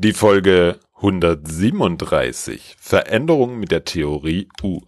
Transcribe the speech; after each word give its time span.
Die 0.00 0.12
Folge 0.12 0.78
137 0.98 2.76
Veränderung 2.78 3.58
mit 3.58 3.72
der 3.72 3.84
Theorie 3.84 4.46
U. 4.62 4.82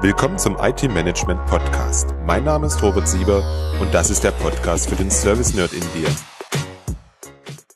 Willkommen 0.00 0.38
zum 0.38 0.56
IT 0.60 0.84
Management 0.84 1.44
Podcast. 1.46 2.14
Mein 2.24 2.44
Name 2.44 2.68
ist 2.68 2.80
Robert 2.80 3.08
Sieber 3.08 3.42
und 3.80 3.92
das 3.92 4.10
ist 4.10 4.22
der 4.22 4.30
Podcast 4.30 4.88
für 4.88 4.94
den 4.94 5.10
Service 5.10 5.52
Nerd 5.54 5.72
in 5.72 5.80
dir. 5.80 6.08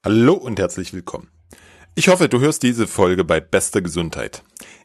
Hallo 0.05 0.35
und 0.35 0.61
herzlich 0.61 0.93
willkommen. 0.93 1.33
Ich 1.97 2.07
hoffe, 2.07 2.29
du 2.29 2.39
hörst 2.39 2.63
diese 2.63 2.87
Folge 2.87 3.25
bei 3.25 3.41
bester 3.41 3.83
Gesundheit. 3.83 4.45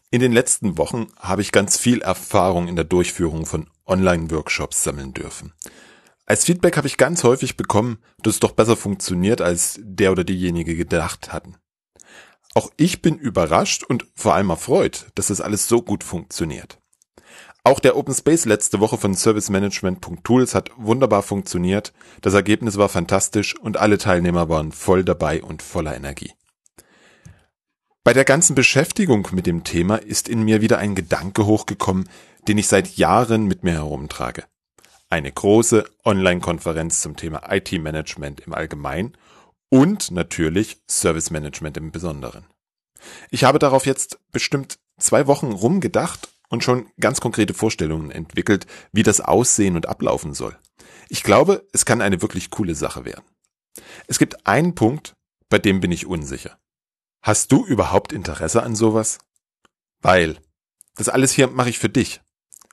In 0.09 0.21
den 0.21 0.31
letzten 0.31 0.79
Wochen 0.79 1.09
habe 1.19 1.43
ich 1.43 1.51
ganz 1.51 1.77
viel 1.77 2.01
Erfahrung 2.01 2.67
in 2.67 2.75
der 2.75 2.85
Durchführung 2.85 3.45
von 3.45 3.67
Online-Workshops 3.85 4.83
sammeln 4.83 5.13
dürfen. 5.13 5.53
Als 6.31 6.45
Feedback 6.45 6.77
habe 6.77 6.87
ich 6.87 6.95
ganz 6.95 7.25
häufig 7.25 7.57
bekommen, 7.57 7.97
dass 8.23 8.35
es 8.35 8.39
doch 8.39 8.53
besser 8.53 8.77
funktioniert, 8.77 9.41
als 9.41 9.81
der 9.83 10.13
oder 10.13 10.23
diejenige 10.23 10.77
gedacht 10.77 11.33
hatten. 11.33 11.57
Auch 12.53 12.71
ich 12.77 13.01
bin 13.01 13.17
überrascht 13.17 13.83
und 13.83 14.05
vor 14.15 14.35
allem 14.35 14.49
erfreut, 14.49 15.07
dass 15.15 15.27
das 15.27 15.41
alles 15.41 15.67
so 15.67 15.81
gut 15.81 16.05
funktioniert. 16.05 16.79
Auch 17.65 17.81
der 17.81 17.97
Open 17.97 18.15
Space 18.15 18.45
letzte 18.45 18.79
Woche 18.79 18.97
von 18.97 19.13
servicemanagement.tools 19.13 20.55
hat 20.55 20.71
wunderbar 20.77 21.21
funktioniert, 21.21 21.91
das 22.21 22.33
Ergebnis 22.33 22.77
war 22.77 22.87
fantastisch 22.87 23.59
und 23.59 23.75
alle 23.75 23.97
Teilnehmer 23.97 24.47
waren 24.47 24.71
voll 24.71 25.03
dabei 25.03 25.43
und 25.43 25.61
voller 25.61 25.97
Energie. 25.97 26.31
Bei 28.05 28.13
der 28.13 28.23
ganzen 28.23 28.55
Beschäftigung 28.55 29.27
mit 29.33 29.47
dem 29.47 29.65
Thema 29.65 29.97
ist 29.97 30.29
in 30.29 30.43
mir 30.43 30.61
wieder 30.61 30.77
ein 30.77 30.95
Gedanke 30.95 31.45
hochgekommen, 31.45 32.07
den 32.47 32.57
ich 32.57 32.69
seit 32.69 32.95
Jahren 32.95 33.47
mit 33.47 33.65
mir 33.65 33.73
herumtrage 33.73 34.45
eine 35.11 35.31
große 35.31 35.83
Online-Konferenz 36.05 37.01
zum 37.01 37.17
Thema 37.17 37.51
IT-Management 37.51 38.39
im 38.41 38.53
Allgemeinen 38.53 39.17
und 39.69 40.09
natürlich 40.09 40.81
Service-Management 40.89 41.77
im 41.77 41.91
Besonderen. 41.91 42.45
Ich 43.29 43.43
habe 43.43 43.59
darauf 43.59 43.85
jetzt 43.85 44.19
bestimmt 44.31 44.79
zwei 44.99 45.27
Wochen 45.27 45.51
rumgedacht 45.51 46.29
und 46.49 46.63
schon 46.63 46.89
ganz 46.99 47.19
konkrete 47.19 47.53
Vorstellungen 47.53 48.09
entwickelt, 48.09 48.67
wie 48.93 49.03
das 49.03 49.19
aussehen 49.19 49.75
und 49.75 49.87
ablaufen 49.87 50.33
soll. 50.33 50.57
Ich 51.09 51.23
glaube, 51.23 51.67
es 51.73 51.85
kann 51.85 52.01
eine 52.01 52.21
wirklich 52.21 52.49
coole 52.49 52.75
Sache 52.75 53.03
werden. 53.03 53.25
Es 54.07 54.17
gibt 54.17 54.47
einen 54.47 54.75
Punkt, 54.75 55.13
bei 55.49 55.59
dem 55.59 55.81
bin 55.81 55.91
ich 55.91 56.05
unsicher. 56.05 56.57
Hast 57.21 57.51
du 57.51 57.65
überhaupt 57.65 58.13
Interesse 58.13 58.63
an 58.63 58.75
sowas? 58.75 59.19
Weil 60.01 60.37
das 60.95 61.09
alles 61.09 61.33
hier 61.33 61.47
mache 61.47 61.69
ich 61.69 61.79
für 61.79 61.89
dich. 61.89 62.21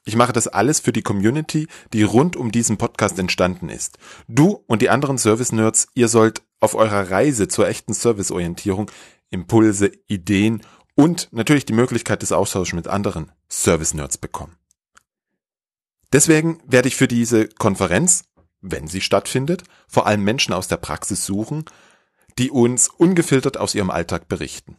Ich 0.09 0.17
mache 0.17 0.33
das 0.33 0.49
alles 0.49 0.81
für 0.81 0.93
die 0.93 1.03
Community, 1.03 1.69
die 1.93 2.03
rund 2.03 2.35
um 2.35 2.51
diesen 2.51 2.79
Podcast 2.79 3.19
entstanden 3.19 3.69
ist. 3.69 3.99
Du 4.27 4.65
und 4.67 4.81
die 4.81 4.89
anderen 4.89 5.19
Service-Nerds, 5.19 5.89
ihr 5.93 6.09
sollt 6.09 6.41
auf 6.61 6.75
eurer 6.75 7.11
Reise 7.11 7.47
zur 7.47 7.69
echten 7.69 7.93
Serviceorientierung 7.93 8.91
Impulse, 9.29 9.93
Ideen 10.07 10.63
und 10.95 11.29
natürlich 11.31 11.67
die 11.67 11.75
Möglichkeit 11.75 12.23
des 12.23 12.33
Austauschs 12.33 12.73
mit 12.73 12.89
anderen 12.89 13.33
Service-Nerds 13.51 14.17
bekommen. 14.17 14.57
Deswegen 16.11 16.63
werde 16.67 16.89
ich 16.89 16.97
für 16.97 17.07
diese 17.07 17.47
Konferenz, 17.47 18.25
wenn 18.63 18.87
sie 18.87 19.03
stattfindet, 19.03 19.65
vor 19.89 20.07
allem 20.07 20.25
Menschen 20.25 20.55
aus 20.55 20.69
der 20.69 20.79
Praxis 20.79 21.27
suchen, 21.27 21.67
die 22.39 22.51
uns 22.51 22.89
ungefiltert 22.89 23.59
aus 23.59 23.75
ihrem 23.75 23.91
Alltag 23.91 24.27
berichten. 24.27 24.79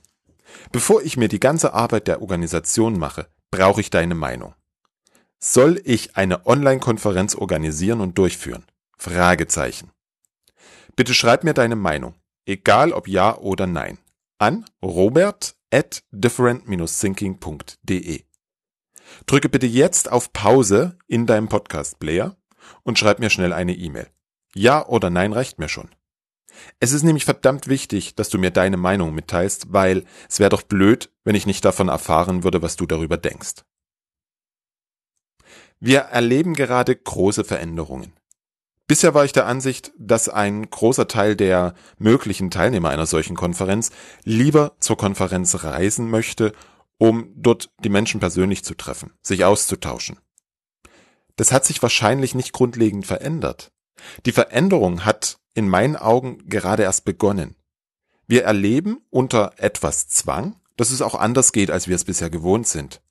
Bevor 0.72 1.04
ich 1.04 1.18
mir 1.18 1.28
die 1.28 1.40
ganze 1.40 1.76
Arbeit 1.76 2.08
der 2.08 2.24
Organisation 2.24 2.98
mache, 2.98 3.28
brauche 3.52 3.82
ich 3.82 3.92
deine 3.92 4.16
Meinung. 4.16 4.56
Soll 5.42 5.82
ich 5.86 6.18
eine 6.18 6.46
Online-Konferenz 6.46 7.34
organisieren 7.34 8.02
und 8.02 8.18
durchführen? 8.18 8.66
Fragezeichen. 8.98 9.90
Bitte 10.98 11.14
schreib 11.14 11.46
mir 11.46 11.54
deine 11.54 11.78
Meinung, 11.78 12.16
egal 12.46 12.92
ob 12.92 13.08
ja 13.08 13.38
oder 13.38 13.66
nein, 13.66 14.00
an 14.38 14.66
robert 14.84 15.56
at 15.72 16.04
different-thinking.de. 16.12 18.24
Drücke 19.28 19.48
bitte 19.48 19.66
jetzt 19.66 20.12
auf 20.12 20.34
Pause 20.34 20.98
in 21.08 21.26
deinem 21.26 21.48
Podcast-Player 21.48 22.36
und 22.84 23.00
schreib 23.00 23.20
mir 23.20 23.30
schnell 23.30 23.54
eine 23.54 23.76
E-Mail. 23.76 24.10
Ja 24.54 24.86
oder 24.86 25.10
nein 25.10 25.32
reicht 25.32 25.58
mir 25.58 25.70
schon. 25.70 25.88
Es 26.82 26.92
ist 26.92 27.04
nämlich 27.04 27.24
verdammt 27.24 27.70
wichtig, 27.70 28.16
dass 28.16 28.28
du 28.28 28.40
mir 28.40 28.52
deine 28.52 28.76
Meinung 28.76 29.16
mitteilst, 29.16 29.72
weil 29.72 30.04
es 30.28 30.40
wäre 30.40 30.50
doch 30.50 30.64
blöd, 30.64 31.14
wenn 31.24 31.36
ich 31.36 31.46
nicht 31.46 31.64
davon 31.64 31.88
erfahren 31.88 32.44
würde, 32.44 32.62
was 32.62 32.76
du 32.76 32.86
darüber 32.86 33.16
denkst. 33.16 33.64
Wir 35.80 36.00
erleben 36.00 36.54
gerade 36.54 36.96
große 36.96 37.44
Veränderungen. 37.44 38.14
Bisher 38.88 39.14
war 39.14 39.24
ich 39.24 39.32
der 39.32 39.46
Ansicht, 39.46 39.92
dass 39.98 40.30
ein 40.30 40.70
großer 40.70 41.08
Teil 41.08 41.36
der 41.36 41.76
möglichen 42.00 42.50
Teilnehmer 42.50 42.90
einer 42.90 43.06
solchen 43.06 43.36
Konferenz 43.36 43.92
lieber 44.24 44.76
zur 44.80 44.98
Konferenz 44.98 45.64
reisen 45.64 46.10
möchte, 46.10 46.54
um 46.98 47.32
dort 47.36 47.70
die 47.84 47.90
Menschen 47.90 48.20
persönlich 48.20 48.64
zu 48.64 48.74
treffen, 48.74 49.14
sich 49.22 49.46
auszutauschen. 49.46 50.18
Das 51.36 51.52
hat 51.52 51.66
sich 51.66 51.82
wahrscheinlich 51.82 52.36
nicht 52.36 52.52
grundlegend 52.52 53.06
verändert. 53.06 53.72
Die 54.26 54.32
Veränderung 54.32 55.06
hat 55.06 55.40
in 55.54 55.70
meinen 55.70 55.96
Augen 55.96 56.50
gerade 56.50 56.84
erst 56.84 57.06
begonnen. 57.06 57.56
Wir 58.28 58.44
erleben 58.44 59.02
unter 59.10 59.54
etwas 59.58 60.08
Zwang, 60.08 60.56
dass 60.78 60.92
es 60.92 61.02
auch 61.02 61.16
anders 61.16 61.52
geht, 61.52 61.72
als 61.72 61.88
wir 61.88 61.96
es 61.96 62.06
bisher 62.06 62.30
gewohnt 62.30 62.68
sind. 62.68 63.02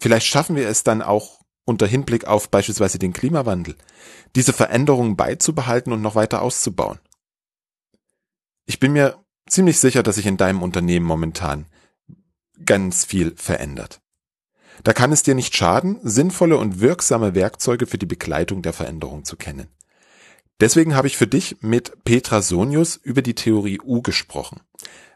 Vielleicht 0.00 0.26
schaffen 0.26 0.56
wir 0.56 0.68
es 0.68 0.84
dann 0.84 1.02
auch 1.02 1.41
unter 1.64 1.86
Hinblick 1.86 2.26
auf 2.26 2.48
beispielsweise 2.50 2.98
den 2.98 3.12
Klimawandel, 3.12 3.76
diese 4.34 4.52
Veränderungen 4.52 5.16
beizubehalten 5.16 5.92
und 5.92 6.02
noch 6.02 6.14
weiter 6.14 6.42
auszubauen. 6.42 6.98
Ich 8.66 8.80
bin 8.80 8.92
mir 8.92 9.18
ziemlich 9.46 9.78
sicher, 9.78 10.02
dass 10.02 10.16
sich 10.16 10.26
in 10.26 10.36
deinem 10.36 10.62
Unternehmen 10.62 11.06
momentan 11.06 11.66
ganz 12.64 13.04
viel 13.04 13.34
verändert. 13.36 14.00
Da 14.84 14.92
kann 14.92 15.12
es 15.12 15.22
dir 15.22 15.34
nicht 15.34 15.54
schaden, 15.54 16.00
sinnvolle 16.02 16.56
und 16.56 16.80
wirksame 16.80 17.34
Werkzeuge 17.34 17.86
für 17.86 17.98
die 17.98 18.06
Begleitung 18.06 18.62
der 18.62 18.72
Veränderung 18.72 19.24
zu 19.24 19.36
kennen. 19.36 19.68
Deswegen 20.60 20.94
habe 20.94 21.08
ich 21.08 21.16
für 21.16 21.26
dich 21.26 21.56
mit 21.60 22.04
Petra 22.04 22.40
Sonius 22.40 22.96
über 22.96 23.22
die 23.22 23.34
Theorie 23.34 23.80
U 23.80 24.00
gesprochen. 24.00 24.60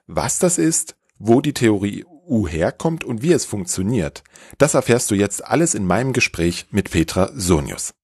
Was 0.06 0.38
das 0.38 0.58
ist, 0.58 0.96
wo 1.18 1.40
die 1.40 1.54
Theorie 1.54 2.04
U 2.28 2.48
herkommt 2.48 3.04
und 3.04 3.22
wie 3.22 3.32
es 3.32 3.44
funktioniert, 3.44 4.24
das 4.58 4.74
erfährst 4.74 5.10
du 5.10 5.14
jetzt 5.14 5.44
alles 5.44 5.74
in 5.74 5.86
meinem 5.86 6.12
Gespräch 6.12 6.66
mit 6.70 6.90
Petra 6.90 7.30
Sonius. 7.34 7.94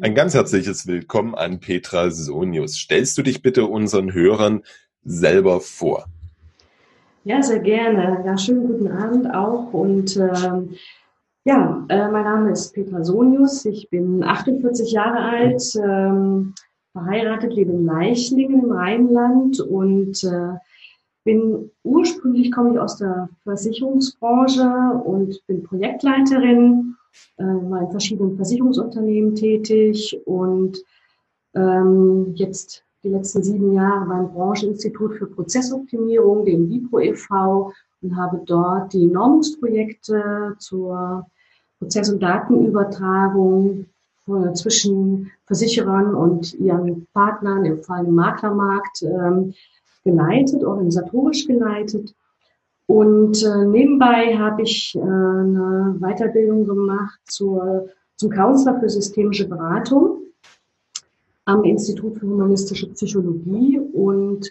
Ein 0.00 0.14
ganz 0.14 0.34
herzliches 0.34 0.86
Willkommen 0.86 1.34
an 1.34 1.58
Petra 1.58 2.10
Sonius. 2.10 2.76
Stellst 2.76 3.18
du 3.18 3.22
dich 3.22 3.42
bitte 3.42 3.64
unseren 3.66 4.12
Hörern 4.12 4.62
selber 5.02 5.60
vor? 5.60 6.06
Ja, 7.24 7.42
sehr 7.42 7.58
gerne. 7.58 8.22
Ja, 8.24 8.38
schönen 8.38 8.68
guten 8.68 8.88
Abend 8.88 9.34
auch. 9.34 9.72
Und 9.72 10.16
ähm, 10.16 10.76
ja, 11.44 11.84
äh, 11.88 12.08
mein 12.08 12.24
Name 12.24 12.52
ist 12.52 12.72
Petra 12.72 13.02
Sonius. 13.02 13.64
Ich 13.64 13.90
bin 13.90 14.22
48 14.22 14.92
Jahre 14.92 15.18
alt, 15.18 15.62
ähm, 15.76 16.54
verheiratet, 16.92 17.52
lebe 17.52 17.72
in 17.72 17.84
Leichlingen 17.84 18.64
im 18.64 18.72
Rheinland 18.72 19.60
und 19.60 20.22
äh, 20.22 20.54
bin 21.24 21.70
ursprünglich 21.82 22.50
komme 22.52 22.72
ich 22.72 22.78
aus 22.78 22.96
der 22.96 23.28
Versicherungsbranche 23.42 25.02
und 25.04 25.46
bin 25.46 25.62
Projektleiterin, 25.62 26.96
äh, 27.36 27.44
war 27.44 27.82
in 27.82 27.90
verschiedenen 27.90 28.36
Versicherungsunternehmen 28.36 29.34
tätig 29.34 30.18
und 30.24 30.78
ähm, 31.54 32.32
jetzt 32.36 32.84
die 33.02 33.08
letzten 33.08 33.42
sieben 33.42 33.72
Jahre 33.72 34.06
beim 34.06 34.32
Brancheninstitut 34.32 35.16
für 35.16 35.26
Prozessoptimierung, 35.26 36.44
dem 36.44 36.68
WIPRO 36.68 37.00
e.V. 37.00 37.72
und 38.02 38.16
habe 38.16 38.42
dort 38.44 38.92
die 38.92 39.06
Normungsprojekte 39.06 40.54
zur 40.58 41.26
Prozess- 41.78 42.10
und 42.10 42.22
Datenübertragung 42.22 43.86
zwischen 44.54 45.30
Versicherern 45.46 46.14
und 46.14 46.54
ihren 46.54 47.06
Partnern, 47.12 47.64
im 47.64 47.82
Fall 47.82 48.04
im 48.04 48.14
Maklermarkt, 48.14 49.02
ähm, 49.02 49.54
geleitet, 50.04 50.64
organisatorisch 50.64 51.46
geleitet. 51.46 52.14
Und 52.86 53.42
äh, 53.44 53.64
nebenbei 53.66 54.36
habe 54.36 54.62
ich 54.62 54.96
äh, 54.96 55.00
eine 55.00 55.96
Weiterbildung 56.00 56.66
gemacht 56.66 57.20
zur, 57.24 57.88
zum 58.16 58.30
Counselor 58.30 58.80
für 58.80 58.88
systemische 58.88 59.48
Beratung 59.48 60.20
am 61.44 61.64
Institut 61.64 62.18
für 62.18 62.26
humanistische 62.26 62.90
Psychologie. 62.90 63.78
Und 63.78 64.50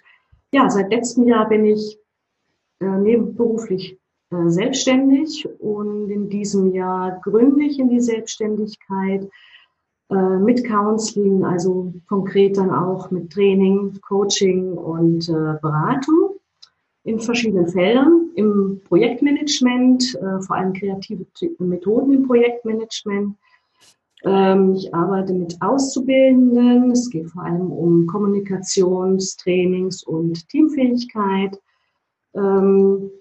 ja, 0.52 0.70
seit 0.70 0.92
letztem 0.92 1.28
Jahr 1.28 1.50
bin 1.50 1.66
ich 1.66 2.00
äh, 2.80 2.86
nebenberuflich 2.86 4.00
äh, 4.32 4.50
selbstständig 4.50 5.48
und 5.60 6.10
in 6.10 6.30
diesem 6.30 6.74
Jahr 6.74 7.20
gründe 7.22 7.64
ich 7.64 7.80
in 7.80 7.90
die 7.90 8.00
Selbstständigkeit 8.00 9.30
äh, 10.10 10.38
mit 10.38 10.66
Counseling, 10.66 11.44
also 11.44 11.94
konkret 12.08 12.58
dann 12.58 12.72
auch 12.72 13.12
mit 13.12 13.32
Training, 13.32 14.00
Coaching 14.02 14.74
und 14.74 15.30
äh, 15.30 15.58
Beratung 15.62 16.36
in 17.04 17.20
verschiedenen 17.20 17.68
Feldern, 17.68 18.30
im 18.36 18.82
Projektmanagement, 18.88 20.16
äh, 20.16 20.42
vor 20.42 20.56
allem 20.56 20.74
kreative 20.74 21.26
Methoden 21.60 22.14
im 22.14 22.28
Projektmanagement, 22.28 23.36
Ähm, 24.24 24.76
ich 24.76 24.94
arbeite 24.94 25.34
mit 25.34 25.56
Auszubildenden. 25.62 26.92
Es 26.92 27.10
geht 27.10 27.30
vor 27.30 27.44
allem 27.44 27.72
um 27.72 28.06
Kommunikationstrainings 28.06 30.04
und 30.04 30.48
Teamfähigkeit. 30.50 31.60
Ähm, 32.34 33.12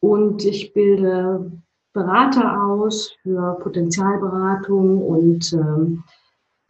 und 0.00 0.44
ich 0.44 0.72
bilde 0.72 1.52
Berater 1.92 2.64
aus 2.64 3.12
für 3.22 3.58
Potenzialberatung 3.60 5.02
und 5.02 5.52
ähm, 5.52 6.02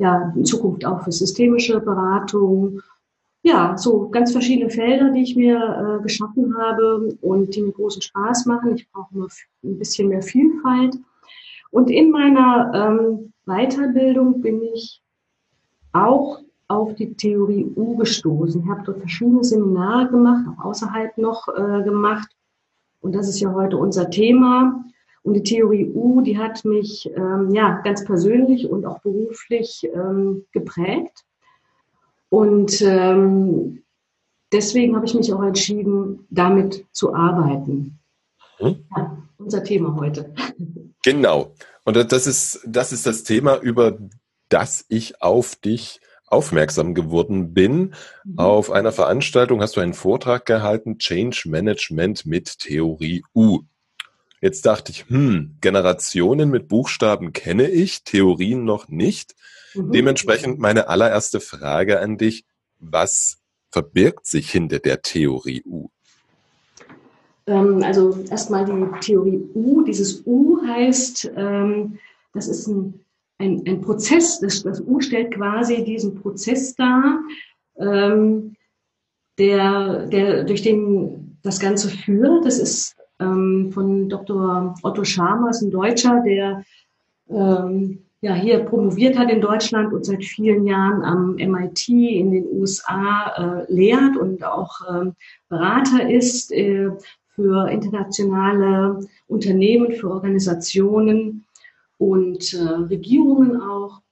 ja, 0.00 0.32
in 0.34 0.46
Zukunft 0.46 0.84
auch 0.86 1.04
für 1.04 1.12
systemische 1.12 1.78
Beratung. 1.78 2.80
Ja, 3.42 3.76
so 3.76 4.08
ganz 4.08 4.32
verschiedene 4.32 4.70
Felder, 4.70 5.10
die 5.10 5.22
ich 5.22 5.36
mir 5.36 5.58
äh, 5.58 6.02
geschaffen 6.02 6.56
habe 6.56 7.16
und 7.20 7.54
die 7.54 7.62
mir 7.62 7.72
großen 7.72 8.00
Spaß 8.00 8.46
machen. 8.46 8.76
Ich 8.76 8.90
brauche 8.90 9.14
nur 9.16 9.28
ein 9.62 9.78
bisschen 9.78 10.08
mehr 10.08 10.22
Vielfalt. 10.22 10.96
Und 11.70 11.90
in 11.90 12.10
meiner 12.10 12.72
ähm, 12.74 13.32
Weiterbildung 13.44 14.40
bin 14.40 14.62
ich 14.74 15.02
auch 15.92 16.40
auf 16.68 16.94
die 16.94 17.14
Theorie 17.14 17.70
U 17.76 17.96
gestoßen. 17.96 18.62
Ich 18.62 18.70
habe 18.70 18.82
dort 18.84 19.00
verschiedene 19.00 19.44
Seminare 19.44 20.08
gemacht, 20.08 20.46
auch 20.48 20.64
außerhalb 20.64 21.16
noch 21.18 21.46
äh, 21.48 21.82
gemacht. 21.82 22.30
Und 23.00 23.14
das 23.14 23.28
ist 23.28 23.40
ja 23.40 23.52
heute 23.52 23.76
unser 23.76 24.08
Thema. 24.08 24.82
Und 25.22 25.34
die 25.34 25.42
Theorie 25.42 25.90
U, 25.94 26.22
die 26.22 26.38
hat 26.38 26.64
mich 26.64 27.10
ähm, 27.14 27.50
ja 27.52 27.80
ganz 27.82 28.04
persönlich 28.04 28.68
und 28.68 28.86
auch 28.86 29.00
beruflich 29.00 29.88
ähm, 29.94 30.46
geprägt. 30.52 31.24
Und 32.30 32.80
ähm, 32.80 33.82
deswegen 34.52 34.96
habe 34.96 35.06
ich 35.06 35.14
mich 35.14 35.32
auch 35.32 35.42
entschieden, 35.42 36.26
damit 36.30 36.86
zu 36.92 37.14
arbeiten. 37.14 37.98
Hm? 38.58 38.84
Ja, 38.96 39.18
unser 39.38 39.64
Thema 39.64 39.96
heute. 39.96 40.32
Genau. 41.02 41.54
Und 41.84 41.96
das 41.96 42.26
ist, 42.26 42.60
das 42.66 42.92
ist 42.92 43.06
das 43.06 43.24
Thema, 43.24 43.56
über 43.56 43.96
das 44.50 44.84
ich 44.90 45.22
auf 45.22 45.56
dich 45.56 45.98
aufmerksam 46.26 46.94
geworden 46.94 47.52
bin. 47.52 47.94
Mhm. 48.24 48.38
Auf 48.38 48.70
einer 48.70 48.92
Veranstaltung 48.92 49.60
hast 49.60 49.76
du 49.76 49.80
einen 49.80 49.94
Vortrag 49.94 50.46
gehalten, 50.46 50.98
Change 50.98 51.44
Management 51.46 52.24
mit 52.26 52.58
Theorie 52.58 53.24
U. 53.34 53.60
Jetzt 54.40 54.64
dachte 54.64 54.90
ich, 54.90 55.06
hm, 55.08 55.56
Generationen 55.60 56.50
mit 56.50 56.68
Buchstaben 56.68 57.32
kenne 57.32 57.68
ich, 57.68 58.04
Theorien 58.04 58.64
noch 58.64 58.88
nicht. 58.88 59.34
Mhm. 59.74 59.92
Dementsprechend 59.92 60.58
meine 60.58 60.88
allererste 60.88 61.40
Frage 61.40 62.00
an 62.00 62.16
dich, 62.16 62.44
was 62.78 63.38
verbirgt 63.70 64.26
sich 64.26 64.50
hinter 64.50 64.78
der 64.78 65.02
Theorie 65.02 65.62
U? 65.64 65.88
Ähm, 67.46 67.82
also 67.82 68.18
erstmal 68.30 68.64
die 68.64 69.00
Theorie 69.00 69.42
U. 69.54 69.82
Dieses 69.82 70.22
U 70.26 70.58
heißt, 70.66 71.32
ähm, 71.36 71.98
das 72.32 72.48
ist 72.48 72.66
ein, 72.66 73.04
ein, 73.38 73.62
ein 73.66 73.80
Prozess, 73.82 74.40
das, 74.40 74.62
das, 74.62 74.80
U 74.80 75.00
stellt 75.00 75.34
quasi 75.34 75.84
diesen 75.84 76.14
Prozess 76.14 76.74
dar, 76.74 77.20
ähm, 77.78 78.56
der, 79.38 80.06
der, 80.06 80.44
durch 80.44 80.62
den 80.62 81.38
das 81.42 81.60
Ganze 81.60 81.88
führt. 81.88 82.44
Das 82.44 82.58
ist 82.58 82.96
ähm, 83.20 83.70
von 83.72 84.08
Dr. 84.08 84.74
Otto 84.82 85.04
Schamers, 85.04 85.62
ein 85.62 85.70
Deutscher, 85.70 86.22
der 86.24 86.64
ähm, 87.28 87.98
ja, 88.22 88.34
hier 88.34 88.58
promoviert 88.60 89.18
hat 89.18 89.30
in 89.30 89.40
Deutschland 89.40 89.92
und 89.92 90.04
seit 90.04 90.24
vielen 90.24 90.66
Jahren 90.66 91.02
am 91.02 91.34
MIT 91.36 91.88
in 91.88 92.32
den 92.32 92.46
USA 92.52 93.64
äh, 93.66 93.72
lehrt 93.72 94.16
und 94.16 94.44
auch 94.44 94.80
ähm, 94.90 95.14
Berater 95.48 96.08
ist 96.10 96.52
äh, 96.52 96.90
für 97.34 97.70
internationale 97.70 99.06
Unternehmen, 99.26 99.92
für 99.92 100.10
Organisationen 100.10 101.46
und 101.96 102.52
äh, 102.52 102.62
Regierungen 102.62 103.60
auch. 103.60 104.02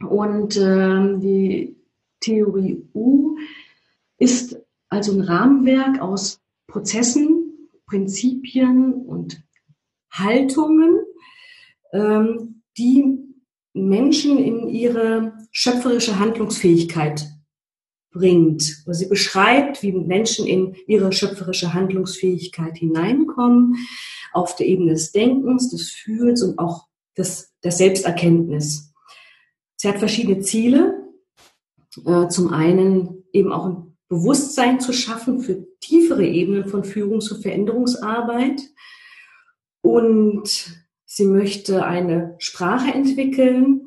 Und 0.00 0.56
äh, 0.56 1.18
die 1.18 1.76
Theorie 2.20 2.82
U 2.94 3.36
ist 4.18 4.58
also 4.88 5.12
ein 5.12 5.20
Rahmenwerk 5.20 6.00
aus 6.00 6.40
Prozessen, 6.66 7.35
Prinzipien 7.86 8.92
und 8.92 9.42
Haltungen, 10.10 11.00
ähm, 11.92 12.62
die 12.76 13.18
Menschen 13.72 14.38
in 14.38 14.68
ihre 14.68 15.34
schöpferische 15.52 16.18
Handlungsfähigkeit 16.18 17.26
bringt. 18.10 18.62
Sie 18.62 19.06
beschreibt, 19.06 19.82
wie 19.82 19.92
Menschen 19.92 20.46
in 20.46 20.74
ihre 20.86 21.12
schöpferische 21.12 21.74
Handlungsfähigkeit 21.74 22.78
hineinkommen, 22.78 23.76
auf 24.32 24.56
der 24.56 24.66
Ebene 24.66 24.92
des 24.92 25.12
Denkens, 25.12 25.70
des 25.70 25.90
Fühlens 25.90 26.42
und 26.42 26.58
auch 26.58 26.86
des, 27.16 27.54
der 27.62 27.72
Selbsterkenntnis. 27.72 28.94
Sie 29.76 29.88
hat 29.88 29.98
verschiedene 29.98 30.40
Ziele. 30.40 31.06
Äh, 32.04 32.28
zum 32.28 32.52
einen 32.52 33.24
eben 33.32 33.52
auch 33.52 33.85
Bewusstsein 34.08 34.80
zu 34.80 34.92
schaffen 34.92 35.40
für 35.40 35.66
tiefere 35.80 36.24
Ebenen 36.24 36.66
von 36.66 36.84
Führungs- 36.84 37.32
und 37.32 37.42
Veränderungsarbeit. 37.42 38.62
Und 39.80 40.70
sie 41.04 41.26
möchte 41.26 41.84
eine 41.84 42.36
Sprache 42.38 42.92
entwickeln, 42.92 43.82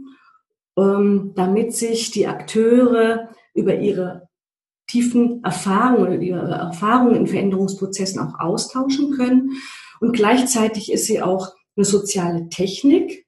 ähm, 0.78 1.34
damit 1.36 1.74
sich 1.74 2.12
die 2.12 2.28
Akteure 2.28 3.30
über 3.54 3.76
ihre 3.76 4.30
tiefen 4.88 5.44
Erfahrungen, 5.44 6.22
ihre 6.22 6.52
Erfahrungen 6.52 7.16
in 7.16 7.28
Veränderungsprozessen 7.28 8.20
auch 8.20 8.40
austauschen 8.40 9.12
können. 9.12 9.52
Und 10.00 10.14
gleichzeitig 10.14 10.92
ist 10.92 11.06
sie 11.06 11.22
auch 11.22 11.54
eine 11.76 11.86
soziale 11.86 12.50
Technik, 12.50 13.26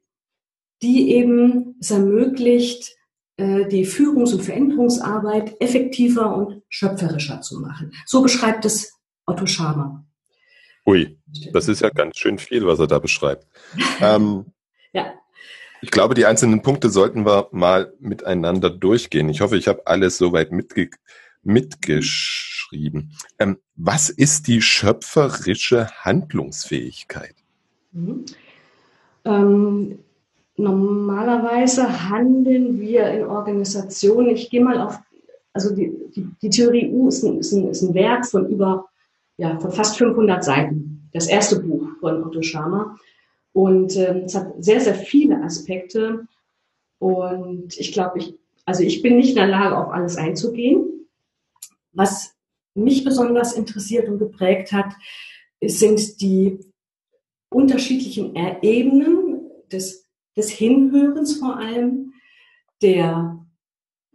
die 0.81 1.11
eben 1.11 1.75
es 1.79 1.91
ermöglicht, 1.91 2.95
äh, 3.37 3.67
die 3.67 3.85
Führungs- 3.85 4.33
und 4.33 4.41
Veränderungsarbeit 4.41 5.59
effektiver 5.61 6.35
und 6.35 6.60
schöpferischer 6.71 7.41
zu 7.41 7.59
machen. 7.59 7.93
So 8.05 8.23
beschreibt 8.23 8.65
es 8.65 8.93
Otto 9.25 9.45
Scharmer. 9.45 10.03
Ui, 10.87 11.19
das 11.53 11.67
ist 11.67 11.81
ja 11.81 11.89
ganz 11.89 12.17
schön 12.17 12.39
viel, 12.39 12.65
was 12.65 12.79
er 12.79 12.87
da 12.87 12.97
beschreibt. 12.97 13.45
ähm, 14.01 14.45
ja. 14.93 15.13
Ich 15.81 15.91
glaube, 15.91 16.15
die 16.15 16.25
einzelnen 16.25 16.63
Punkte 16.63 16.89
sollten 16.89 17.25
wir 17.25 17.49
mal 17.51 17.93
miteinander 17.99 18.69
durchgehen. 18.69 19.29
Ich 19.29 19.41
hoffe, 19.41 19.57
ich 19.57 19.67
habe 19.67 19.85
alles 19.85 20.17
soweit 20.17 20.51
mitge 20.51 20.89
mitgeschrieben. 21.43 23.13
Ähm, 23.39 23.57
was 23.75 24.09
ist 24.09 24.47
die 24.47 24.61
schöpferische 24.61 25.89
Handlungsfähigkeit? 26.03 27.35
Mhm. 27.91 28.25
Ähm, 29.25 29.99
normalerweise 30.55 32.09
handeln 32.09 32.79
wir 32.79 33.09
in 33.09 33.25
Organisationen, 33.25 34.29
ich 34.29 34.51
gehe 34.51 34.63
mal 34.63 34.79
auf, 34.79 34.99
also 35.53 35.75
die, 35.75 35.91
die, 36.15 36.27
die 36.41 36.49
Theorie 36.49 36.89
U 36.89 37.07
ist 37.07 37.23
ein, 37.23 37.39
ist, 37.39 37.51
ein, 37.51 37.69
ist 37.69 37.81
ein 37.81 37.93
Werk 37.93 38.25
von 38.25 38.47
über, 38.49 38.87
ja, 39.37 39.59
von 39.59 39.71
fast 39.71 39.97
500 39.97 40.43
Seiten. 40.43 41.09
Das 41.13 41.27
erste 41.27 41.59
Buch 41.59 41.87
von 41.99 42.23
Otto 42.23 42.41
Scharmer. 42.41 42.97
Und 43.53 43.97
ähm, 43.97 44.23
es 44.25 44.35
hat 44.35 44.53
sehr, 44.63 44.79
sehr 44.79 44.95
viele 44.95 45.41
Aspekte. 45.43 46.25
Und 46.99 47.77
ich 47.77 47.91
glaube, 47.91 48.19
ich, 48.19 48.37
also 48.65 48.83
ich 48.83 49.01
bin 49.01 49.17
nicht 49.17 49.29
in 49.29 49.35
der 49.35 49.47
Lage, 49.47 49.77
auf 49.77 49.91
alles 49.91 50.15
einzugehen. 50.15 51.07
Was 51.91 52.33
mich 52.73 53.03
besonders 53.03 53.53
interessiert 53.53 54.07
und 54.07 54.19
geprägt 54.19 54.71
hat, 54.71 54.93
sind 55.61 56.21
die 56.21 56.59
unterschiedlichen 57.49 58.33
Ebenen 58.61 59.41
des 59.69 60.01
des 60.35 60.49
Hinhörens 60.49 61.37
vor 61.37 61.57
allem, 61.57 62.13
der, 62.81 63.45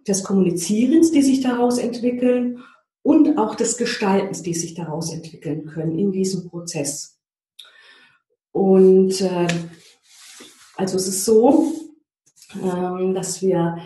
des 0.07 0.23
Kommunizierens, 0.25 1.11
die 1.11 1.23
sich 1.23 1.41
daraus 1.41 1.79
entwickeln 1.79 2.63
und 3.03 3.39
auch 3.39 3.55
des 3.55 3.77
Gestaltens, 3.77 4.43
die 4.43 4.55
sich 4.55 4.75
daraus 4.75 5.13
entwickeln 5.13 5.67
können 5.67 5.99
in 5.99 6.13
diesem 6.13 6.49
Prozess. 6.49 7.19
Und 8.53 9.21
äh, 9.21 9.47
also 10.77 10.97
es 10.97 11.09
ist 11.09 11.25
so, 11.25 11.73
ähm, 12.63 13.15
dass 13.15 13.43
wir 13.43 13.79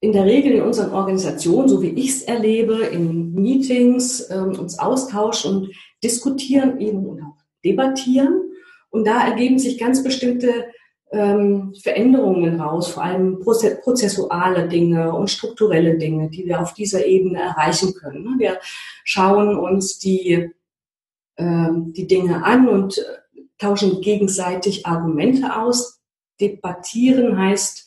in 0.00 0.12
der 0.12 0.24
Regel 0.24 0.52
in 0.52 0.62
unseren 0.62 0.92
Organisationen, 0.92 1.68
so 1.68 1.80
wie 1.80 1.90
ich 1.90 2.10
es 2.10 2.22
erlebe, 2.22 2.86
in 2.86 3.34
Meetings 3.34 4.28
ähm, 4.30 4.58
uns 4.58 4.78
austauschen 4.78 5.56
und 5.56 5.74
diskutieren 6.02 6.80
eben 6.80 7.06
und 7.06 7.22
auch 7.22 7.36
debattieren. 7.64 8.52
Und 8.90 9.06
da 9.06 9.26
ergeben 9.26 9.58
sich 9.58 9.78
ganz 9.78 10.02
bestimmte 10.02 10.66
ähm, 11.12 11.74
Veränderungen 11.74 12.60
raus, 12.60 12.88
vor 12.88 13.04
allem 13.04 13.38
prozessuale 13.40 14.66
Dinge 14.68 15.14
und 15.14 15.30
strukturelle 15.30 15.98
Dinge, 15.98 16.30
die 16.30 16.46
wir 16.46 16.60
auf 16.60 16.74
dieser 16.74 17.04
Ebene 17.04 17.40
erreichen 17.40 17.94
können. 17.94 18.24
Ne? 18.24 18.34
Wir 18.38 18.58
schauen 19.04 19.56
uns 19.56 19.98
die, 19.98 20.50
ähm, 21.36 21.92
die 21.92 22.06
Dinge 22.06 22.44
an 22.44 22.68
und 22.68 22.98
äh, 22.98 23.02
tauschen 23.58 24.00
gegenseitig 24.00 24.86
Argumente 24.86 25.56
aus. 25.56 26.00
Debattieren 26.40 27.38
heißt, 27.38 27.86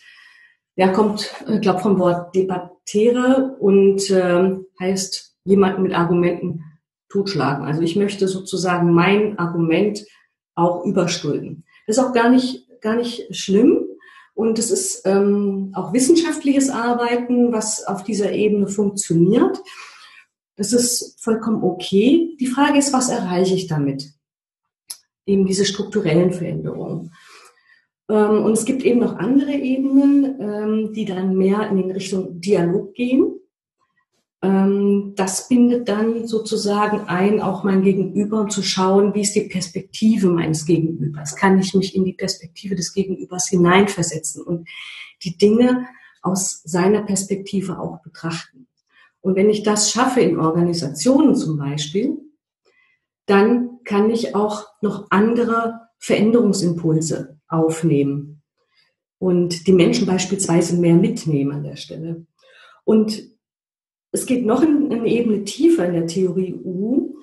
ja, 0.75 0.89
kommt, 0.89 1.33
ich 1.49 1.61
glaube, 1.61 1.79
vom 1.79 1.99
Wort 1.99 2.35
debattere 2.35 3.55
und 3.59 4.09
äh, 4.11 4.55
heißt 4.79 5.35
jemanden 5.45 5.83
mit 5.83 5.93
Argumenten 5.93 6.63
totschlagen. 7.09 7.65
Also 7.65 7.81
ich 7.81 7.95
möchte 7.95 8.27
sozusagen 8.27 8.93
mein 8.93 9.39
Argument 9.39 10.05
auch 10.53 10.85
überstülpen. 10.85 11.63
Das 11.87 11.97
ist 11.97 12.03
auch 12.03 12.13
gar 12.13 12.29
nicht 12.29 12.64
gar 12.85 12.95
nicht 12.95 13.35
schlimm, 13.35 13.83
Und 14.35 14.59
es 14.59 14.69
ist 14.69 15.03
ähm, 15.05 15.71
auch 15.73 15.93
wissenschaftliches 15.93 16.69
Arbeiten, 16.69 17.53
was 17.53 17.85
auf 17.87 18.03
dieser 18.03 18.33
Ebene 18.33 18.67
funktioniert. 18.67 19.61
Das 20.57 20.73
ist 20.73 21.15
vollkommen 21.23 21.63
okay. 21.63 22.35
Die 22.39 22.47
Frage 22.47 22.77
ist, 22.77 22.91
was 22.91 23.09
erreiche 23.09 23.55
ich 23.55 23.67
damit? 23.67 24.11
Eben 25.25 25.45
diese 25.45 25.65
strukturellen 25.65 26.33
Veränderungen. 26.33 27.13
Ähm, 28.09 28.43
und 28.43 28.51
es 28.51 28.65
gibt 28.65 28.83
eben 28.83 28.99
noch 28.99 29.15
andere 29.15 29.53
Ebenen, 29.53 30.39
ähm, 30.39 30.93
die 30.93 31.05
dann 31.05 31.35
mehr 31.37 31.69
in 31.69 31.89
Richtung 31.91 32.41
Dialog 32.41 32.93
gehen. 32.93 33.39
Ähm, 34.45 35.13
das 35.15 35.47
bindet 35.47 35.89
dann 35.89 36.27
sozusagen 36.27 37.07
ein, 37.07 37.41
auch 37.41 37.63
mein 37.63 37.81
Gegenüber, 37.81 38.47
zu 38.47 38.61
schauen, 38.61 39.15
wie 39.15 39.21
ist 39.21 39.33
die 39.33 39.41
Perspektive 39.41 40.29
meines 40.29 40.67
Gegenübers? 40.67 41.35
Kann 41.35 41.57
ich 41.57 41.73
mich 41.73 41.95
in 41.95 42.05
die 42.05 42.13
Perspektive 42.13 42.75
des 42.75 42.93
Gegenübers 42.93 43.47
hineinversetzen 43.47 44.43
und 44.43 44.69
die 45.23 45.35
Dinge 45.35 45.87
aus 46.21 46.61
seiner 46.63 47.01
Perspektive 47.01 47.79
auch 47.79 48.03
betrachten? 48.03 48.67
Und 49.19 49.35
wenn 49.35 49.49
ich 49.49 49.63
das 49.63 49.91
schaffe 49.91 50.21
in 50.21 50.39
Organisationen 50.39 51.35
zum 51.35 51.57
Beispiel, 51.57 52.15
dann 53.25 53.79
kann 53.83 54.11
ich 54.11 54.35
auch 54.35 54.67
noch 54.81 55.07
andere 55.09 55.79
Veränderungsimpulse 55.97 57.39
aufnehmen 57.47 58.43
und 59.17 59.65
die 59.65 59.73
Menschen 59.73 60.05
beispielsweise 60.05 60.77
mehr 60.77 60.93
mitnehmen 60.93 61.51
an 61.51 61.63
der 61.63 61.77
Stelle. 61.77 62.27
Und 62.83 63.34
es 64.15 64.25
geht 64.25 64.45
noch 64.45 64.63
in, 64.63 64.91
eine 64.91 65.07
Ebene 65.07 65.43
tiefer 65.43 65.85
in 65.85 65.93
der 65.93 66.07
Theorie 66.07 66.53
U, 66.53 67.17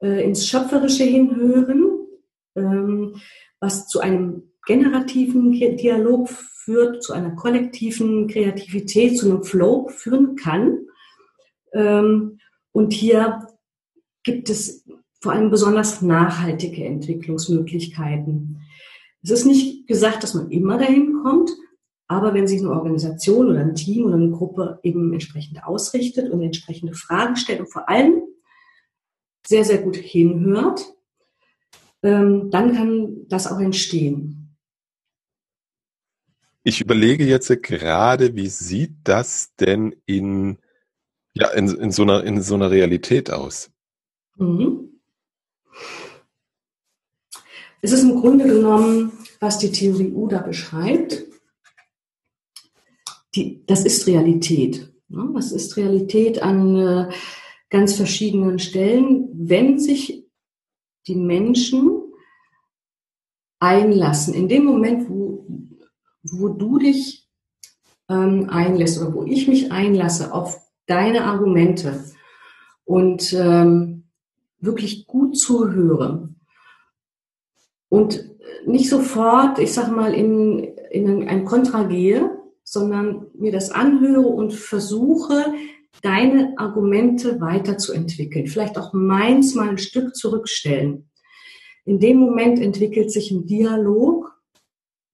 äh, 0.00 0.24
ins 0.24 0.46
Schöpferische 0.48 1.02
hinhören, 1.02 2.06
ähm, 2.54 3.16
was 3.58 3.88
zu 3.88 3.98
einem 4.00 4.44
generativen 4.64 5.52
Dialog 5.52 6.28
führt, 6.28 7.02
zu 7.02 7.12
einer 7.12 7.34
kollektiven 7.34 8.28
Kreativität, 8.28 9.18
zu 9.18 9.26
einem 9.26 9.42
Flow 9.42 9.88
führen 9.88 10.36
kann. 10.36 10.86
Ähm, 11.72 12.38
und 12.72 12.92
hier 12.92 13.48
gibt 14.22 14.48
es 14.48 14.84
vor 15.20 15.32
allem 15.32 15.50
besonders 15.50 16.00
nachhaltige 16.00 16.84
Entwicklungsmöglichkeiten. 16.84 18.60
Es 19.22 19.30
ist 19.30 19.46
nicht 19.46 19.88
gesagt, 19.88 20.22
dass 20.22 20.34
man 20.34 20.50
immer 20.50 20.78
dahin 20.78 21.22
kommt, 21.24 21.50
aber 22.08 22.34
wenn 22.34 22.46
sich 22.46 22.60
eine 22.60 22.70
Organisation 22.70 23.48
oder 23.48 23.60
ein 23.60 23.74
Team 23.74 24.04
oder 24.04 24.14
eine 24.14 24.30
Gruppe 24.30 24.78
eben 24.82 25.12
entsprechend 25.12 25.64
ausrichtet 25.64 26.30
und 26.30 26.42
entsprechende 26.42 26.94
Fragen 26.94 27.36
stellt 27.36 27.60
und 27.60 27.72
vor 27.72 27.88
allem 27.88 28.22
sehr, 29.46 29.64
sehr 29.64 29.78
gut 29.78 29.96
hinhört, 29.96 30.84
ähm, 32.02 32.50
dann 32.50 32.74
kann 32.74 33.26
das 33.28 33.46
auch 33.46 33.58
entstehen. 33.58 34.56
Ich 36.62 36.80
überlege 36.80 37.24
jetzt 37.24 37.48
gerade, 37.62 38.34
wie 38.34 38.48
sieht 38.48 38.96
das 39.04 39.54
denn 39.54 39.94
in, 40.04 40.58
ja, 41.34 41.48
in, 41.50 41.68
in, 41.68 41.92
so, 41.92 42.02
einer, 42.02 42.24
in 42.24 42.42
so 42.42 42.54
einer 42.54 42.70
Realität 42.70 43.30
aus? 43.30 43.70
Mhm. 44.36 45.00
Es 47.82 47.92
ist 47.92 48.02
im 48.02 48.20
Grunde 48.20 48.46
genommen, 48.46 49.12
was 49.38 49.58
die 49.58 49.70
Theorie 49.70 50.10
U 50.10 50.26
da 50.26 50.38
beschreibt, 50.38 51.24
die, 53.36 53.64
das 53.66 53.84
ist 53.84 54.06
Realität. 54.06 54.92
Ne? 55.08 55.30
Das 55.34 55.52
ist 55.52 55.76
Realität 55.76 56.42
an 56.42 56.76
äh, 56.76 57.08
ganz 57.70 57.94
verschiedenen 57.94 58.58
Stellen, 58.58 59.28
wenn 59.32 59.78
sich 59.78 60.24
die 61.06 61.14
Menschen 61.14 62.02
einlassen. 63.60 64.34
In 64.34 64.48
dem 64.48 64.64
Moment, 64.64 65.08
wo, 65.08 65.46
wo 66.22 66.48
du 66.48 66.78
dich 66.78 67.28
ähm, 68.08 68.48
einlässt 68.50 69.00
oder 69.00 69.14
wo 69.14 69.24
ich 69.24 69.48
mich 69.48 69.72
einlasse 69.72 70.32
auf 70.32 70.60
deine 70.86 71.24
Argumente 71.24 72.04
und 72.84 73.32
ähm, 73.32 74.04
wirklich 74.60 75.06
gut 75.06 75.36
zuhöre 75.36 76.28
und 77.88 78.24
nicht 78.66 78.88
sofort, 78.88 79.58
ich 79.58 79.72
sag 79.72 79.90
mal, 79.94 80.12
in, 80.14 80.64
in 80.90 81.28
ein 81.28 81.44
Kontra 81.44 81.84
gehe, 81.84 82.35
sondern 82.76 83.26
mir 83.38 83.52
das 83.52 83.70
anhöre 83.70 84.26
und 84.26 84.52
versuche, 84.52 85.54
deine 86.02 86.52
Argumente 86.58 87.40
weiterzuentwickeln. 87.40 88.48
Vielleicht 88.48 88.76
auch 88.76 88.92
meins 88.92 89.54
mal 89.54 89.70
ein 89.70 89.78
Stück 89.78 90.14
zurückstellen. 90.14 91.08
In 91.86 92.00
dem 92.00 92.18
Moment 92.18 92.60
entwickelt 92.60 93.10
sich 93.10 93.30
ein 93.30 93.46
Dialog, 93.46 94.30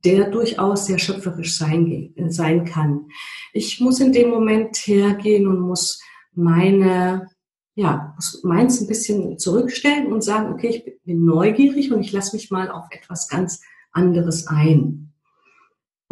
der 0.04 0.28
durchaus 0.28 0.86
sehr 0.86 0.98
schöpferisch 0.98 1.56
sein, 1.56 2.12
sein 2.30 2.64
kann. 2.64 3.06
Ich 3.52 3.78
muss 3.78 4.00
in 4.00 4.12
dem 4.12 4.30
Moment 4.30 4.76
hergehen 4.78 5.46
und 5.46 5.60
muss 5.60 6.02
meine, 6.34 7.28
ja, 7.76 8.12
muss 8.16 8.42
meins 8.42 8.80
ein 8.80 8.88
bisschen 8.88 9.38
zurückstellen 9.38 10.12
und 10.12 10.24
sagen, 10.24 10.52
okay, 10.52 10.68
ich 10.68 11.04
bin 11.04 11.24
neugierig 11.24 11.92
und 11.92 12.00
ich 12.00 12.10
lasse 12.10 12.34
mich 12.34 12.50
mal 12.50 12.72
auf 12.72 12.86
etwas 12.90 13.28
ganz 13.28 13.60
anderes 13.92 14.48
ein. 14.48 15.11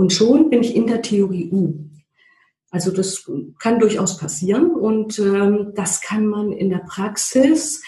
Und 0.00 0.12
schon 0.14 0.48
bin 0.48 0.62
ich 0.62 0.74
in 0.74 0.86
der 0.86 1.02
Theorie 1.02 1.50
U. 1.52 1.74
Also 2.70 2.90
das 2.90 3.30
kann 3.58 3.80
durchaus 3.80 4.16
passieren 4.16 4.70
und 4.70 5.18
ähm, 5.18 5.72
das 5.74 6.00
kann 6.00 6.26
man 6.26 6.52
in 6.52 6.70
der 6.70 6.78
Praxis 6.78 7.82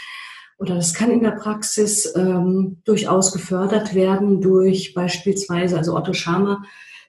oder 0.58 0.74
das 0.74 0.92
kann 0.92 1.10
in 1.10 1.22
der 1.22 1.30
Praxis 1.30 2.12
ähm, 2.14 2.82
durchaus 2.84 3.32
gefördert 3.32 3.94
werden 3.94 4.42
durch 4.42 4.92
beispielsweise, 4.92 5.78
also 5.78 5.96
Otto 5.96 6.12
Scharmer 6.12 6.62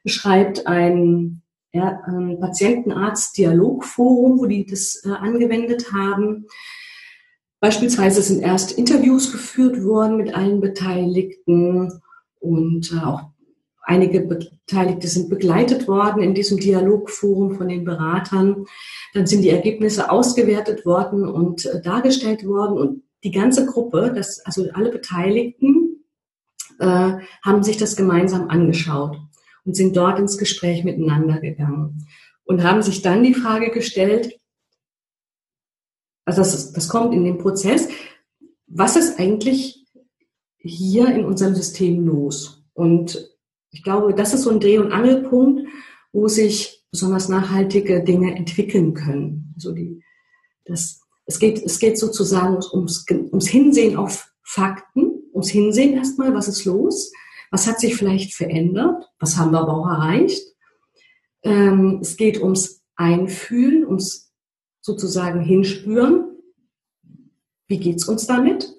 beschreibt 0.06 0.68
ein, 0.68 1.42
ja, 1.74 2.00
ein 2.06 2.40
Patientenarzt-Dialogforum, 2.40 4.40
wo 4.40 4.46
die 4.46 4.66
das 4.66 5.04
äh, 5.04 5.10
angewendet 5.10 5.92
haben. 5.92 6.48
Beispielsweise 7.60 8.22
sind 8.22 8.42
erst 8.42 8.72
Interviews 8.72 9.34
geführt 9.34 9.84
worden 9.84 10.16
mit 10.16 10.34
allen 10.34 10.62
Beteiligten 10.62 11.92
und 12.40 12.94
äh, 12.94 13.04
auch 13.04 13.33
Einige 13.86 14.22
Beteiligte 14.22 15.08
sind 15.08 15.30
begleitet 15.30 15.88
worden 15.88 16.24
in 16.24 16.34
diesem 16.34 16.58
Dialogforum 16.58 17.58
von 17.58 17.68
den 17.68 17.84
Beratern. 17.84 18.66
Dann 19.14 19.28
sind 19.28 19.42
die 19.42 19.50
Ergebnisse 19.50 20.10
ausgewertet 20.10 20.86
worden 20.86 21.28
und 21.28 21.66
äh, 21.66 21.82
dargestellt 21.82 22.46
worden. 22.46 22.78
Und 22.78 23.04
die 23.24 23.32
ganze 23.32 23.66
Gruppe, 23.66 24.14
das, 24.16 24.40
also 24.46 24.66
alle 24.74 24.90
Beteiligten, 24.90 26.06
äh, 26.80 27.14
haben 27.44 27.64
sich 27.64 27.78
das 27.78 27.96
gemeinsam 27.96 28.50
angeschaut 28.50 29.18
und 29.66 29.76
sind 29.76 29.98
dort 29.98 30.18
ins 30.18 30.38
Gespräch 30.38 30.84
miteinander 30.84 31.40
gegangen 31.40 32.08
und 32.46 32.64
haben 32.64 32.82
sich 32.82 33.02
dann 33.02 33.24
die 33.24 33.34
Frage 33.34 33.72
gestellt, 33.72 34.40
also 36.26 36.42
das, 36.42 36.72
das 36.72 36.88
kommt 36.88 37.14
in 37.14 37.26
dem 37.26 37.38
Prozess, 37.38 37.90
was 38.68 38.96
ist 38.96 39.20
eigentlich 39.20 39.86
hier 40.58 41.08
in 41.08 41.26
unserem 41.26 41.54
System 41.54 42.06
los? 42.06 42.64
Und 42.74 43.33
ich 43.74 43.84
glaube, 43.84 44.14
das 44.14 44.34
ist 44.34 44.44
so 44.44 44.52
ein 44.52 44.60
Dreh- 44.60 44.78
und 44.78 44.92
Angelpunkt, 44.92 45.68
wo 46.14 46.28
sich 46.28 46.86
besonders 46.92 47.28
nachhaltige 47.28 48.04
Dinge 48.04 48.36
entwickeln 48.36 48.94
können. 48.94 49.52
Also 49.56 49.74
die, 49.74 50.02
das, 50.64 51.02
es 51.26 51.40
geht, 51.40 51.62
es 51.64 51.80
geht 51.80 51.98
sozusagen 51.98 52.60
ums, 52.72 53.06
ums 53.10 53.48
Hinsehen 53.48 53.98
auf 53.98 54.32
Fakten, 54.44 55.24
ums 55.34 55.50
Hinsehen 55.50 55.96
erstmal, 55.96 56.34
was 56.36 56.48
ist 56.48 56.66
los, 56.66 57.12
was 57.50 57.66
hat 57.66 57.80
sich 57.80 57.96
vielleicht 57.96 58.36
verändert, 58.36 59.10
was 59.20 59.38
haben 59.38 59.52
wir 59.52 59.62
aber 59.62 59.74
auch 59.76 59.88
erreicht. 59.88 60.44
Ähm, 61.42 61.98
es 62.00 62.16
geht 62.16 62.42
ums 62.42 62.84
Einfühlen, 62.96 63.88
ums 63.88 64.32
sozusagen 64.82 65.42
Hinspüren, 65.42 66.26
wie 67.68 67.80
geht's 67.80 68.08
uns 68.08 68.28
damit? 68.28 68.72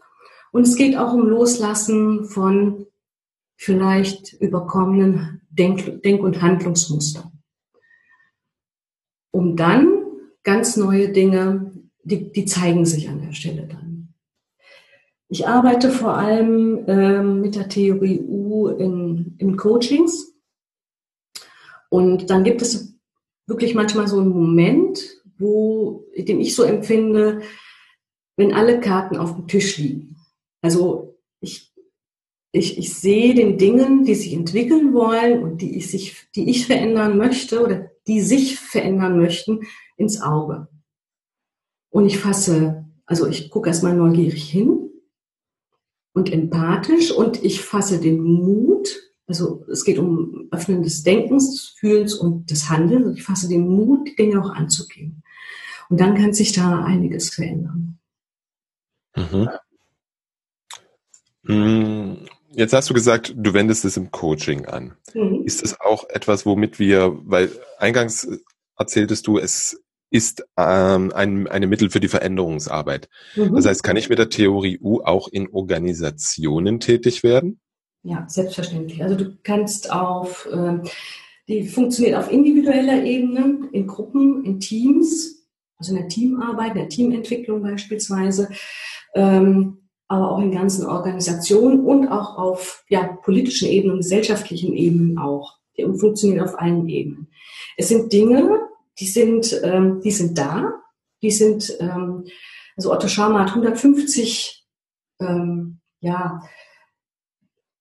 Und 0.53 0.63
es 0.63 0.77
geht 0.77 0.97
auch 0.97 1.15
um 1.15 1.27
Loslassen 1.27 2.27
von 2.27 2.87
vielleicht 3.57 4.33
überkommenen 4.35 5.43
Denk-, 5.51 6.03
Denk 6.03 6.23
und 6.23 6.43
Handlungsmuster. 6.43 7.33
Um 9.31 9.57
dann 9.57 10.05
ganz 10.43 10.77
neue 10.77 11.11
Dinge, 11.11 11.73
die, 12.03 12.31
die 12.31 12.45
zeigen 12.45 12.85
sich 12.85 13.09
an 13.09 13.21
der 13.21 13.33
Stelle 13.33 13.67
dann. 13.67 14.15
Ich 15.29 15.49
arbeite 15.49 15.91
vor 15.91 16.17
allem 16.17 16.85
ähm, 16.87 17.41
mit 17.41 17.57
der 17.57 17.69
Theorie 17.69 18.21
U 18.21 18.69
in, 18.69 19.35
in 19.39 19.57
Coachings. 19.57 20.35
Und 21.89 22.31
dann 22.31 22.45
gibt 22.45 22.63
es 22.63 22.95
wirklich 23.47 23.75
manchmal 23.75 24.07
so 24.07 24.21
einen 24.21 24.31
Moment, 24.31 25.01
wo, 25.39 26.07
den 26.17 26.41
ich 26.41 26.55
so 26.55 26.63
empfinde, 26.63 27.41
wenn 28.37 28.53
alle 28.53 28.81
Karten 28.81 29.17
auf 29.17 29.35
dem 29.35 29.49
Tisch 29.49 29.79
liegen. 29.79 30.17
Also 30.63 31.04
ich, 32.55 32.79
ich 32.79 32.95
sehe 32.95 33.35
den 33.35 33.59
Dingen, 33.59 34.05
die 34.05 34.15
sich 34.15 34.33
entwickeln 34.33 34.95
wollen 34.95 35.43
und 35.43 35.61
die 35.61 35.77
ich, 35.77 35.91
sich, 35.91 36.29
die 36.37 36.49
ich 36.49 36.67
verändern 36.67 37.19
möchte 37.19 37.61
oder 37.61 37.91
die 38.07 38.21
sich 38.21 38.61
verändern 38.61 39.19
möchten, 39.19 39.61
ins 39.97 40.21
Auge. 40.21 40.69
Und 41.91 42.07
ich 42.07 42.19
fasse, 42.19 42.87
also 43.07 43.27
ich 43.27 43.51
gucke 43.51 43.69
erstmal 43.69 43.97
neugierig 43.97 44.49
hin 44.49 44.89
und 46.13 46.33
empathisch 46.33 47.11
und 47.11 47.43
ich 47.43 47.61
fasse 47.61 48.01
den 48.01 48.23
Mut 48.23 48.89
Also 49.27 49.65
es 49.69 49.85
geht 49.85 49.99
um 49.99 50.47
Öffnen 50.53 50.85
des 50.85 51.03
Denkens, 51.03 51.51
des 51.51 51.69
Fühlens 51.81 52.15
und 52.15 52.51
des 52.53 52.69
Handelns. 52.69 53.17
Ich 53.17 53.25
fasse 53.25 53.49
den 53.49 53.67
Mut, 53.69 54.07
die 54.09 54.17
Dinge 54.17 54.41
auch 54.41 54.51
anzugehen. 54.51 55.25
Und 55.89 56.01
dann 56.01 56.15
kann 56.15 56.33
sich 56.33 56.53
da 56.53 56.85
einiges 56.85 57.31
verändern. 57.31 57.99
Mhm. 61.43 62.29
Jetzt 62.57 62.73
hast 62.73 62.91
du 62.91 62.95
gesagt, 62.95 63.35
du 63.37 63.53
wendest 63.55 63.85
es 63.85 63.97
im 63.97 64.11
Coaching 64.11 64.67
an. 64.67 64.95
Mhm. 65.15 65.43
Ist 65.45 65.63
das 65.63 65.81
auch 65.81 66.09
etwas, 66.09 66.47
womit 66.47 66.79
wir, 66.79 67.19
weil 67.25 67.51
eingangs 67.79 68.29
erzähltest 68.77 69.27
du, 69.27 69.39
es 69.39 69.81
ist 70.11 70.47
ähm, 70.57 71.13
ein, 71.13 71.49
eine 71.49 71.67
Mittel 71.67 71.91
für 71.91 72.01
die 72.01 72.09
Veränderungsarbeit. 72.09 73.09
Mhm. 73.35 73.55
Das 73.57 73.67
heißt, 73.67 73.83
kann 73.83 73.97
ich 73.97 74.09
mit 74.09 74.19
der 74.19 74.29
Theorie 74.29 74.79
U 74.81 75.01
auch 75.03 75.29
in 75.29 75.49
Organisationen 75.51 76.79
tätig 76.79 77.25
werden? 77.25 77.61
Ja, 78.05 78.25
selbstverständlich. 78.29 79.03
Also 79.03 79.17
du 79.17 79.37
kannst 79.43 79.91
auf, 79.91 80.47
äh, 80.53 80.79
die 81.49 81.67
funktioniert 81.67 82.17
auf 82.17 82.31
individueller 82.31 83.03
Ebene, 83.03 83.69
in 83.73 83.87
Gruppen, 83.87 84.45
in 84.45 84.61
Teams, 84.61 85.49
also 85.79 85.93
in 85.95 86.03
der 86.03 86.09
Teamarbeit, 86.09 86.73
in 86.73 86.79
der 86.79 86.89
Teamentwicklung 86.89 87.63
beispielsweise, 87.63 88.51
ähm, 89.15 89.84
aber 90.15 90.31
auch 90.31 90.41
in 90.41 90.51
ganzen 90.51 90.87
Organisationen 90.87 91.85
und 91.85 92.09
auch 92.09 92.39
auf 92.39 92.85
ja, 92.89 93.19
politischen 93.23 93.69
Ebenen, 93.69 93.99
gesellschaftlichen 93.99 94.75
Ebenen 94.75 95.19
auch. 95.19 95.59
Die 95.77 95.85
funktionieren 95.85 96.45
auf 96.45 96.59
allen 96.59 96.89
Ebenen. 96.89 97.29
Es 97.77 97.89
sind 97.89 98.13
Dinge, 98.13 98.61
die 98.99 99.07
sind, 99.07 99.61
ähm, 99.65 100.01
die 100.03 100.13
sind 100.13 100.39
da, 100.39 100.73
die 101.23 101.31
sind, 101.31 101.77
ähm, 101.81 102.25
also 102.77 102.93
Otto 102.93 103.09
Scharmer 103.09 103.41
hat 103.41 103.51
150 103.51 104.65
ähm, 105.21 105.81
ja, 106.01 106.43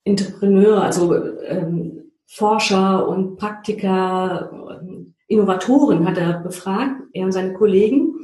Entrepreneure, 0.03 0.81
also 0.81 1.15
ähm, 1.15 2.11
Forscher 2.25 3.07
und 3.07 3.37
Praktiker, 3.37 4.81
Innovatoren 5.27 6.07
hat 6.07 6.17
er 6.17 6.39
befragt, 6.39 7.01
er 7.13 7.25
und 7.25 7.31
seine 7.31 7.53
Kollegen, 7.53 8.15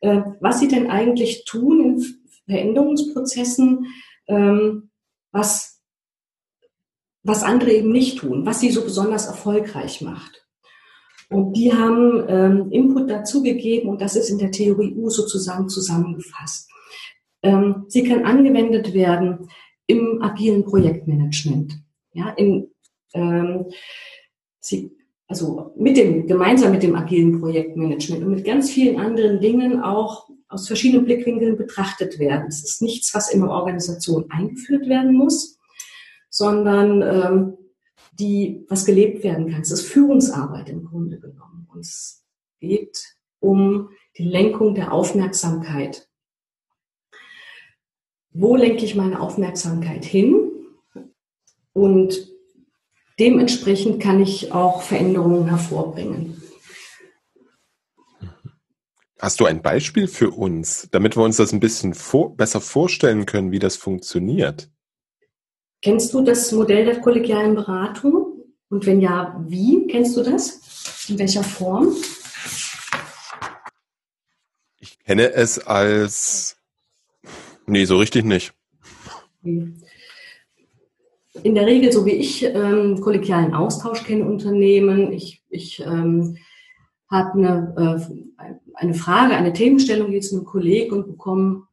äh, 0.00 0.22
was 0.40 0.60
sie 0.60 0.68
denn 0.68 0.90
eigentlich 0.90 1.44
tun 1.44 1.80
in 1.80 2.19
Veränderungsprozessen, 2.50 3.86
ähm, 4.28 4.90
was, 5.32 5.80
was 7.22 7.42
andere 7.42 7.72
eben 7.72 7.92
nicht 7.92 8.18
tun, 8.18 8.44
was 8.44 8.60
sie 8.60 8.70
so 8.70 8.82
besonders 8.82 9.26
erfolgreich 9.26 10.00
macht. 10.00 10.46
Und 11.30 11.52
die 11.52 11.72
haben 11.72 12.24
ähm, 12.28 12.72
Input 12.72 13.08
dazu 13.08 13.42
gegeben 13.42 13.88
und 13.88 14.00
das 14.00 14.16
ist 14.16 14.30
in 14.30 14.38
der 14.38 14.50
Theorie 14.50 14.94
U 14.96 15.10
sozusagen 15.10 15.68
zusammengefasst. 15.68 16.68
Ähm, 17.42 17.84
sie 17.88 18.02
kann 18.02 18.24
angewendet 18.24 18.92
werden 18.92 19.48
im 19.86 20.20
agilen 20.22 20.64
Projektmanagement. 20.64 21.74
Ja, 22.12 22.30
in, 22.30 22.70
ähm, 23.14 23.66
sie, 24.58 24.90
also 25.30 25.72
mit 25.76 25.96
dem, 25.96 26.26
gemeinsam 26.26 26.72
mit 26.72 26.82
dem 26.82 26.94
agilen 26.94 27.40
Projektmanagement 27.40 28.22
und 28.22 28.30
mit 28.32 28.44
ganz 28.44 28.70
vielen 28.70 28.98
anderen 28.98 29.40
Dingen 29.40 29.80
auch 29.80 30.28
aus 30.48 30.66
verschiedenen 30.66 31.04
Blickwinkeln 31.04 31.56
betrachtet 31.56 32.18
werden. 32.18 32.48
Es 32.48 32.62
ist 32.62 32.82
nichts, 32.82 33.14
was 33.14 33.32
in 33.32 33.42
eine 33.42 33.52
Organisation 33.52 34.26
eingeführt 34.28 34.88
werden 34.88 35.14
muss, 35.14 35.58
sondern 36.28 37.02
ähm, 37.02 37.56
die, 38.18 38.66
was 38.68 38.84
gelebt 38.84 39.24
werden 39.24 39.50
kann. 39.50 39.62
Es 39.62 39.70
ist 39.70 39.86
Führungsarbeit 39.86 40.68
im 40.68 40.84
Grunde 40.84 41.18
genommen. 41.18 41.66
Und 41.72 41.80
es 41.80 42.24
geht 42.58 43.16
um 43.38 43.88
die 44.18 44.24
Lenkung 44.24 44.74
der 44.74 44.92
Aufmerksamkeit 44.92 46.10
wo 48.32 48.56
lenke 48.56 48.84
ich 48.84 48.94
meine 48.94 49.20
Aufmerksamkeit 49.20 50.04
hin 50.04 50.50
und 51.72 52.28
dementsprechend 53.20 54.02
kann 54.02 54.20
ich 54.20 54.52
auch 54.52 54.82
Veränderungen 54.82 55.48
hervorbringen. 55.48 56.42
Hast 59.18 59.38
du 59.38 59.44
ein 59.44 59.60
Beispiel 59.60 60.08
für 60.08 60.30
uns, 60.30 60.88
damit 60.90 61.16
wir 61.16 61.22
uns 61.22 61.36
das 61.36 61.52
ein 61.52 61.60
bisschen 61.60 61.92
vor, 61.92 62.34
besser 62.34 62.62
vorstellen 62.62 63.26
können, 63.26 63.52
wie 63.52 63.58
das 63.58 63.76
funktioniert? 63.76 64.70
Kennst 65.82 66.14
du 66.14 66.22
das 66.22 66.50
Modell 66.52 66.86
der 66.86 67.00
kollegialen 67.00 67.54
Beratung? 67.54 68.44
Und 68.70 68.86
wenn 68.86 69.00
ja, 69.00 69.38
wie? 69.46 69.86
Kennst 69.88 70.16
du 70.16 70.22
das? 70.22 71.06
In 71.08 71.18
welcher 71.18 71.44
Form? 71.44 71.94
Ich 74.78 74.98
kenne 75.00 75.32
es 75.32 75.58
als 75.58 76.56
Nee, 77.70 77.84
so 77.84 77.98
richtig 77.98 78.24
nicht. 78.24 78.52
In 81.42 81.54
der 81.54 81.66
Regel, 81.66 81.92
so 81.92 82.04
wie 82.04 82.12
ich 82.12 82.44
ähm, 82.44 83.00
kollegialen 83.00 83.54
Austausch 83.54 84.04
kenne 84.04 84.26
Unternehmen, 84.26 85.12
ich, 85.12 85.42
ich 85.48 85.80
ähm, 85.80 86.36
habe 87.10 87.32
eine, 87.32 88.08
äh, 88.38 88.52
eine 88.74 88.94
Frage, 88.94 89.34
eine 89.34 89.52
Themenstellung 89.52 90.12
jetzt 90.12 90.32
einem 90.32 90.44
Kollegen 90.44 90.96
und 90.96 91.06
bekomme 91.06 91.66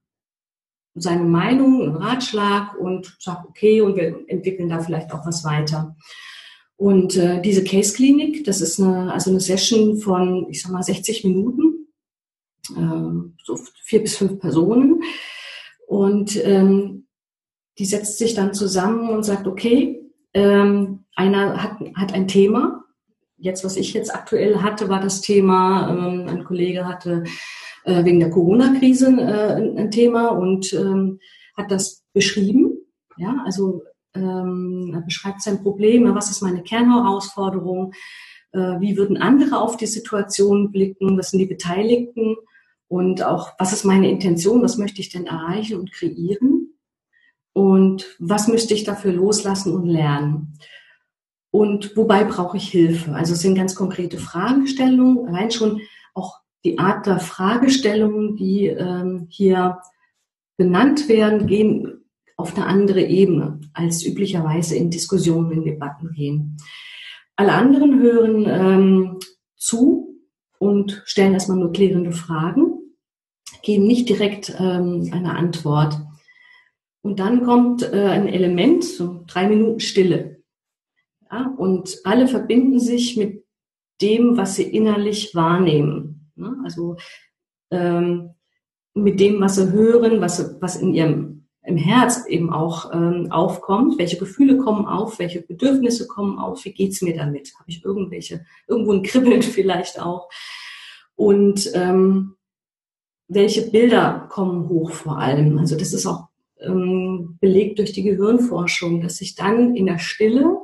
seine 0.95 1.23
Meinung, 1.23 1.83
einen 1.83 1.95
Ratschlag 1.95 2.75
und 2.79 3.15
sage, 3.19 3.47
okay, 3.47 3.81
und 3.81 3.95
wir 3.95 4.23
entwickeln 4.27 4.69
da 4.69 4.79
vielleicht 4.79 5.11
auch 5.13 5.25
was 5.25 5.43
weiter. 5.43 5.95
Und 6.75 7.15
äh, 7.17 7.41
diese 7.41 7.63
Case 7.63 7.93
Klinik, 7.93 8.43
das 8.45 8.61
ist 8.61 8.79
eine, 8.79 9.11
also 9.11 9.31
eine 9.31 9.39
Session 9.39 9.97
von, 9.97 10.47
ich 10.49 10.61
sag 10.61 10.71
mal, 10.71 10.83
60 10.83 11.23
Minuten, 11.23 11.87
äh, 12.75 13.43
so 13.43 13.59
vier 13.83 14.01
bis 14.01 14.17
fünf 14.17 14.39
Personen. 14.39 15.01
Und 15.87 16.39
ähm, 16.43 17.07
die 17.79 17.85
setzt 17.85 18.17
sich 18.17 18.33
dann 18.33 18.53
zusammen 18.53 19.09
und 19.09 19.23
sagt, 19.23 19.47
okay, 19.47 20.01
ähm, 20.33 21.05
einer 21.15 21.61
hat, 21.61 21.77
hat 21.95 22.13
ein 22.13 22.27
Thema. 22.27 22.83
Jetzt, 23.37 23.63
was 23.63 23.77
ich 23.77 23.93
jetzt 23.93 24.13
aktuell 24.13 24.61
hatte, 24.61 24.89
war 24.89 24.99
das 24.99 25.21
Thema, 25.21 25.89
ähm, 25.91 26.27
ein 26.27 26.43
Kollege 26.43 26.85
hatte 26.85 27.23
äh, 27.83 28.03
wegen 28.03 28.19
der 28.19 28.31
Corona-Krise 28.31 29.07
äh, 29.19 29.53
ein, 29.55 29.77
ein, 29.77 29.91
Thema 29.91 30.29
und 30.29 30.73
ähm, 30.73 31.19
hat 31.55 31.71
das 31.71 32.03
beschrieben. 32.13 32.77
Ja, 33.17 33.43
also 33.45 33.83
ähm, 34.15 34.91
er 34.93 35.01
beschreibt 35.01 35.41
sein 35.41 35.61
Problem, 35.61 36.13
was 36.15 36.31
ist 36.31 36.41
meine 36.41 36.63
Kernherausforderung, 36.63 37.93
äh, 38.53 38.79
wie 38.79 38.97
würden 38.97 39.17
andere 39.17 39.59
auf 39.59 39.77
die 39.77 39.85
Situation 39.85 40.71
blicken, 40.71 41.17
was 41.17 41.31
sind 41.31 41.39
die 41.39 41.45
Beteiligten? 41.45 42.37
Und 42.87 43.21
auch, 43.21 43.51
was 43.59 43.73
ist 43.73 43.83
meine 43.83 44.09
Intention, 44.09 44.61
was 44.61 44.77
möchte 44.77 45.01
ich 45.01 45.09
denn 45.09 45.25
erreichen 45.25 45.77
und 45.77 45.91
kreieren 45.91 46.66
und 47.57 48.15
was 48.19 48.47
müsste 48.47 48.75
ich 48.75 48.83
dafür 48.83 49.11
loslassen 49.11 49.73
und 49.73 49.87
lernen. 49.87 50.59
Und 51.49 51.97
wobei 51.97 52.23
brauche 52.23 52.57
ich 52.57 52.69
Hilfe? 52.69 53.15
Also 53.15 53.33
es 53.33 53.39
sind 53.39 53.55
ganz 53.55 53.73
konkrete 53.73 54.19
Fragestellungen, 54.19 55.27
allein 55.27 55.49
schon 55.49 55.81
auch 56.13 56.37
die 56.63 56.77
Art 56.77 57.07
der 57.07 57.19
Fragestellungen, 57.19 58.35
die 58.35 58.67
ähm, 58.67 59.25
hier 59.31 59.79
benannt 60.57 61.09
werden, 61.09 61.47
gehen 61.47 62.05
auf 62.35 62.55
eine 62.55 62.67
andere 62.67 63.01
Ebene, 63.01 63.59
als 63.73 64.05
üblicherweise 64.05 64.75
in 64.75 64.91
Diskussionen, 64.91 65.49
in 65.49 65.63
Debatten 65.63 66.11
gehen. 66.11 66.57
Alle 67.37 67.53
anderen 67.53 67.99
hören 67.99 68.45
ähm, 68.47 69.19
zu 69.55 70.19
und 70.59 71.01
stellen 71.05 71.33
erstmal 71.33 71.57
nur 71.57 71.73
klärende 71.73 72.11
Fragen 72.11 72.77
geben 73.63 73.87
nicht 73.87 74.09
direkt 74.09 74.55
ähm, 74.59 75.09
eine 75.11 75.35
Antwort. 75.35 75.97
Und 77.07 77.19
dann 77.19 77.45
kommt 77.45 77.83
äh, 77.83 78.07
ein 78.07 78.27
Element, 78.27 78.83
so 78.83 79.23
drei 79.27 79.47
Minuten 79.47 79.79
Stille. 79.79 80.43
Ja, 81.31 81.53
und 81.57 82.01
alle 82.03 82.27
verbinden 82.27 82.81
sich 82.81 83.15
mit 83.15 83.45
dem, 84.01 84.35
was 84.35 84.57
sie 84.57 84.63
innerlich 84.63 85.33
wahrnehmen. 85.33 86.29
Ne? 86.35 86.57
Also 86.65 86.97
ähm, 87.71 88.31
mit 88.93 89.21
dem, 89.21 89.39
was 89.39 89.55
sie 89.55 89.71
hören, 89.71 90.19
was, 90.19 90.57
was 90.59 90.75
in 90.75 90.93
ihrem 90.93 91.47
im 91.63 91.77
Herz 91.77 92.25
eben 92.27 92.51
auch 92.51 92.93
ähm, 92.93 93.31
aufkommt. 93.31 93.97
Welche 93.97 94.17
Gefühle 94.17 94.57
kommen 94.57 94.85
auf? 94.85 95.17
Welche 95.17 95.41
Bedürfnisse 95.41 96.07
kommen 96.07 96.37
auf? 96.37 96.65
Wie 96.65 96.73
geht's 96.73 97.01
mir 97.01 97.15
damit? 97.15 97.53
Habe 97.57 97.69
ich 97.69 97.85
irgendwelche, 97.85 98.45
irgendwo 98.67 98.91
ein 98.91 99.03
Kribbeln 99.03 99.41
vielleicht 99.43 100.01
auch? 100.01 100.27
Und 101.15 101.71
ähm, 101.73 102.35
welche 103.29 103.61
Bilder 103.71 104.27
kommen 104.29 104.67
hoch 104.67 104.91
vor 104.91 105.19
allem. 105.19 105.57
Also 105.57 105.77
das 105.77 105.93
ist 105.93 106.05
auch 106.05 106.26
ähm, 106.61 107.37
belegt 107.39 107.79
durch 107.79 107.93
die 107.93 108.03
Gehirnforschung, 108.03 109.01
dass 109.01 109.17
sich 109.17 109.35
dann 109.35 109.75
in 109.75 109.85
der 109.85 109.99
Stille 109.99 110.57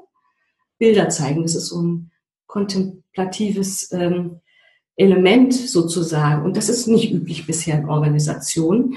Bilder 0.77 1.09
zeigen. 1.09 1.43
Das 1.43 1.55
ist 1.55 1.67
so 1.67 1.81
ein 1.81 2.11
kontemplatives 2.47 3.91
ähm, 3.91 4.41
Element 4.95 5.53
sozusagen. 5.53 6.43
Und 6.43 6.57
das 6.57 6.69
ist 6.69 6.87
nicht 6.87 7.11
üblich 7.11 7.47
bisher 7.47 7.79
in 7.79 7.89
Organisationen. 7.89 8.95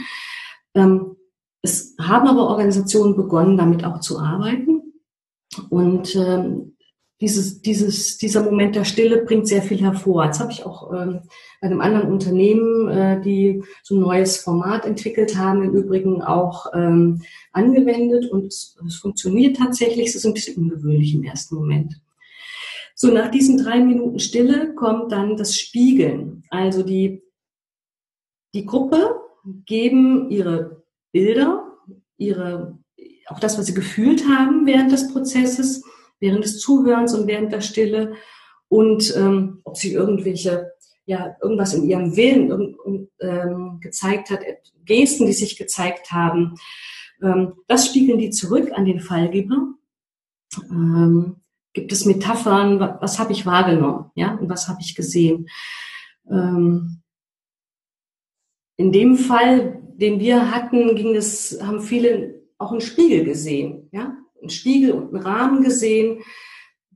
Ähm, 0.75 1.17
es 1.63 1.95
haben 2.01 2.29
aber 2.29 2.49
Organisationen 2.49 3.17
begonnen, 3.17 3.57
damit 3.57 3.85
auch 3.85 4.01
zu 4.01 4.19
arbeiten. 4.19 4.83
Und 5.71 6.15
dieses, 7.21 7.63
dieses, 7.63 8.19
dieser 8.19 8.43
Moment 8.43 8.77
der 8.77 8.85
Stille 8.85 9.25
bringt 9.25 9.49
sehr 9.49 9.63
viel 9.63 9.81
hervor. 9.81 10.27
Jetzt 10.27 10.41
habe 10.41 10.53
ich 10.53 10.67
auch 10.67 10.93
ähm, 10.93 11.21
bei 11.61 11.69
einem 11.69 11.81
anderen 11.81 12.13
Unternehmen, 12.13 12.89
äh, 12.89 13.21
die 13.23 13.63
so 13.83 13.97
ein 13.97 14.01
neues 14.01 14.37
Format 14.37 14.85
entwickelt 14.85 15.37
haben, 15.37 15.63
im 15.63 15.75
Übrigen 15.75 16.23
auch 16.23 16.67
ähm, 16.75 17.23
angewendet 17.53 18.31
und 18.31 18.47
es, 18.47 18.77
es 18.87 18.97
funktioniert 18.97 19.57
tatsächlich. 19.57 20.09
Es 20.09 20.15
ist 20.15 20.27
ein 20.27 20.35
bisschen 20.35 20.57
ungewöhnlich 20.57 21.15
im 21.15 21.25
ersten 21.25 21.55
Moment. 21.55 22.01
So, 22.95 23.09
nach 23.09 23.31
diesen 23.31 23.59
drei 23.59 23.81
Minuten 23.81 24.19
Stille 24.19 24.75
kommt 24.75 25.13
dann 25.13 25.37
das 25.37 25.59
Spiegeln. 25.59 26.45
Also 26.51 26.83
die, 26.83 27.23
die 28.55 28.67
Gruppe 28.67 29.21
geben 29.65 30.31
ihre 30.31 30.83
Bilder, 31.13 31.73
ihre, 32.19 32.79
auch 33.29 33.41
das, 33.41 33.59
was 33.59 33.67
sie 33.67 33.75
gefühlt 33.75 34.29
haben 34.29 34.67
während 34.67 34.93
des 34.93 35.13
Prozesses, 35.13 35.83
während 36.21 36.45
des 36.45 36.59
Zuhörens 36.59 37.15
und 37.15 37.27
während 37.27 37.53
der 37.53 37.61
Stille 37.61 38.15
und 38.69 39.15
ähm, 39.17 39.61
ob 39.65 39.77
sie 39.77 39.93
irgendwelche, 39.93 40.73
ja, 41.05 41.37
irgendwas 41.41 41.75
in 41.75 41.85
ihrem 41.85 42.17
Willen 42.17 43.09
ähm, 43.21 43.79
gezeigt 43.81 44.31
hat, 44.31 44.41
Gesten, 44.85 45.27
die 45.27 45.33
sich 45.33 45.57
gezeigt 45.57 46.11
haben. 46.13 46.57
Ähm, 47.23 47.55
das 47.69 47.87
spiegeln 47.87 48.19
die 48.19 48.31
zurück 48.31 48.71
an 48.73 48.85
den 48.85 49.01
Fallgeber. 49.01 49.75
Ähm, 50.71 51.37
gibt 51.73 51.93
es 51.93 52.07
Metaphern, 52.07 52.81
was, 52.81 53.01
was 53.01 53.19
habe 53.19 53.33
ich 53.33 53.47
wahrgenommen, 53.47 54.11
ja, 54.15 54.35
und 54.35 54.49
was 54.49 54.69
habe 54.69 54.81
ich 54.81 54.95
gesehen. 54.95 55.49
Ähm, 56.29 57.03
in 58.79 58.93
dem 58.93 59.17
Fall, 59.17 59.83
den 59.97 60.19
wir 60.19 60.51
hatten, 60.51 60.97
ging 60.97 61.15
es, 61.15 61.59
haben 61.63 61.81
viele 61.81 62.43
auch 62.59 62.73
einen 62.73 62.81
Spiegel 62.81 63.25
gesehen, 63.25 63.89
ja, 63.93 64.17
einen 64.41 64.51
Spiegel 64.51 64.93
und 64.93 65.15
einen 65.15 65.23
Rahmen 65.23 65.63
gesehen. 65.63 66.23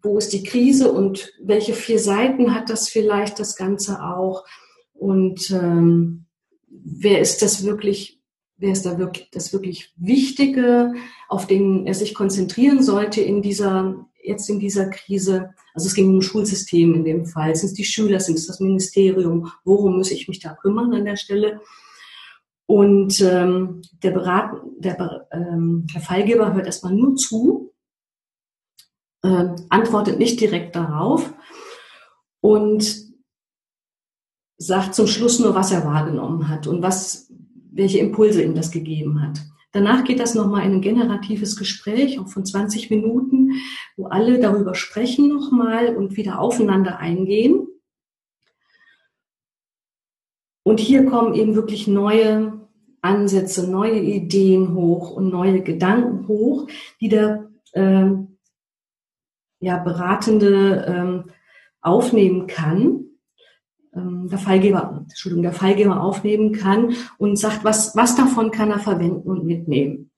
Wo 0.02 0.18
ist 0.18 0.32
die 0.32 0.42
Krise 0.42 0.90
und 0.92 1.32
welche 1.42 1.74
vier 1.74 1.98
Seiten 1.98 2.54
hat 2.54 2.70
das 2.70 2.88
vielleicht 2.88 3.38
das 3.38 3.56
Ganze 3.56 4.02
auch? 4.02 4.44
Und 4.94 5.50
ähm, 5.50 6.26
wer 6.68 7.20
ist 7.20 7.42
das 7.42 7.64
wirklich, 7.64 8.20
wer 8.56 8.72
ist 8.72 8.86
da 8.86 8.98
wirklich 8.98 9.30
das 9.30 9.52
wirklich 9.52 9.92
Wichtige, 9.96 10.94
auf 11.28 11.46
den 11.46 11.86
er 11.86 11.94
sich 11.94 12.14
konzentrieren 12.14 12.82
sollte 12.82 13.20
in 13.20 13.42
dieser, 13.42 14.06
jetzt 14.22 14.48
in 14.48 14.58
dieser 14.58 14.88
Krise? 14.88 15.50
Also 15.74 15.86
es 15.86 15.94
ging 15.94 16.08
um 16.08 16.22
Schulsystem 16.22 16.94
in 16.94 17.04
dem 17.04 17.26
Fall. 17.26 17.54
Sind 17.54 17.68
es 17.68 17.74
die 17.74 17.84
Schüler, 17.84 18.20
sind 18.20 18.38
es 18.38 18.46
das 18.46 18.60
Ministerium? 18.60 19.50
Worum 19.64 19.96
muss 19.98 20.10
ich 20.10 20.28
mich 20.28 20.40
da 20.40 20.54
kümmern 20.54 20.92
an 20.94 21.04
der 21.04 21.16
Stelle? 21.16 21.60
Und 22.70 23.20
ähm, 23.20 23.82
der, 24.00 24.12
Berat, 24.12 24.52
der, 24.78 25.26
ähm, 25.32 25.88
der 25.92 26.00
Fallgeber 26.00 26.54
hört 26.54 26.66
erstmal 26.66 26.94
nur 26.94 27.16
zu, 27.16 27.74
äh, 29.24 29.48
antwortet 29.68 30.20
nicht 30.20 30.40
direkt 30.40 30.76
darauf 30.76 31.34
und 32.40 32.96
sagt 34.56 34.94
zum 34.94 35.08
Schluss 35.08 35.40
nur, 35.40 35.56
was 35.56 35.72
er 35.72 35.84
wahrgenommen 35.84 36.48
hat 36.48 36.68
und 36.68 36.80
was, 36.80 37.32
welche 37.72 37.98
Impulse 37.98 38.40
ihm 38.40 38.54
das 38.54 38.70
gegeben 38.70 39.20
hat. 39.20 39.40
Danach 39.72 40.04
geht 40.04 40.20
das 40.20 40.36
nochmal 40.36 40.64
in 40.64 40.74
ein 40.74 40.80
generatives 40.80 41.56
Gespräch 41.56 42.20
auch 42.20 42.28
von 42.28 42.46
20 42.46 42.88
Minuten, 42.88 43.54
wo 43.96 44.06
alle 44.06 44.38
darüber 44.38 44.76
sprechen 44.76 45.28
nochmal 45.28 45.96
und 45.96 46.16
wieder 46.16 46.38
aufeinander 46.38 46.98
eingehen. 46.98 47.66
Und 50.62 50.78
hier 50.78 51.04
kommen 51.06 51.34
eben 51.34 51.56
wirklich 51.56 51.88
neue 51.88 52.59
Ansätze, 53.02 53.70
neue 53.70 53.98
Ideen 54.00 54.74
hoch 54.74 55.10
und 55.10 55.30
neue 55.30 55.62
Gedanken 55.62 56.28
hoch, 56.28 56.68
die 57.00 57.08
der 57.08 57.50
äh, 57.72 58.10
ja, 59.60 59.78
Beratende 59.78 60.84
ähm, 60.86 61.24
aufnehmen 61.80 62.46
kann, 62.46 63.04
ähm, 63.94 64.28
der 64.28 64.38
Fallgeber, 64.38 65.04
Entschuldigung, 65.08 65.42
der 65.42 65.52
Fallgeber 65.52 66.02
aufnehmen 66.02 66.52
kann 66.52 66.94
und 67.18 67.38
sagt, 67.38 67.64
was, 67.64 67.96
was 67.96 68.16
davon 68.16 68.50
kann 68.50 68.70
er 68.70 68.80
verwenden 68.80 69.28
und 69.28 69.44
mitnehmen. 69.44 70.10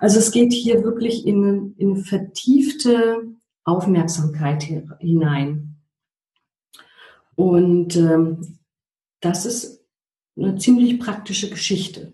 Also 0.00 0.18
es 0.18 0.30
geht 0.30 0.52
hier 0.52 0.82
wirklich 0.82 1.26
in, 1.26 1.74
in 1.78 1.96
vertiefte 1.96 3.22
Aufmerksamkeit 3.64 4.64
hinein. 4.98 5.76
Und 7.36 7.96
ähm, 7.96 8.58
das 9.20 9.46
ist 9.46 9.83
eine 10.36 10.56
ziemlich 10.56 10.98
praktische 10.98 11.50
Geschichte, 11.50 12.12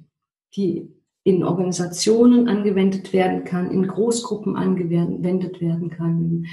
die 0.55 0.91
in 1.23 1.45
Organisationen 1.45 2.49
angewendet 2.49 3.13
werden 3.13 3.45
kann, 3.45 3.71
in 3.71 3.87
Großgruppen 3.87 4.57
angewendet 4.57 5.61
werden 5.61 5.91
kann, 5.91 6.47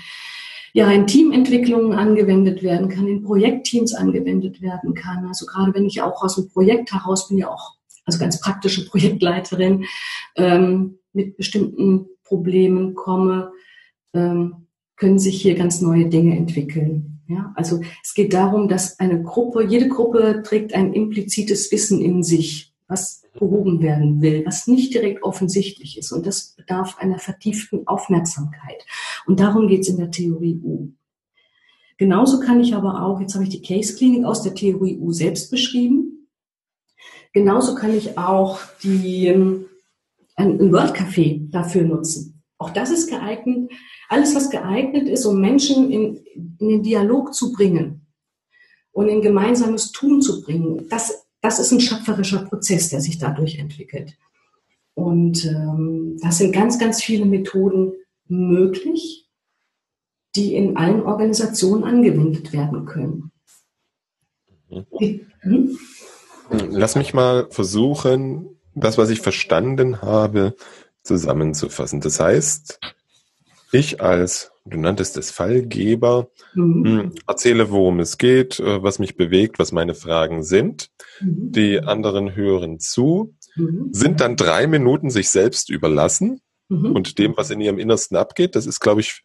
ja, 0.73 0.91
in 0.91 1.07
Teamentwicklungen 1.07 1.93
angewendet 1.93 2.61
werden 2.61 2.89
kann, 2.89 3.07
in 3.07 3.23
Projektteams 3.23 3.95
angewendet 3.95 4.61
werden 4.61 4.93
kann. 4.93 5.25
Also 5.25 5.45
gerade 5.45 5.73
wenn 5.73 5.85
ich 5.85 6.01
auch 6.01 6.21
aus 6.23 6.35
dem 6.35 6.49
Projekt 6.49 6.93
heraus 6.93 7.29
bin, 7.29 7.37
ja 7.37 7.49
auch, 7.49 7.75
also 8.05 8.19
ganz 8.19 8.39
praktische 8.39 8.85
Projektleiterin, 8.85 9.85
ähm, 10.35 10.99
mit 11.13 11.35
bestimmten 11.37 12.07
Problemen 12.23 12.93
komme, 12.93 13.51
ähm, 14.13 14.67
können 14.97 15.19
sich 15.19 15.41
hier 15.41 15.55
ganz 15.55 15.81
neue 15.81 16.07
Dinge 16.07 16.37
entwickeln. 16.37 17.16
Ja, 17.27 17.51
also 17.55 17.81
es 18.03 18.13
geht 18.13 18.33
darum, 18.33 18.69
dass 18.69 18.99
eine 18.99 19.21
Gruppe, 19.21 19.63
jede 19.63 19.89
Gruppe 19.89 20.43
trägt 20.45 20.73
ein 20.73 20.93
implizites 20.93 21.71
Wissen 21.71 21.99
in 21.99 22.23
sich, 22.23 22.73
was 22.87 23.23
behoben 23.33 23.81
werden 23.81 24.21
will, 24.21 24.45
was 24.45 24.67
nicht 24.67 24.93
direkt 24.93 25.23
offensichtlich 25.23 25.97
ist. 25.97 26.13
Und 26.13 26.25
das 26.25 26.53
bedarf 26.55 26.97
einer 26.99 27.19
vertieften 27.19 27.85
Aufmerksamkeit. 27.85 28.85
Und 29.25 29.41
darum 29.41 29.67
geht 29.67 29.81
es 29.81 29.89
in 29.89 29.97
der 29.97 30.09
Theorie 30.09 30.59
U. 30.63 30.93
Genauso 31.97 32.39
kann 32.39 32.61
ich 32.61 32.75
aber 32.75 33.03
auch, 33.03 33.19
jetzt 33.19 33.33
habe 33.33 33.43
ich 33.43 33.49
die 33.49 33.61
Case-Klinik 33.61 34.23
aus 34.23 34.43
der 34.43 34.53
Theorie 34.53 34.97
U 34.97 35.11
selbst 35.11 35.51
beschrieben. 35.51 36.29
Genauso 37.33 37.75
kann 37.75 37.93
ich 37.93 38.17
auch 38.17 38.59
die, 38.83 39.27
ähm, 39.27 39.65
ein 40.35 40.71
World 40.71 40.95
Café 40.95 41.49
dafür 41.51 41.83
nutzen. 41.83 42.36
Auch 42.57 42.71
das 42.71 42.91
ist 42.91 43.09
geeignet, 43.09 43.71
alles, 44.09 44.35
was 44.35 44.49
geeignet 44.49 45.07
ist, 45.07 45.25
um 45.25 45.39
Menschen 45.39 45.91
in, 45.91 46.25
in 46.59 46.69
den 46.69 46.83
Dialog 46.83 47.33
zu 47.33 47.51
bringen 47.51 48.07
und 48.91 49.09
in 49.09 49.21
gemeinsames 49.21 49.91
Tun 49.91 50.21
zu 50.21 50.41
bringen, 50.41 50.87
das, 50.89 51.27
das 51.41 51.59
ist 51.59 51.71
ein 51.71 51.81
schöpferischer 51.81 52.45
Prozess, 52.45 52.89
der 52.89 53.01
sich 53.01 53.19
dadurch 53.19 53.59
entwickelt. 53.59 54.17
Und 54.95 55.45
ähm, 55.45 56.17
das 56.21 56.39
sind 56.39 56.51
ganz, 56.51 56.79
ganz 56.79 57.03
viele 57.03 57.25
Methoden 57.25 57.93
möglich, 58.27 59.29
die 60.35 60.55
in 60.55 60.77
allen 60.77 61.03
Organisationen 61.03 61.83
angewendet 61.83 62.53
werden 62.53 62.85
können. 62.85 63.31
Mhm. 64.69 65.77
Lass 66.49 66.95
mich 66.95 67.13
mal 67.13 67.47
versuchen, 67.51 68.57
das, 68.73 68.97
was 68.97 69.09
ich 69.09 69.21
verstanden 69.21 70.01
habe, 70.01 70.55
zusammenzufassen. 71.07 72.01
Das 72.01 72.19
heißt, 72.19 72.79
ich 73.71 74.01
als, 74.01 74.51
du 74.65 74.77
nanntest 74.79 75.17
es 75.17 75.31
Fallgeber, 75.31 76.29
mhm. 76.53 76.85
Hm, 76.85 77.15
erzähle, 77.27 77.71
worum 77.71 77.99
es 77.99 78.17
geht, 78.17 78.59
äh, 78.59 78.81
was 78.81 78.99
mich 78.99 79.17
bewegt, 79.17 79.59
was 79.59 79.71
meine 79.71 79.95
Fragen 79.95 80.43
sind. 80.43 80.89
Mhm. 81.19 81.51
Die 81.51 81.79
anderen 81.79 82.35
hören 82.35 82.79
zu, 82.79 83.35
mhm. 83.55 83.89
sind 83.91 84.21
dann 84.21 84.35
drei 84.35 84.67
Minuten 84.67 85.09
sich 85.09 85.29
selbst 85.29 85.69
überlassen 85.69 86.41
mhm. 86.69 86.91
und 86.93 87.17
dem, 87.19 87.35
was 87.35 87.49
in 87.49 87.61
ihrem 87.61 87.79
Innersten 87.79 88.15
abgeht. 88.15 88.55
Das 88.55 88.65
ist, 88.65 88.79
glaube 88.79 89.01
ich, 89.01 89.23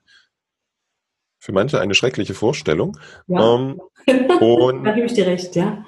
für 1.38 1.52
manche 1.52 1.80
eine 1.80 1.94
schreckliche 1.94 2.34
Vorstellung. 2.34 2.98
Ja. 3.26 3.56
Ähm, 3.56 3.80
und 4.40 4.84
da 4.84 4.92
gebe 4.92 5.06
ich 5.06 5.14
dir 5.14 5.26
recht, 5.26 5.56
ja. 5.56 5.84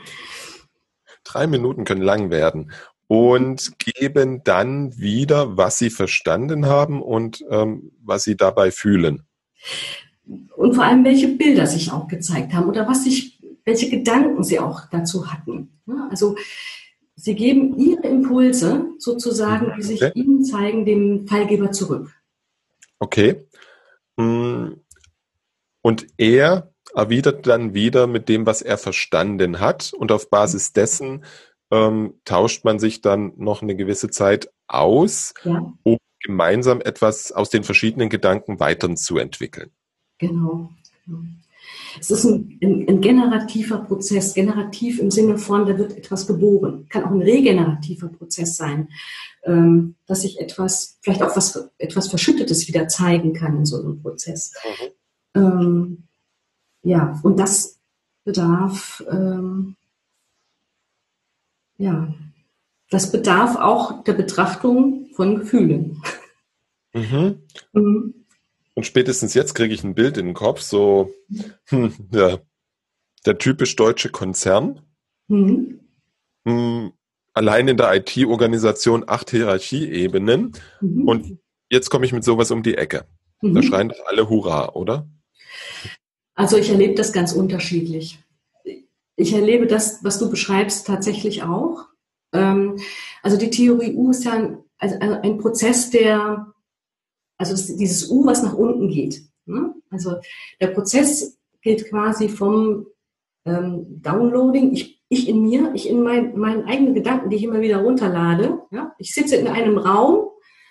Drei 1.25 1.47
Minuten 1.47 1.85
können 1.85 2.03
lang 2.03 2.31
werden 2.31 2.71
und 3.07 3.79
geben 3.79 4.43
dann 4.45 4.97
wieder, 4.99 5.57
was 5.57 5.79
sie 5.79 5.91
verstanden 5.91 6.67
haben 6.67 7.03
und 7.03 7.45
ähm, 7.51 7.93
was 8.03 8.25
sie 8.25 8.37
dabei 8.37 8.71
fühlen. 8.71 9.23
Und 10.57 10.75
vor 10.75 10.85
allem, 10.85 11.05
welche 11.05 11.29
Bilder 11.29 11.67
sich 11.67 11.93
auch 11.93 12.09
gezeigt 12.09 12.55
haben 12.55 12.69
oder 12.69 12.89
was 12.89 13.05
sich, 13.05 13.39
welche 13.65 13.91
Gedanken 13.91 14.43
sie 14.43 14.59
auch 14.59 14.83
dazu 14.91 15.31
hatten. 15.31 15.81
Also 16.11 16.37
sie 17.15 17.35
geben 17.35 17.79
ihre 17.79 18.07
Impulse 18.09 18.87
sozusagen, 18.99 19.75
die 19.77 19.83
sich 19.83 20.03
okay. 20.03 20.13
ihnen 20.15 20.45
zeigen, 20.45 20.87
dem 20.87 21.27
Fallgeber 21.27 21.73
zurück. 21.73 22.11
Okay. 22.99 23.47
Hm. 24.19 24.81
Und 25.83 26.07
er 26.17 26.73
erwidert 26.95 27.47
dann 27.47 27.75
wieder 27.75 28.07
mit 28.07 28.29
dem, 28.29 28.47
was 28.47 28.63
er 28.63 28.79
verstanden 28.79 29.61
hat 29.61 29.93
und 29.93 30.13
auf 30.13 30.31
Basis 30.31 30.73
dessen 30.73 31.25
ähm, 31.71 32.15
tauscht 32.25 32.65
man 32.65 32.79
sich 32.79 33.01
dann 33.01 33.33
noch 33.37 33.63
eine 33.63 33.77
gewisse 33.77 34.11
Zeit 34.11 34.51
aus, 34.67 35.35
ja. 35.45 35.73
um 35.83 35.99
gemeinsam 36.25 36.81
etwas 36.81 37.33
aus 37.33 37.51
den 37.51 37.65
verschiedenen 37.65 38.09
Gedanken 38.09 38.59
weiterzuentwickeln. 38.59 39.71
Genau. 40.19 40.71
genau. 41.05 41.21
Es 42.01 42.11
ist 42.11 42.25
ein, 42.25 42.59
ein, 42.63 42.89
ein, 42.89 43.01
generativer 43.01 43.79
Prozess, 43.79 44.35
generativ 44.35 44.99
im 44.99 45.11
Sinne 45.11 45.39
von, 45.39 45.67
da 45.67 45.79
wird 45.79 45.97
etwas 45.97 46.27
geboren. 46.27 46.87
Kann 46.89 47.05
auch 47.05 47.11
ein 47.11 47.23
regenerativer 47.23 48.09
Prozess 48.09 48.57
sein, 48.57 48.89
ähm, 49.45 49.95
dass 50.07 50.23
sich 50.23 50.41
etwas, 50.41 50.99
vielleicht 51.03 51.23
auch 51.23 51.37
was, 51.37 51.71
etwas 51.79 52.09
Verschüttetes 52.09 52.67
wieder 52.69 52.89
zeigen 52.89 53.33
kann 53.33 53.57
in 53.57 53.67
so 53.67 53.81
einem 53.81 54.01
Prozess. 54.03 54.53
Mhm. 55.35 55.41
Ähm, 55.41 56.09
ja, 56.83 57.21
und 57.23 57.39
das 57.39 57.81
bedarf, 58.25 59.05
ähm, 59.11 59.77
ja, 61.85 62.15
das 62.89 63.13
bedarf 63.13 63.57
auch 63.57 64.03
der 64.05 64.15
Betrachtung 64.15 65.11
von 65.15 65.41
Gefühlen. 65.41 66.03
Mhm. 66.95 67.43
Mhm. 67.73 68.15
Und 68.75 68.87
spätestens 68.87 69.35
jetzt 69.35 69.55
kriege 69.55 69.75
ich 69.75 69.85
ein 69.85 69.95
Bild 69.95 70.17
in 70.17 70.27
den 70.27 70.35
Kopf, 70.35 70.61
so 70.61 71.13
hm, 71.67 71.93
ja, 72.13 72.39
der 73.27 73.39
typisch 73.39 73.77
deutsche 73.77 74.09
Konzern. 74.09 74.81
Mhm. 75.29 75.81
Hm, 76.47 76.93
allein 77.35 77.69
in 77.69 77.77
der 77.77 77.95
IT-Organisation 77.95 79.05
acht 79.07 79.31
Hierarchieebenen. 79.31 80.53
Mhm. 80.81 81.09
Und 81.09 81.39
jetzt 81.69 81.91
komme 81.91 82.07
ich 82.07 82.13
mit 82.13 82.25
sowas 82.25 82.51
um 82.51 82.63
die 82.63 82.77
Ecke. 82.77 83.07
Mhm. 83.43 83.55
Da 83.55 83.63
schreien 83.63 83.89
doch 83.91 84.07
alle 84.07 84.29
Hurra, 84.31 84.71
oder? 84.71 85.07
Also 86.35 86.57
ich 86.57 86.71
erlebe 86.71 86.95
das 86.95 87.13
ganz 87.13 87.33
unterschiedlich. 87.33 88.24
Ich 89.17 89.33
erlebe 89.33 89.67
das, 89.67 90.03
was 90.03 90.19
du 90.19 90.31
beschreibst, 90.31 90.87
tatsächlich 90.87 91.43
auch. 91.43 91.87
Ähm, 92.33 92.79
also 93.23 93.37
die 93.37 93.51
Theorie 93.51 93.95
U 93.95 94.11
ist 94.11 94.25
ja 94.25 94.33
ein, 94.33 94.59
also 94.79 94.97
ein 95.01 95.39
Prozess, 95.39 95.91
der 95.91 96.55
also 97.37 97.75
dieses 97.75 98.11
U, 98.11 98.27
was 98.27 98.43
nach 98.43 98.55
unten 98.55 98.89
geht. 98.89 99.23
Ne? 99.47 99.75
Also 99.91 100.17
der 100.61 100.69
Prozess 100.69 101.39
geht 101.63 101.89
quasi 101.89 102.29
vom 102.29 102.87
ähm, 103.45 104.01
Downloading, 104.03 104.73
ich, 104.73 105.03
ich 105.09 105.29
in 105.29 105.43
mir, 105.43 105.73
ich 105.75 105.89
in 105.89 106.03
mein, 106.03 106.37
meinen 106.39 106.65
eigenen 106.65 106.95
Gedanken, 106.95 107.31
die 107.31 107.37
ich 107.37 107.45
immer 107.45 107.61
wieder 107.61 107.79
runterlade. 107.79 108.61
Ich 108.99 109.15
sitze 109.15 109.37
in 109.37 109.49
einem 109.49 109.79
Raum 109.79 110.29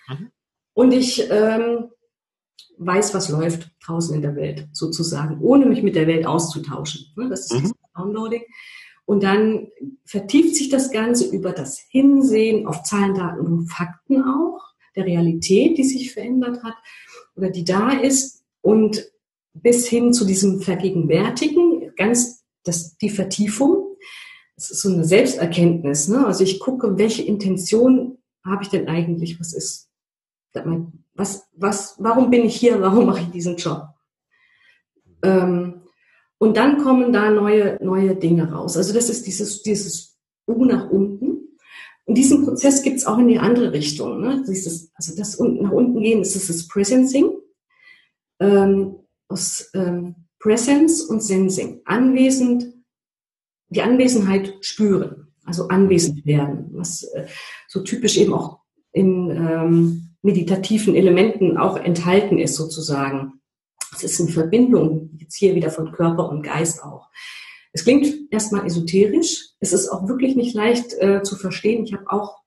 mhm. 0.08 0.30
und 0.72 0.92
ich 0.92 1.30
ähm, 1.30 1.90
weiß, 2.78 3.14
was 3.14 3.28
läuft 3.28 3.70
draußen 3.84 4.14
in 4.14 4.22
der 4.22 4.36
Welt, 4.36 4.68
sozusagen, 4.72 5.40
ohne 5.40 5.66
mich 5.66 5.82
mit 5.82 5.94
der 5.94 6.06
Welt 6.06 6.26
auszutauschen. 6.26 7.12
Ne? 7.16 7.28
Das 7.28 7.50
ist 7.50 7.62
mhm. 7.62 7.72
Downloading. 7.96 8.42
Und 9.06 9.22
dann 9.22 9.68
vertieft 10.04 10.56
sich 10.56 10.70
das 10.70 10.90
Ganze 10.90 11.28
über 11.28 11.52
das 11.52 11.78
Hinsehen 11.90 12.66
auf 12.66 12.82
Zahlen, 12.82 13.14
Daten 13.14 13.40
und 13.40 13.66
Fakten 13.66 14.22
auch 14.22 14.60
der 14.96 15.04
Realität, 15.04 15.76
die 15.76 15.84
sich 15.84 16.12
verändert 16.12 16.62
hat 16.62 16.74
oder 17.36 17.50
die 17.50 17.64
da 17.64 17.90
ist 17.90 18.44
und 18.62 19.10
bis 19.52 19.86
hin 19.86 20.12
zu 20.12 20.24
diesem 20.24 20.60
Vergegenwärtigen, 20.60 21.92
ganz 21.96 22.44
das, 22.64 22.96
die 22.96 23.10
Vertiefung. 23.10 23.96
Das 24.56 24.70
ist 24.70 24.82
so 24.82 24.92
eine 24.92 25.04
Selbsterkenntnis. 25.04 26.08
Ne? 26.08 26.26
Also 26.26 26.44
ich 26.44 26.60
gucke, 26.60 26.96
welche 26.96 27.22
Intention 27.22 28.18
habe 28.44 28.62
ich 28.62 28.68
denn 28.68 28.88
eigentlich? 28.88 29.38
Was 29.38 29.52
ist, 29.52 29.90
was, 31.14 31.48
was, 31.54 31.96
warum 31.98 32.30
bin 32.30 32.44
ich 32.44 32.56
hier? 32.56 32.80
Warum 32.80 33.06
mache 33.06 33.20
ich 33.20 33.30
diesen 33.30 33.56
Job? 33.56 33.88
Ähm, 35.22 35.82
und 36.44 36.58
dann 36.58 36.76
kommen 36.82 37.10
da 37.10 37.30
neue, 37.30 37.78
neue 37.82 38.14
Dinge 38.14 38.52
raus. 38.52 38.76
Also 38.76 38.92
das 38.92 39.08
ist 39.08 39.26
dieses, 39.26 39.62
dieses 39.62 40.18
U 40.46 40.66
nach 40.66 40.90
unten. 40.90 41.56
Und 42.04 42.18
diesen 42.18 42.44
Prozess 42.44 42.82
gibt 42.82 42.98
es 42.98 43.06
auch 43.06 43.16
in 43.16 43.28
die 43.28 43.38
andere 43.38 43.72
Richtung. 43.72 44.20
Ne? 44.20 44.44
Dieses, 44.46 44.90
also 44.94 45.16
das 45.16 45.40
nach 45.40 45.72
unten 45.72 46.00
gehen 46.02 46.20
ist 46.20 46.36
das, 46.36 46.68
Presencing. 46.68 47.30
Ähm, 48.40 48.96
aus 49.28 49.70
ähm, 49.74 50.16
Presence 50.38 51.00
und 51.00 51.22
Sensing. 51.22 51.80
Anwesend, 51.86 52.66
die 53.70 53.80
Anwesenheit 53.80 54.52
spüren, 54.60 55.28
also 55.46 55.68
anwesend 55.68 56.26
werden, 56.26 56.68
was 56.72 57.04
äh, 57.04 57.26
so 57.68 57.80
typisch 57.80 58.18
eben 58.18 58.34
auch 58.34 58.60
in 58.92 59.30
ähm, 59.30 60.16
meditativen 60.20 60.94
Elementen 60.94 61.56
auch 61.56 61.78
enthalten 61.78 62.38
ist 62.38 62.56
sozusagen. 62.56 63.40
Es 63.94 64.04
ist 64.04 64.20
in 64.20 64.28
Verbindung, 64.28 65.10
jetzt 65.18 65.36
hier 65.36 65.54
wieder 65.54 65.70
von 65.70 65.92
Körper 65.92 66.28
und 66.28 66.42
Geist 66.42 66.82
auch. 66.82 67.08
Es 67.72 67.84
klingt 67.84 68.32
erstmal 68.32 68.66
esoterisch. 68.66 69.50
Es 69.60 69.72
ist 69.72 69.88
auch 69.88 70.08
wirklich 70.08 70.36
nicht 70.36 70.54
leicht 70.54 70.94
äh, 70.94 71.22
zu 71.22 71.36
verstehen. 71.36 71.84
Ich 71.84 71.92
habe 71.92 72.10
auch, 72.10 72.38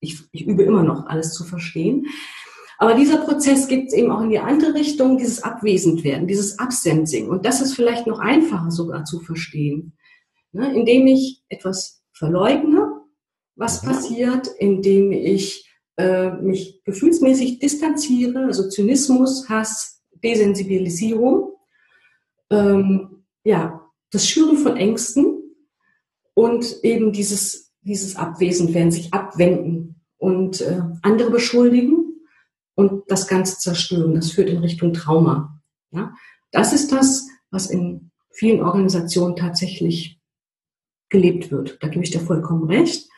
ich, 0.00 0.18
ich 0.32 0.46
übe 0.46 0.64
immer 0.64 0.82
noch 0.82 1.06
alles 1.06 1.34
zu 1.34 1.44
verstehen. 1.44 2.06
Aber 2.78 2.94
dieser 2.94 3.18
Prozess 3.18 3.68
gibt 3.68 3.88
es 3.88 3.94
eben 3.94 4.10
auch 4.10 4.20
in 4.20 4.30
die 4.30 4.38
andere 4.38 4.74
Richtung, 4.74 5.18
dieses 5.18 5.42
Abwesendwerden, 5.42 6.26
dieses 6.26 6.58
Absensing. 6.58 7.28
Und 7.28 7.46
das 7.46 7.60
ist 7.60 7.74
vielleicht 7.74 8.06
noch 8.06 8.18
einfacher 8.18 8.70
sogar 8.70 9.04
zu 9.04 9.20
verstehen, 9.20 9.96
ne? 10.52 10.74
indem 10.74 11.06
ich 11.06 11.42
etwas 11.48 12.02
verleugne, 12.12 13.02
was 13.54 13.82
mhm. 13.82 13.88
passiert, 13.88 14.48
indem 14.58 15.12
ich 15.12 15.70
äh, 15.96 16.30
mich 16.32 16.82
gefühlsmäßig 16.84 17.60
distanziere, 17.60 18.44
also 18.44 18.68
Zynismus, 18.68 19.48
Hass, 19.48 19.95
Desensibilisierung. 20.26 21.52
Ähm, 22.50 23.24
ja, 23.44 23.88
das 24.10 24.28
Schüren 24.28 24.56
von 24.56 24.76
Ängsten 24.76 25.36
und 26.34 26.82
eben 26.82 27.12
dieses, 27.12 27.72
dieses 27.82 28.16
Abwesendwerden, 28.16 28.90
sich 28.90 29.14
abwenden 29.14 30.02
und 30.18 30.60
äh, 30.60 30.82
andere 31.02 31.30
beschuldigen 31.30 32.16
und 32.74 33.04
das 33.08 33.28
Ganze 33.28 33.58
zerstören. 33.58 34.14
Das 34.14 34.32
führt 34.32 34.48
in 34.48 34.58
Richtung 34.58 34.92
Trauma. 34.92 35.62
Ja? 35.92 36.12
Das 36.50 36.72
ist 36.72 36.90
das, 36.90 37.28
was 37.50 37.66
in 37.70 38.10
vielen 38.30 38.62
Organisationen 38.62 39.36
tatsächlich 39.36 40.20
gelebt 41.08 41.52
wird. 41.52 41.78
Da 41.80 41.88
gebe 41.88 42.04
ich 42.04 42.10
dir 42.10 42.20
vollkommen 42.20 42.64
recht. 42.64 43.08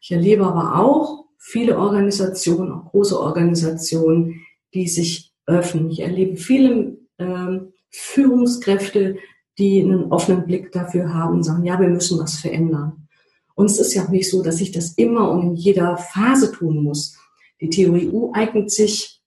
Ich 0.00 0.10
erlebe 0.10 0.44
aber 0.44 0.80
auch 0.80 1.26
viele 1.38 1.78
Organisationen, 1.78 2.72
auch 2.72 2.90
große 2.90 3.18
Organisationen, 3.18 4.44
die 4.74 4.88
sich 4.88 5.27
öffnen. 5.48 5.90
Ich 5.90 6.00
erlebe 6.00 6.36
viele 6.36 6.98
äh, 7.16 7.58
Führungskräfte, 7.90 9.16
die 9.58 9.82
einen 9.82 10.12
offenen 10.12 10.46
Blick 10.46 10.70
dafür 10.70 11.12
haben 11.12 11.36
und 11.36 11.42
sagen, 11.42 11.64
ja, 11.64 11.80
wir 11.80 11.88
müssen 11.88 12.18
was 12.20 12.36
verändern. 12.38 13.08
Und 13.54 13.66
es 13.66 13.80
ist 13.80 13.94
ja 13.94 14.04
auch 14.04 14.08
nicht 14.08 14.30
so, 14.30 14.42
dass 14.42 14.60
ich 14.60 14.70
das 14.70 14.92
immer 14.92 15.30
und 15.30 15.42
in 15.42 15.54
jeder 15.56 15.96
Phase 15.96 16.52
tun 16.52 16.84
muss. 16.84 17.18
Die 17.60 17.70
Theorie 17.70 18.08
U 18.08 18.32
eignet 18.32 18.70
sich, 18.70 19.20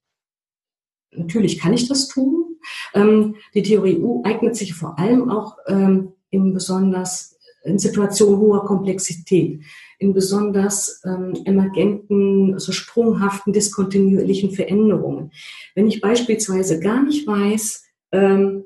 natürlich 1.11 1.59
kann 1.59 1.73
ich 1.73 1.89
das 1.89 2.07
tun. 2.07 2.57
Ähm, 2.93 3.35
die 3.53 3.63
Theorie 3.63 3.97
U 3.97 4.23
eignet 4.23 4.55
sich 4.55 4.73
vor 4.73 4.97
allem 4.97 5.29
auch 5.29 5.57
ähm, 5.67 6.13
in 6.29 6.53
besonders 6.53 7.37
in 7.63 7.77
Situationen 7.77 8.39
hoher 8.39 8.65
Komplexität, 8.65 9.61
in 10.01 10.13
besonders 10.13 10.99
ähm, 11.05 11.33
emergenten, 11.45 12.55
also 12.55 12.71
sprunghaften, 12.71 13.53
diskontinuierlichen 13.53 14.49
Veränderungen. 14.49 15.31
Wenn 15.75 15.87
ich 15.87 16.01
beispielsweise 16.01 16.79
gar 16.79 17.03
nicht 17.03 17.27
weiß, 17.27 17.83
ähm, 18.11 18.63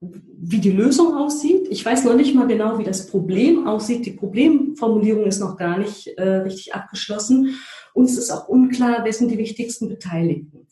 wie 0.00 0.58
die 0.58 0.72
Lösung 0.72 1.14
aussieht. 1.14 1.68
Ich 1.70 1.84
weiß 1.84 2.04
noch 2.04 2.16
nicht 2.16 2.34
mal 2.34 2.48
genau, 2.48 2.78
wie 2.78 2.84
das 2.84 3.06
Problem 3.06 3.68
aussieht. 3.68 4.04
Die 4.04 4.12
Problemformulierung 4.12 5.26
ist 5.26 5.38
noch 5.38 5.56
gar 5.56 5.78
nicht 5.78 6.08
äh, 6.18 6.38
richtig 6.38 6.74
abgeschlossen. 6.74 7.60
Uns 7.94 8.18
ist 8.18 8.30
auch 8.30 8.48
unklar, 8.48 9.04
wer 9.04 9.12
sind 9.12 9.30
die 9.30 9.38
wichtigsten 9.38 9.88
Beteiligten. 9.88 10.66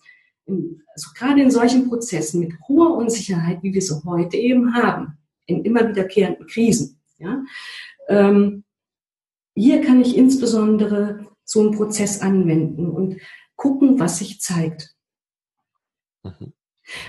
In, 0.47 0.83
also 0.95 1.11
gerade 1.15 1.43
in 1.43 1.53
solchen 1.53 1.89
Prozessen 1.89 2.41
mit 2.41 2.55
hoher 2.67 2.97
Unsicherheit, 2.97 3.63
wie 3.63 3.73
wir 3.73 3.83
sie 3.83 4.03
heute 4.05 4.37
eben 4.37 4.75
haben, 4.75 5.19
in 5.47 5.63
immer 5.65 5.89
wiederkehrenden 5.89 6.47
Krisen. 6.47 6.99
Ja, 7.19 7.45
ähm, 8.09 8.65
hier 9.59 9.83
kann 9.83 10.01
ich 10.01 10.17
insbesondere 10.17 11.27
so 11.45 11.61
einen 11.61 11.73
Prozess 11.73 12.21
anwenden 12.21 12.89
und 12.89 13.21
gucken, 13.57 13.99
was 13.99 14.19
sich 14.19 14.41
zeigt. 14.41 14.95
Mhm. 16.23 16.53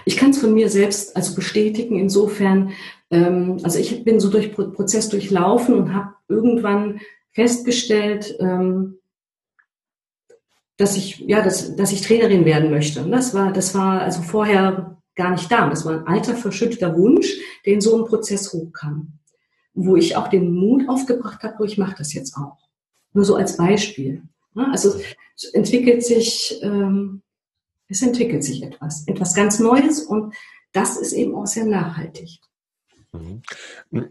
Ich 0.06 0.18
kann 0.18 0.32
es 0.32 0.40
von 0.40 0.54
mir 0.54 0.70
selbst 0.70 1.16
also 1.16 1.36
bestätigen, 1.36 1.98
insofern, 1.98 2.74
ähm, 3.12 3.60
also 3.64 3.80
ich 3.80 4.04
bin 4.04 4.20
so 4.20 4.30
durch 4.30 4.52
Prozess 4.54 5.10
durchlaufen 5.10 5.76
und 5.76 5.94
habe 5.94 6.16
irgendwann 6.28 7.00
festgestellt, 7.32 8.36
ähm, 8.40 9.00
dass 10.76 10.98
ich, 10.98 11.20
ja, 11.20 11.42
dass, 11.42 11.76
dass 11.76 11.92
ich 11.92 12.02
Trainerin 12.02 12.46
werden 12.46 12.72
möchte. 12.72 13.04
Und 13.04 13.12
das 13.12 13.34
war, 13.34 13.54
das 13.54 13.76
war 13.76 14.02
also 14.02 14.22
vorher 14.22 14.98
gar 15.16 15.32
nicht 15.32 15.52
da. 15.52 15.70
Das 15.70 15.86
war 15.86 16.00
ein 16.00 16.08
alter, 16.08 16.36
verschütteter 16.36 16.98
Wunsch, 16.98 17.30
der 17.66 17.74
in 17.74 17.82
so 17.82 17.96
einem 17.96 18.06
Prozess 18.06 18.52
hochkam. 18.54 19.19
Wo 19.74 19.96
ich 19.96 20.16
auch 20.16 20.28
den 20.28 20.52
Mut 20.52 20.90
aufgebracht 20.90 21.44
habe, 21.44 21.56
wo 21.60 21.64
ich 21.64 21.78
mache 21.78 21.96
das 21.98 22.14
jetzt 22.14 22.36
auch. 22.36 22.58
Nur 23.14 23.26
so 23.26 23.36
als 23.36 23.58
Beispiel. 23.58 24.24
Also 24.56 25.00
es 25.36 25.46
entwickelt 25.54 26.04
sich 26.04 26.60
ähm, 26.62 27.22
es 27.90 28.04
entwickelt 28.04 28.44
sich 28.44 28.64
etwas, 28.64 29.06
etwas 29.08 29.34
ganz 29.34 29.60
Neues 29.60 30.04
und 30.04 30.34
das 30.72 30.96
ist 30.96 31.12
eben 31.14 31.36
auch 31.36 31.48
sehr 31.48 31.66
nachhaltig. 31.66 32.40
Mhm. 33.12 33.42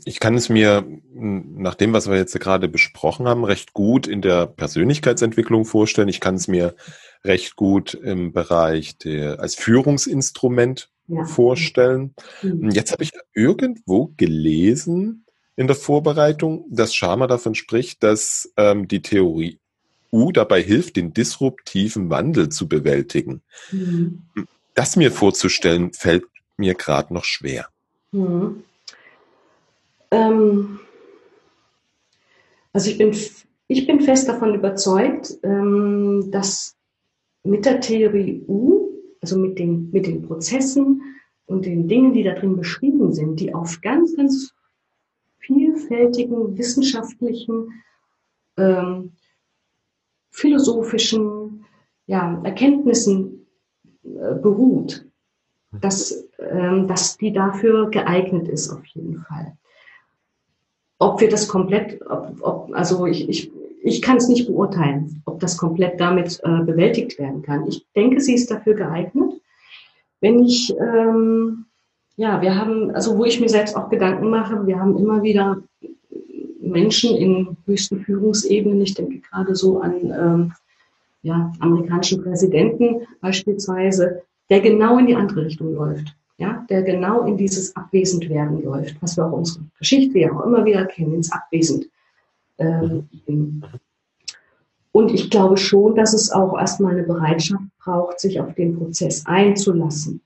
Ich 0.04 0.18
kann 0.18 0.34
es 0.34 0.48
mir 0.48 0.84
nach 1.14 1.76
dem, 1.76 1.92
was 1.92 2.10
wir 2.10 2.16
jetzt 2.16 2.38
gerade 2.40 2.68
besprochen 2.68 3.28
haben, 3.28 3.44
recht 3.44 3.72
gut 3.72 4.08
in 4.08 4.20
der 4.20 4.46
Persönlichkeitsentwicklung 4.46 5.64
vorstellen. 5.64 6.08
Ich 6.08 6.20
kann 6.20 6.34
es 6.34 6.48
mir 6.48 6.74
recht 7.24 7.54
gut 7.54 7.94
im 7.94 8.32
Bereich 8.32 8.98
der, 8.98 9.38
als 9.38 9.54
Führungsinstrument 9.54 10.90
ja. 11.06 11.24
vorstellen. 11.24 12.14
Mhm. 12.42 12.70
Jetzt 12.70 12.90
habe 12.90 13.04
ich 13.04 13.12
irgendwo 13.32 14.12
gelesen 14.16 15.24
in 15.58 15.66
der 15.66 15.74
Vorbereitung, 15.74 16.66
dass 16.70 16.94
Sharma 16.94 17.26
davon 17.26 17.56
spricht, 17.56 18.04
dass 18.04 18.52
ähm, 18.56 18.86
die 18.86 19.02
Theorie 19.02 19.58
U 20.12 20.30
dabei 20.30 20.62
hilft, 20.62 20.94
den 20.94 21.12
disruptiven 21.12 22.10
Wandel 22.10 22.48
zu 22.48 22.68
bewältigen. 22.68 23.42
Mhm. 23.72 24.22
Das 24.76 24.94
mir 24.94 25.10
vorzustellen, 25.10 25.92
fällt 25.92 26.22
mir 26.56 26.74
gerade 26.74 27.12
noch 27.12 27.24
schwer? 27.24 27.66
Hm. 28.12 28.62
Ähm, 30.12 30.78
also 32.72 32.90
ich 32.90 32.98
bin, 32.98 33.16
ich 33.66 33.84
bin 33.84 34.00
fest 34.00 34.28
davon 34.28 34.54
überzeugt, 34.54 35.38
ähm, 35.42 36.30
dass 36.30 36.76
mit 37.42 37.64
der 37.64 37.80
Theorie 37.80 38.44
U, 38.46 38.90
also 39.20 39.36
mit 39.36 39.58
den, 39.58 39.90
mit 39.90 40.06
den 40.06 40.22
Prozessen 40.22 41.02
und 41.46 41.66
den 41.66 41.88
Dingen, 41.88 42.12
die 42.12 42.22
da 42.22 42.34
drin 42.34 42.56
beschrieben 42.56 43.12
sind, 43.12 43.40
die 43.40 43.52
auf 43.52 43.80
ganz, 43.80 44.14
ganz 44.14 44.52
vielfältigen 45.48 46.56
wissenschaftlichen, 46.58 47.82
ähm, 48.58 49.12
philosophischen 50.30 51.64
ja, 52.06 52.40
Erkenntnissen 52.44 53.46
äh, 54.04 54.34
beruht, 54.34 55.06
dass, 55.72 56.28
ähm, 56.38 56.86
dass 56.86 57.16
die 57.16 57.32
dafür 57.32 57.90
geeignet 57.90 58.48
ist, 58.48 58.70
auf 58.70 58.84
jeden 58.86 59.18
Fall. 59.18 59.56
Ob 60.98 61.20
wir 61.20 61.30
das 61.30 61.48
komplett, 61.48 62.00
ob, 62.08 62.36
ob, 62.42 62.74
also 62.74 63.06
ich, 63.06 63.28
ich, 63.28 63.50
ich 63.82 64.02
kann 64.02 64.18
es 64.18 64.28
nicht 64.28 64.46
beurteilen, 64.46 65.22
ob 65.24 65.40
das 65.40 65.56
komplett 65.56 65.98
damit 65.98 66.40
äh, 66.42 66.62
bewältigt 66.62 67.18
werden 67.18 67.42
kann. 67.42 67.66
Ich 67.66 67.86
denke, 67.96 68.20
sie 68.20 68.34
ist 68.34 68.50
dafür 68.50 68.74
geeignet. 68.74 69.40
Wenn 70.20 70.42
ich, 70.42 70.74
ähm, 70.78 71.66
ja, 72.18 72.42
wir 72.42 72.54
haben, 72.54 72.90
also 72.90 73.16
wo 73.16 73.24
ich 73.24 73.40
mir 73.40 73.48
selbst 73.48 73.74
auch 73.76 73.88
Gedanken 73.88 74.28
mache, 74.28 74.66
wir 74.66 74.78
haben 74.78 74.98
immer 74.98 75.22
wieder 75.22 75.62
Menschen 76.60 77.16
in 77.16 77.56
höchsten 77.64 78.00
Führungsebenen, 78.00 78.82
ich 78.82 78.92
denke 78.92 79.20
gerade 79.20 79.54
so 79.54 79.80
an 79.80 79.94
ähm, 80.04 80.52
ja, 81.22 81.50
amerikanischen 81.60 82.22
Präsidenten 82.22 83.06
beispielsweise, 83.22 84.22
der 84.50 84.60
genau 84.60 84.98
in 84.98 85.06
die 85.06 85.16
andere 85.16 85.46
Richtung 85.46 85.74
läuft 85.74 86.14
ja, 86.38 86.64
der 86.70 86.82
genau 86.82 87.22
in 87.26 87.36
dieses 87.36 87.74
Abwesendwerden 87.74 88.62
läuft, 88.62 89.02
was 89.02 89.16
wir 89.16 89.26
auch 89.26 89.32
unsere 89.32 89.64
Geschichte 89.78 90.20
ja 90.20 90.32
auch 90.32 90.46
immer 90.46 90.64
wieder 90.64 90.86
kennen, 90.86 91.14
ins 91.14 91.32
Abwesend. 91.32 91.88
Ähm, 92.58 93.08
und 94.92 95.12
ich 95.12 95.30
glaube 95.30 95.56
schon, 95.56 95.96
dass 95.96 96.14
es 96.14 96.30
auch 96.30 96.56
erstmal 96.56 96.92
eine 96.92 97.02
Bereitschaft 97.02 97.64
braucht, 97.78 98.20
sich 98.20 98.40
auf 98.40 98.54
den 98.54 98.78
Prozess 98.78 99.26
einzulassen. 99.26 100.20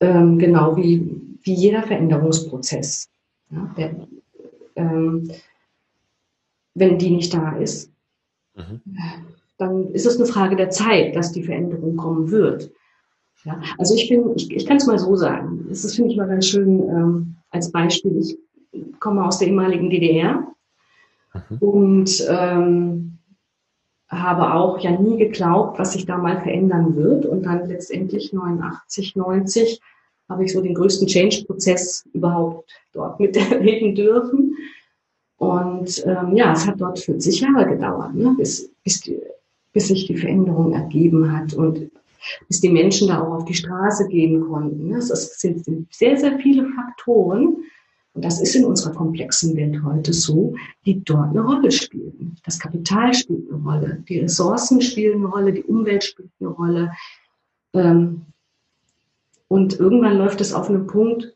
Ähm, 0.00 0.38
genau 0.38 0.76
wie, 0.76 1.20
wie 1.42 1.54
jeder 1.54 1.82
Veränderungsprozess. 1.82 3.08
Ja, 3.50 3.74
der, 3.76 3.94
ähm, 4.76 5.30
wenn 6.74 6.98
die 6.98 7.10
nicht 7.10 7.32
da 7.32 7.56
ist, 7.56 7.90
mhm. 8.54 8.80
dann 9.56 9.92
ist 9.92 10.06
es 10.06 10.16
eine 10.16 10.26
Frage 10.26 10.56
der 10.56 10.70
Zeit, 10.70 11.16
dass 11.16 11.32
die 11.32 11.42
Veränderung 11.42 11.96
kommen 11.96 12.30
wird. 12.30 12.70
Ja, 13.44 13.60
also 13.78 13.94
ich 13.94 14.08
bin, 14.08 14.32
ich, 14.34 14.50
ich 14.50 14.66
kann 14.66 14.76
es 14.76 14.86
mal 14.86 14.98
so 14.98 15.16
sagen. 15.16 15.66
Das 15.68 15.84
ist, 15.84 15.96
finde 15.96 16.10
ich 16.10 16.16
mal 16.16 16.28
ganz 16.28 16.46
schön 16.46 16.80
ähm, 16.80 17.36
als 17.50 17.70
Beispiel. 17.70 18.18
Ich 18.18 18.36
komme 19.00 19.24
aus 19.24 19.38
der 19.38 19.48
ehemaligen 19.48 19.88
DDR 19.88 20.46
mhm. 21.32 21.58
und 21.60 22.26
ähm, 22.28 23.15
habe 24.08 24.54
auch 24.54 24.78
ja 24.78 24.92
nie 24.92 25.16
geglaubt, 25.16 25.78
was 25.78 25.92
sich 25.92 26.06
da 26.06 26.16
mal 26.16 26.40
verändern 26.40 26.96
wird. 26.96 27.26
Und 27.26 27.44
dann 27.44 27.68
letztendlich 27.68 28.32
89, 28.32 29.16
90 29.16 29.80
habe 30.28 30.44
ich 30.44 30.52
so 30.52 30.60
den 30.60 30.74
größten 30.74 31.06
Change-Prozess 31.06 32.08
überhaupt 32.12 32.70
dort 32.92 33.18
miterleben 33.20 33.94
dürfen. 33.94 34.56
Und 35.38 36.04
ähm, 36.06 36.34
ja, 36.34 36.52
es 36.52 36.66
hat 36.66 36.80
dort 36.80 36.98
40 36.98 37.40
Jahre 37.40 37.66
gedauert, 37.68 38.14
ne, 38.14 38.34
bis, 38.36 38.70
bis, 38.82 39.00
die, 39.02 39.20
bis 39.72 39.88
sich 39.88 40.06
die 40.06 40.16
Veränderung 40.16 40.72
ergeben 40.72 41.36
hat. 41.36 41.52
Und 41.54 41.90
bis 42.48 42.60
die 42.60 42.70
Menschen 42.70 43.08
da 43.08 43.20
auch 43.20 43.34
auf 43.34 43.44
die 43.44 43.54
Straße 43.54 44.08
gehen 44.08 44.40
konnten. 44.40 44.92
Es 44.94 45.08
sind 45.38 45.64
sehr, 45.90 46.16
sehr 46.16 46.38
viele 46.38 46.66
Faktoren, 46.74 47.56
und 48.16 48.24
das 48.24 48.40
ist 48.40 48.56
in 48.56 48.64
unserer 48.64 48.94
komplexen 48.94 49.54
Welt 49.56 49.82
heute 49.84 50.14
so, 50.14 50.54
die 50.86 51.04
dort 51.04 51.30
eine 51.30 51.42
Rolle 51.42 51.70
spielen. 51.70 52.34
Das 52.46 52.58
Kapital 52.58 53.12
spielt 53.12 53.52
eine 53.52 53.62
Rolle, 53.62 54.02
die 54.08 54.20
Ressourcen 54.20 54.80
spielen 54.80 55.18
eine 55.18 55.26
Rolle, 55.26 55.52
die 55.52 55.62
Umwelt 55.62 56.02
spielt 56.02 56.30
eine 56.40 56.48
Rolle. 56.48 56.92
Ähm, 57.74 58.22
und 59.48 59.78
irgendwann 59.78 60.16
läuft 60.16 60.40
es 60.40 60.54
auf 60.54 60.70
einen 60.70 60.86
Punkt 60.86 61.34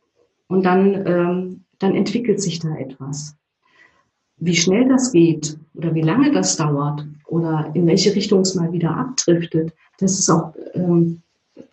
und 0.48 0.64
dann, 0.64 1.06
ähm, 1.06 1.64
dann 1.78 1.94
entwickelt 1.94 2.40
sich 2.40 2.60
da 2.60 2.74
etwas. 2.74 3.36
Wie 4.38 4.56
schnell 4.56 4.88
das 4.88 5.12
geht 5.12 5.58
oder 5.74 5.94
wie 5.94 6.00
lange 6.00 6.32
das 6.32 6.56
dauert 6.56 7.06
oder 7.26 7.70
in 7.74 7.86
welche 7.86 8.14
Richtung 8.14 8.40
es 8.40 8.54
mal 8.54 8.72
wieder 8.72 8.96
abdriftet, 8.96 9.74
das 9.98 10.18
ist 10.18 10.30
auch, 10.30 10.54
ähm, 10.72 11.20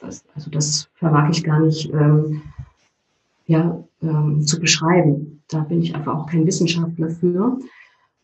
also 0.02 0.52
das 0.52 0.90
vermag 0.96 1.30
ich 1.30 1.46
gar 1.46 1.62
nicht 1.62 1.90
ja, 3.48 3.84
ähm, 4.02 4.42
zu 4.46 4.60
beschreiben. 4.60 5.42
Da 5.50 5.62
bin 5.62 5.82
ich 5.82 5.96
einfach 5.96 6.16
auch 6.16 6.28
kein 6.28 6.46
Wissenschaftler 6.46 7.10
für. 7.10 7.60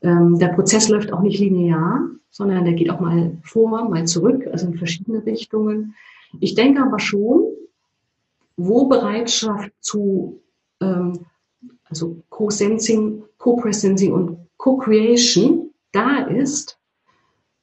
Ähm, 0.02 0.38
der 0.38 0.50
Prozess 0.50 0.90
läuft 0.90 1.12
auch 1.12 1.22
nicht 1.22 1.40
linear, 1.40 2.02
sondern 2.30 2.66
der 2.66 2.74
geht 2.74 2.90
auch 2.90 3.00
mal 3.00 3.38
vor, 3.44 3.90
mal 3.90 4.06
zurück, 4.06 4.48
also 4.52 4.68
in 4.68 4.76
verschiedene 4.76 5.26
Richtungen. 5.26 5.96
Ich 6.40 6.56
denke 6.56 6.84
aber 6.84 7.00
schon, 7.00 7.44
wo 8.58 8.88
Bereitschaft 8.88 9.72
zu 9.80 10.42
ähm, 10.82 11.26
also 11.86 12.24
Co-Sensing, 12.30 13.24
Co-Presensing 13.38 14.14
und 14.14 14.38
Co-Creation 14.58 15.72
da 15.92 16.24
ist, 16.24 16.80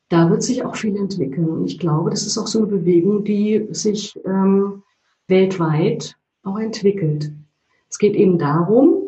da 0.08 0.30
wird 0.30 0.42
sich 0.42 0.64
auch 0.64 0.76
viel 0.76 0.96
entwickeln. 0.96 1.48
Und 1.48 1.66
ich 1.66 1.78
glaube, 1.78 2.10
das 2.10 2.26
ist 2.26 2.38
auch 2.38 2.46
so 2.46 2.60
eine 2.60 2.68
Bewegung, 2.68 3.24
die 3.24 3.66
sich 3.70 4.18
ähm, 4.24 4.82
weltweit 5.28 6.16
auch 6.42 6.58
entwickelt. 6.58 7.32
Es 7.90 7.98
geht 7.98 8.14
eben 8.14 8.38
darum, 8.38 9.02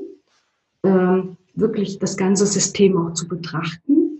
ähm, 0.83 1.39
wirklich 1.55 1.99
das 1.99 2.17
ganze 2.17 2.47
System 2.47 2.99
auch 2.99 3.15
zu 3.15 3.29
betrachten 3.29 4.19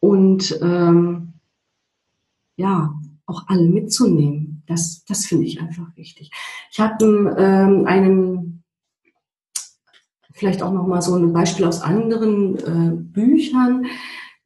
und 0.00 0.58
ähm, 0.62 1.32
ja, 2.56 2.94
auch 3.26 3.44
alle 3.48 3.68
mitzunehmen. 3.68 4.62
Das, 4.66 5.04
das 5.06 5.26
finde 5.26 5.46
ich 5.46 5.60
einfach 5.60 5.96
wichtig. 5.96 6.30
Ich 6.70 6.78
habe 6.78 7.04
ähm, 7.38 7.86
einen, 7.86 8.64
vielleicht 10.32 10.62
auch 10.62 10.72
noch 10.72 10.86
mal 10.86 11.00
so 11.00 11.14
ein 11.16 11.32
Beispiel 11.32 11.64
aus 11.64 11.80
anderen 11.80 12.58
äh, 12.58 12.92
Büchern 12.94 13.86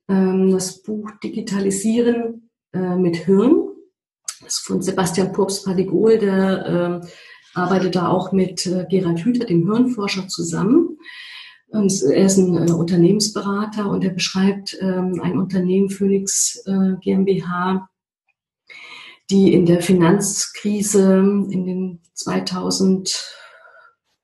ähm, 0.09 0.53
das 0.53 0.83
Buch 0.83 1.11
Digitalisieren 1.23 2.51
äh, 2.73 2.97
mit 2.97 3.17
Hirn. 3.17 3.69
Das 4.43 4.55
ist 4.55 4.67
von 4.67 4.83
Sebastian 4.83 5.33
Purps-Padigol, 5.33 6.19
der 6.19 7.01
äh, 7.03 7.07
arbeitet 7.55 7.97
da 7.97 8.09
auch 8.09 8.33
mit 8.33 8.67
äh, 8.67 8.87
Gerald 8.89 9.25
Hüther, 9.25 9.47
dem 9.47 9.71
Hirnforscher, 9.71 10.29
zusammen. 10.29 10.99
Und 11.69 11.93
er 12.03 12.27
ist 12.27 12.37
ein 12.37 12.69
äh, 12.69 12.73
Unternehmensberater 12.73 13.91
und 13.91 14.05
er 14.05 14.11
beschreibt 14.11 14.77
ähm, 14.81 15.21
ein 15.23 15.39
Unternehmen 15.39 15.91
Phoenix 15.91 16.63
äh, 16.67 16.95
GmbH, 17.01 17.89
die 19.31 19.53
in 19.53 19.67
der 19.67 19.81
Finanzkrise 19.81 21.19
in 21.51 21.67
den 21.67 22.01
2000 22.15 23.33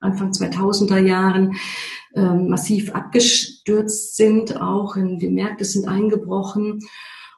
Anfang 0.01 0.31
2000er 0.31 0.99
Jahren 0.99 1.57
ähm, 2.15 2.49
massiv 2.49 2.95
abgestürzt 2.95 4.17
sind, 4.17 4.61
auch 4.61 4.97
in 4.97 5.19
die 5.19 5.29
Märkte 5.29 5.65
sind 5.65 5.87
eingebrochen. 5.89 6.81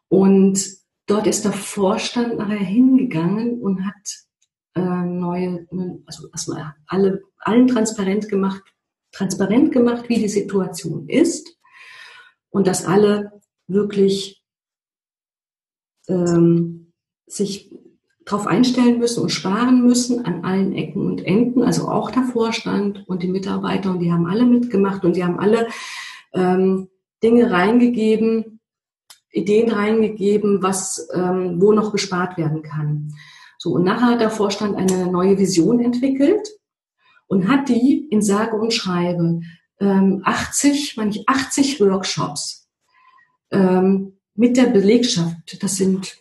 Und 0.08 0.64
dort 1.06 1.26
ist 1.26 1.44
der 1.44 1.52
Vorstand 1.52 2.38
nachher 2.38 2.58
hingegangen 2.58 3.60
und 3.60 3.84
hat 3.84 4.22
neue, 4.80 5.66
also 6.06 6.28
erstmal 6.28 6.74
alle, 6.86 7.22
allen 7.38 7.68
transparent 7.68 8.28
gemacht, 8.28 8.62
transparent 9.12 9.72
gemacht, 9.72 10.08
wie 10.08 10.18
die 10.18 10.28
Situation 10.28 11.08
ist 11.08 11.56
und 12.50 12.66
dass 12.66 12.84
alle 12.84 13.40
wirklich 13.66 14.42
ähm, 16.08 16.92
sich 17.26 17.70
darauf 18.24 18.46
einstellen 18.46 18.98
müssen 18.98 19.22
und 19.22 19.30
sparen 19.30 19.84
müssen 19.84 20.24
an 20.24 20.44
allen 20.44 20.72
Ecken 20.74 21.06
und 21.06 21.24
Enden, 21.24 21.62
also 21.62 21.88
auch 21.88 22.10
der 22.10 22.22
Vorstand 22.22 23.04
und 23.08 23.22
die 23.22 23.28
Mitarbeiter 23.28 23.90
und 23.90 23.98
die 23.98 24.12
haben 24.12 24.26
alle 24.26 24.44
mitgemacht 24.44 25.04
und 25.04 25.16
die 25.16 25.24
haben 25.24 25.40
alle 25.40 25.68
ähm, 26.32 26.88
Dinge 27.22 27.50
reingegeben, 27.50 28.60
Ideen 29.30 29.70
reingegeben, 29.70 30.62
was 30.62 31.08
ähm, 31.14 31.60
wo 31.60 31.72
noch 31.72 31.90
gespart 31.90 32.36
werden 32.36 32.62
kann. 32.62 33.12
So 33.62 33.74
und 33.74 33.84
nachher 33.84 34.08
hat 34.08 34.20
der 34.20 34.32
Vorstand 34.32 34.74
eine 34.76 35.06
neue 35.06 35.38
Vision 35.38 35.78
entwickelt 35.78 36.48
und 37.28 37.46
hat 37.46 37.68
die 37.68 38.08
in 38.10 38.20
sage 38.20 38.56
und 38.56 38.74
schreibe 38.74 39.42
ähm, 39.78 40.20
80, 40.24 40.96
meine 40.96 41.10
ich 41.10 41.28
80 41.28 41.78
Workshops 41.78 42.68
ähm, 43.52 44.18
mit 44.34 44.56
der 44.56 44.64
Belegschaft. 44.64 45.62
Das 45.62 45.76
sind 45.76 46.16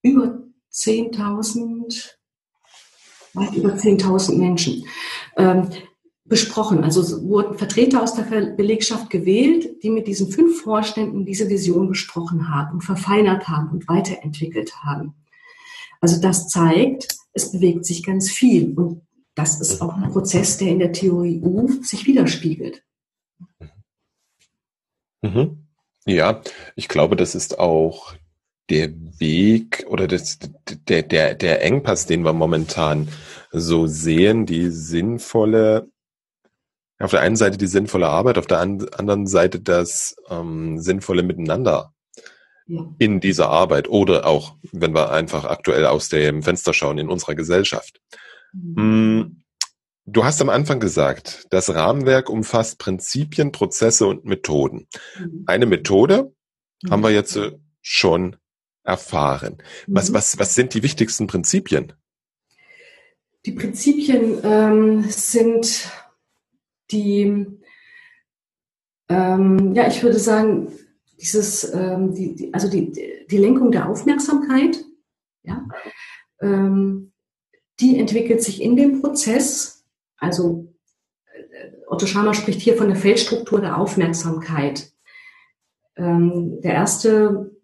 über 0.00 0.42
10.000, 0.72 2.12
weit 3.34 3.52
über 3.52 3.74
10.000 3.74 4.38
Menschen 4.38 4.86
ähm, 5.36 5.68
besprochen. 6.24 6.82
Also 6.82 7.28
wurden 7.28 7.58
Vertreter 7.58 8.02
aus 8.02 8.14
der 8.14 8.22
Belegschaft 8.22 9.10
gewählt, 9.10 9.82
die 9.82 9.90
mit 9.90 10.06
diesen 10.06 10.30
fünf 10.30 10.62
Vorständen 10.62 11.26
diese 11.26 11.50
Vision 11.50 11.88
besprochen 11.88 12.48
haben 12.48 12.76
und 12.76 12.84
verfeinert 12.84 13.48
haben 13.48 13.68
und 13.68 13.86
weiterentwickelt 13.86 14.82
haben. 14.82 15.14
Also 16.06 16.20
das 16.20 16.46
zeigt, 16.46 17.18
es 17.32 17.50
bewegt 17.50 17.84
sich 17.84 18.04
ganz 18.04 18.30
viel. 18.30 18.78
Und 18.78 19.02
das 19.34 19.60
ist 19.60 19.82
auch 19.82 19.92
ein 19.96 20.12
Prozess, 20.12 20.56
der 20.56 20.68
in 20.68 20.78
der 20.78 20.92
Theorie 20.92 21.40
U 21.42 21.82
sich 21.82 22.06
widerspiegelt. 22.06 22.84
Mhm. 25.20 25.66
Ja, 26.06 26.42
ich 26.76 26.86
glaube, 26.86 27.16
das 27.16 27.34
ist 27.34 27.58
auch 27.58 28.14
der 28.70 28.92
Weg 29.18 29.84
oder 29.88 30.06
das, 30.06 30.38
der, 30.86 31.02
der, 31.02 31.34
der 31.34 31.64
Engpass, 31.64 32.06
den 32.06 32.22
wir 32.22 32.32
momentan 32.32 33.08
so 33.50 33.88
sehen, 33.88 34.46
die 34.46 34.70
sinnvolle, 34.70 35.90
auf 37.00 37.10
der 37.10 37.20
einen 37.22 37.34
Seite 37.34 37.58
die 37.58 37.66
sinnvolle 37.66 38.06
Arbeit, 38.06 38.38
auf 38.38 38.46
der 38.46 38.60
anderen 38.60 39.26
Seite 39.26 39.58
das 39.58 40.14
ähm, 40.30 40.78
sinnvolle 40.78 41.24
Miteinander 41.24 41.95
ja. 42.66 42.94
in 42.98 43.20
dieser 43.20 43.48
Arbeit 43.48 43.88
oder 43.88 44.26
auch, 44.26 44.56
wenn 44.72 44.94
wir 44.94 45.10
einfach 45.10 45.44
aktuell 45.44 45.86
aus 45.86 46.08
dem 46.08 46.42
Fenster 46.42 46.72
schauen, 46.72 46.98
in 46.98 47.08
unserer 47.08 47.34
Gesellschaft. 47.34 48.00
Mhm. 48.52 48.74
Mm, 48.76 49.42
du 50.06 50.24
hast 50.24 50.40
am 50.40 50.48
Anfang 50.48 50.80
gesagt, 50.80 51.46
das 51.50 51.74
Rahmenwerk 51.74 52.28
umfasst 52.28 52.78
Prinzipien, 52.78 53.52
Prozesse 53.52 54.06
und 54.06 54.24
Methoden. 54.24 54.88
Mhm. 55.18 55.44
Eine 55.46 55.66
Methode 55.66 56.32
mhm. 56.82 56.90
haben 56.90 57.02
wir 57.02 57.10
jetzt 57.10 57.36
äh, 57.36 57.52
schon 57.80 58.36
erfahren. 58.82 59.58
Was, 59.86 60.10
mhm. 60.10 60.14
was, 60.14 60.38
was 60.38 60.54
sind 60.54 60.74
die 60.74 60.82
wichtigsten 60.82 61.26
Prinzipien? 61.26 61.92
Die 63.44 63.52
Prinzipien 63.52 64.40
ähm, 64.42 65.04
sind 65.08 65.88
die, 66.90 67.46
ähm, 69.08 69.74
ja, 69.74 69.86
ich 69.86 70.02
würde 70.02 70.18
sagen, 70.18 70.72
dieses, 71.18 71.72
ähm, 71.74 72.14
die, 72.14 72.34
die, 72.34 72.54
also 72.54 72.68
die, 72.68 73.26
die 73.30 73.38
Lenkung 73.38 73.70
der 73.70 73.88
Aufmerksamkeit, 73.88 74.84
ja, 75.42 75.66
ähm, 76.40 77.12
die 77.80 77.98
entwickelt 77.98 78.42
sich 78.42 78.62
in 78.62 78.76
dem 78.76 79.00
Prozess. 79.00 79.84
Also 80.18 80.72
äh, 81.34 81.70
Otto 81.86 82.06
Scharmer 82.06 82.34
spricht 82.34 82.60
hier 82.60 82.76
von 82.76 82.88
der 82.88 82.96
Feldstruktur 82.96 83.60
der 83.60 83.78
Aufmerksamkeit. 83.78 84.90
Ähm, 85.96 86.60
der 86.60 86.74
erste, 86.74 87.56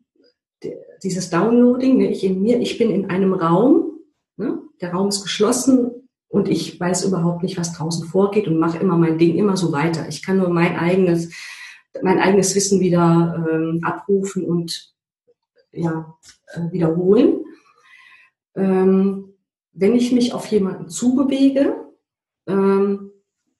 dieses 1.03 1.30
Downloading, 1.30 1.98
ne, 1.98 2.11
ich 2.11 2.24
in 2.24 2.42
mir, 2.42 2.61
ich 2.61 2.78
bin 2.78 2.90
in 2.90 3.11
einem 3.11 3.34
Raum, 3.34 3.98
ne, 4.36 4.62
der 4.80 4.92
Raum 4.92 5.09
ist 5.09 5.22
geschlossen 5.22 6.09
und 6.28 6.48
ich 6.48 6.78
weiß 6.80 7.05
überhaupt 7.05 7.42
nicht, 7.42 7.59
was 7.59 7.74
draußen 7.74 8.07
vorgeht 8.07 8.48
und 8.48 8.59
mache 8.59 8.78
immer 8.78 8.96
mein 8.96 9.18
Ding 9.18 9.36
immer 9.36 9.57
so 9.57 9.72
weiter. 9.72 10.09
Ich 10.09 10.24
kann 10.24 10.38
nur 10.38 10.48
mein 10.48 10.76
eigenes 10.76 11.34
mein 12.01 12.18
eigenes 12.18 12.55
Wissen 12.55 12.80
wieder 12.80 13.47
ähm, 13.51 13.80
abrufen 13.82 14.45
und 14.45 14.95
ja, 15.72 16.16
äh, 16.55 16.72
wiederholen. 16.72 17.45
Ähm, 18.55 19.34
wenn 19.72 19.95
ich 19.95 20.12
mich 20.12 20.32
auf 20.32 20.47
jemanden 20.47 20.88
zubewege, 20.88 21.74
ähm, 22.47 23.11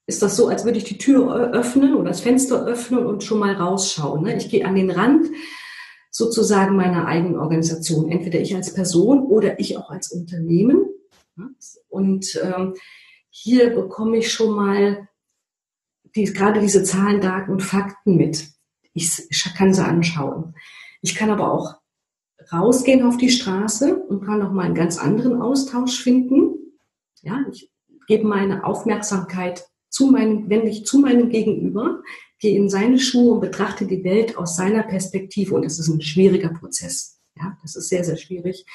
ist 0.05 0.21
das 0.21 0.35
so, 0.35 0.47
als 0.47 0.65
würde 0.65 0.77
ich 0.77 0.83
die 0.83 0.97
Tür 0.97 1.51
öffnen 1.53 1.95
oder 1.95 2.09
das 2.09 2.21
Fenster 2.21 2.65
öffnen 2.65 3.05
und 3.05 3.23
schon 3.23 3.39
mal 3.39 3.53
rausschauen. 3.53 4.23
Ne? 4.23 4.35
Ich 4.37 4.49
gehe 4.49 4.65
an 4.65 4.75
den 4.75 4.91
Rand 4.91 5.27
sozusagen 6.11 6.75
meiner 6.75 7.07
eigenen 7.07 7.39
Organisation, 7.39 8.11
entweder 8.11 8.39
ich 8.39 8.55
als 8.55 8.73
Person 8.73 9.23
oder 9.25 9.59
ich 9.59 9.77
auch 9.77 9.89
als 9.89 10.11
Unternehmen. 10.11 10.85
Und 11.89 12.39
ähm, 12.43 12.75
hier 13.29 13.73
bekomme 13.73 14.17
ich 14.17 14.31
schon 14.31 14.55
mal 14.55 15.07
die, 16.15 16.25
gerade 16.25 16.59
diese 16.59 16.83
Zahlen, 16.83 17.21
Daten 17.21 17.51
und 17.51 17.61
Fakten 17.61 18.15
mit. 18.17 18.49
Ich, 18.93 19.23
ich 19.29 19.53
kann 19.55 19.73
sie 19.73 19.83
anschauen. 19.83 20.55
Ich 21.01 21.15
kann 21.15 21.29
aber 21.29 21.51
auch 21.51 21.75
rausgehen 22.51 23.03
auf 23.03 23.17
die 23.17 23.29
Straße 23.29 23.95
und 23.95 24.25
kann 24.25 24.39
noch 24.39 24.51
mal 24.51 24.65
einen 24.65 24.75
ganz 24.75 24.97
anderen 24.97 25.41
Austausch 25.41 26.01
finden. 26.01 26.55
Ja, 27.21 27.45
ich 27.51 27.71
gebe 28.07 28.27
meine 28.27 28.65
Aufmerksamkeit 28.65 29.65
zu 29.89 30.07
meinem, 30.07 30.49
wende 30.49 30.69
ich 30.69 30.85
zu 30.85 30.99
meinem 30.99 31.29
Gegenüber, 31.29 32.01
gehe 32.39 32.57
in 32.57 32.69
seine 32.69 32.99
Schuhe 32.99 33.35
und 33.35 33.41
betrachte 33.41 33.85
die 33.85 34.03
Welt 34.03 34.37
aus 34.37 34.57
seiner 34.57 34.83
Perspektive. 34.83 35.55
Und 35.55 35.65
das 35.65 35.79
ist 35.79 35.87
ein 35.87 36.01
schwieriger 36.01 36.49
Prozess. 36.49 37.21
Ja, 37.37 37.57
das 37.61 37.75
ist 37.75 37.89
sehr, 37.89 38.03
sehr 38.03 38.17
schwierig. 38.17 38.65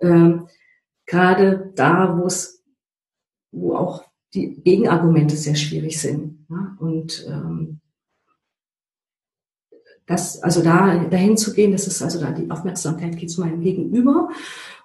Ähm, 0.00 0.48
gerade 1.06 1.72
da, 1.74 2.18
wo 2.18 2.26
es, 2.26 2.64
wo 3.50 3.76
auch 3.76 4.04
die 4.34 4.60
Gegenargumente 4.62 5.36
sehr 5.36 5.54
schwierig 5.54 6.00
sind. 6.00 6.46
Ja? 6.48 6.76
Und 6.78 7.26
ähm, 7.28 7.80
das, 10.06 10.42
also 10.42 10.62
da 10.62 11.04
dahin 11.04 11.36
zu 11.36 11.52
gehen, 11.52 11.72
das 11.72 11.86
ist 11.86 12.02
also 12.02 12.20
da 12.20 12.32
die 12.32 12.50
Aufmerksamkeit 12.50 13.16
geht 13.16 13.30
zu 13.30 13.40
meinem 13.40 13.60
Gegenüber. 13.60 14.30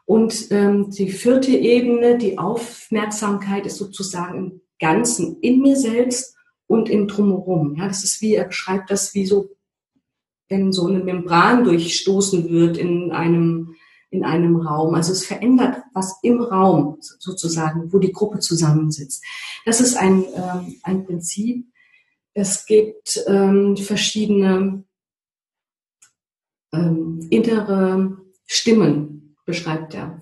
Und 0.05 0.51
ähm, 0.51 0.89
die 0.91 1.09
vierte 1.09 1.51
Ebene, 1.51 2.17
die 2.17 2.37
Aufmerksamkeit 2.37 3.65
ist 3.65 3.77
sozusagen 3.77 4.37
im 4.37 4.61
Ganzen 4.79 5.39
in 5.41 5.61
mir 5.61 5.75
selbst 5.75 6.35
und 6.67 6.89
im 6.89 7.07
Drumherum. 7.07 7.75
Ja, 7.75 7.87
das 7.87 8.03
ist 8.03 8.21
wie, 8.21 8.35
er 8.35 8.45
beschreibt 8.45 8.91
das 8.91 9.13
wie 9.13 9.25
so, 9.25 9.49
wenn 10.49 10.71
so 10.71 10.87
eine 10.87 11.03
Membran 11.03 11.63
durchstoßen 11.63 12.49
wird 12.49 12.77
in 12.77 13.11
einem 13.11 13.75
in 14.09 14.23
einem 14.23 14.55
Raum. 14.55 14.95
Also 14.95 15.11
es 15.11 15.25
verändert 15.25 15.83
was 15.93 16.19
im 16.23 16.41
Raum 16.41 16.97
sozusagen, 17.01 17.91
wo 17.91 17.99
die 17.99 18.11
Gruppe 18.11 18.39
zusammensitzt. 18.39 19.23
Das 19.65 19.81
ist 19.81 19.97
ein, 19.97 20.23
ähm, 20.35 20.75
ein 20.83 21.05
Prinzip. 21.05 21.65
Es 22.33 22.65
gibt 22.65 23.23
ähm, 23.27 23.75
verschiedene 23.75 24.83
ähm, 26.73 27.27
innere 27.29 28.17
Stimmen, 28.45 29.35
beschreibt 29.45 29.93
er. 29.95 30.19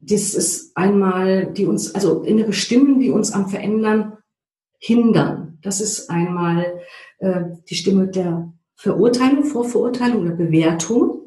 Das 0.00 0.34
ist 0.34 0.76
einmal, 0.76 1.52
die 1.52 1.66
uns, 1.66 1.94
also 1.94 2.22
innere 2.22 2.52
Stimmen, 2.52 3.00
die 3.00 3.10
uns 3.10 3.32
am 3.32 3.48
Verändern 3.48 4.18
hindern. 4.78 5.58
Das 5.62 5.80
ist 5.80 6.08
einmal 6.08 6.80
äh, 7.18 7.42
die 7.68 7.74
Stimme 7.74 8.06
der 8.06 8.52
Verurteilung, 8.76 9.44
Vorverurteilung 9.44 10.22
oder 10.22 10.36
Bewertung 10.36 11.17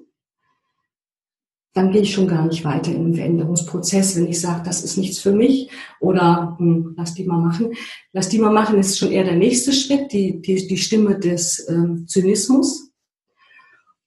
dann 1.74 1.92
gehe 1.92 2.02
ich 2.02 2.14
schon 2.14 2.28
gar 2.28 2.46
nicht 2.46 2.66
weiter 2.66 2.92
in 2.92 3.06
den 3.06 3.16
Veränderungsprozess, 3.16 4.18
wenn 4.18 4.28
ich 4.28 4.42
sage, 4.42 4.64
das 4.66 4.84
ist 4.84 4.98
nichts 4.98 5.20
für 5.20 5.32
mich 5.32 5.70
oder 6.00 6.56
hm, 6.60 6.96
lass 6.98 7.14
die 7.14 7.24
mal 7.24 7.40
machen. 7.40 7.74
Lass 8.12 8.30
die 8.30 8.40
mal 8.40 8.52
machen 8.52 8.78
ist 8.78 8.98
schon 8.98 9.12
eher 9.12 9.24
der 9.24 9.38
nächste 9.38 9.72
Schritt, 9.72 10.12
die, 10.12 10.42
die, 10.42 10.68
die 10.68 10.78
Stimme 10.78 11.18
des 11.18 11.68
ähm, 11.70 12.08
Zynismus 12.08 12.92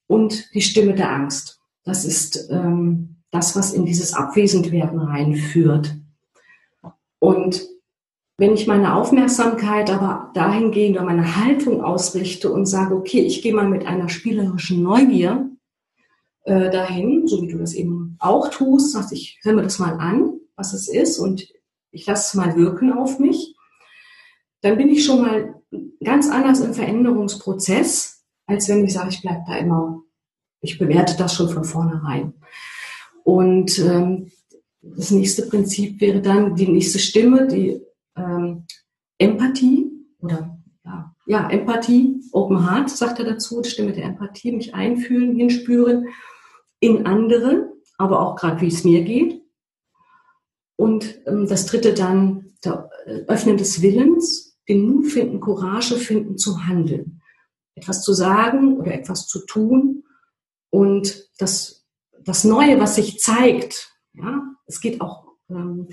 und 0.07 0.55
die 0.55 0.61
Stimme 0.61 0.95
der 0.95 1.11
Angst. 1.11 1.59
Das 1.85 2.05
ist 2.05 2.49
ähm, 2.51 3.17
das, 3.31 3.57
was 3.57 3.73
in 3.73 3.87
dieses 3.87 4.13
Abwesendwerden 4.13 5.01
reinführt. 5.01 5.97
Und 7.19 7.67
wenn 8.37 8.55
ich 8.55 8.67
meine 8.67 8.95
Aufmerksamkeit 8.95 9.91
aber 9.91 10.31
dahingehend 10.35 10.97
oder 10.97 11.07
meine 11.07 11.37
Haltung 11.37 11.83
ausrichte 11.83 12.51
und 12.53 12.67
sage, 12.67 12.95
okay, 12.95 13.21
ich 13.21 13.43
gehe 13.43 13.55
mal 13.55 13.69
mit 13.69 13.87
einer 13.87 14.09
spielerischen 14.09 14.83
Neugier 14.83 15.49
äh, 16.45 16.71
dahin, 16.71 17.27
so 17.27 17.43
wie 17.43 17.49
du 17.49 17.59
das 17.59 17.75
eben 17.75 18.17
auch 18.19 18.49
tust, 18.49 18.93
sagst, 18.93 19.13
ich 19.13 19.41
höre 19.43 19.55
mir 19.55 19.63
das 19.63 19.79
mal 19.79 19.95
an, 19.95 20.41
was 20.57 20.73
es 20.73 20.89
ist 20.89 21.19
und 21.19 21.47
ich 21.91 22.07
lasse 22.07 22.29
es 22.29 22.35
mal 22.35 22.57
wirken 22.57 22.93
auf 22.93 23.19
mich, 23.19 23.57
dann 24.61 24.77
bin 24.77 24.89
ich 24.89 25.05
schon 25.05 25.23
mal 25.23 25.63
ganz 26.03 26.29
anders 26.29 26.61
im 26.61 26.75
Veränderungsprozess, 26.75 28.25
als 28.47 28.69
wenn 28.69 28.85
ich 28.85 28.93
sage, 28.93 29.11
ich 29.11 29.23
bleibe 29.23 29.43
da 29.47 29.57
immer, 29.57 30.03
ich 30.61 30.79
bewerte 30.79 31.17
das 31.17 31.35
schon 31.35 31.49
von 31.49 31.65
vornherein. 31.65 32.35
Und 33.25 33.79
ähm, 33.79 34.31
das 34.83 35.11
nächste 35.11 35.47
Prinzip 35.47 36.01
wäre 36.01 36.21
dann 36.21 36.57
die 36.57 36.69
nächste 36.69 36.99
Stimme, 36.99 37.47
die 37.47 37.81
ähm, 38.17 38.67
Empathie 39.19 39.91
oder 40.19 40.59
ja, 40.85 41.15
ja, 41.27 41.49
Empathie, 41.49 42.21
Open 42.33 42.69
Heart, 42.69 42.91
sagt 42.91 43.19
er 43.19 43.25
dazu, 43.25 43.63
Stimme 43.65 43.93
der 43.93 44.05
Empathie, 44.05 44.53
mich 44.53 44.75
einfühlen, 44.75 45.37
hinspüren 45.37 46.09
in 46.85 47.07
andere, 47.07 47.73
aber 47.97 48.21
auch 48.21 48.37
gerade 48.37 48.61
wie 48.61 48.69
es 48.69 48.85
mir 48.85 49.03
geht. 49.05 49.41
Und 50.77 51.19
ähm, 51.27 51.47
das 51.47 51.65
dritte 51.65 51.95
dann, 51.95 52.53
der 52.63 52.91
äh, 53.07 53.23
Öffnen 53.27 53.57
des 53.57 53.81
Willens, 53.81 54.59
den 54.69 54.87
Mut 54.87 55.07
finden, 55.07 55.41
Courage 55.41 55.97
finden 55.97 56.37
zu 56.37 56.67
handeln. 56.67 57.23
Etwas 57.75 58.03
zu 58.03 58.13
sagen 58.13 58.77
oder 58.79 58.93
etwas 58.93 59.27
zu 59.27 59.47
tun 59.47 60.05
und 60.71 61.31
das, 61.39 61.87
das 62.23 62.45
Neue, 62.45 62.79
was 62.79 62.97
sich 62.97 63.19
zeigt, 63.19 63.97
ja, 64.13 64.43
es 64.67 64.81
geht 64.81 65.01
auch 65.01 65.25
ähm, 65.49 65.89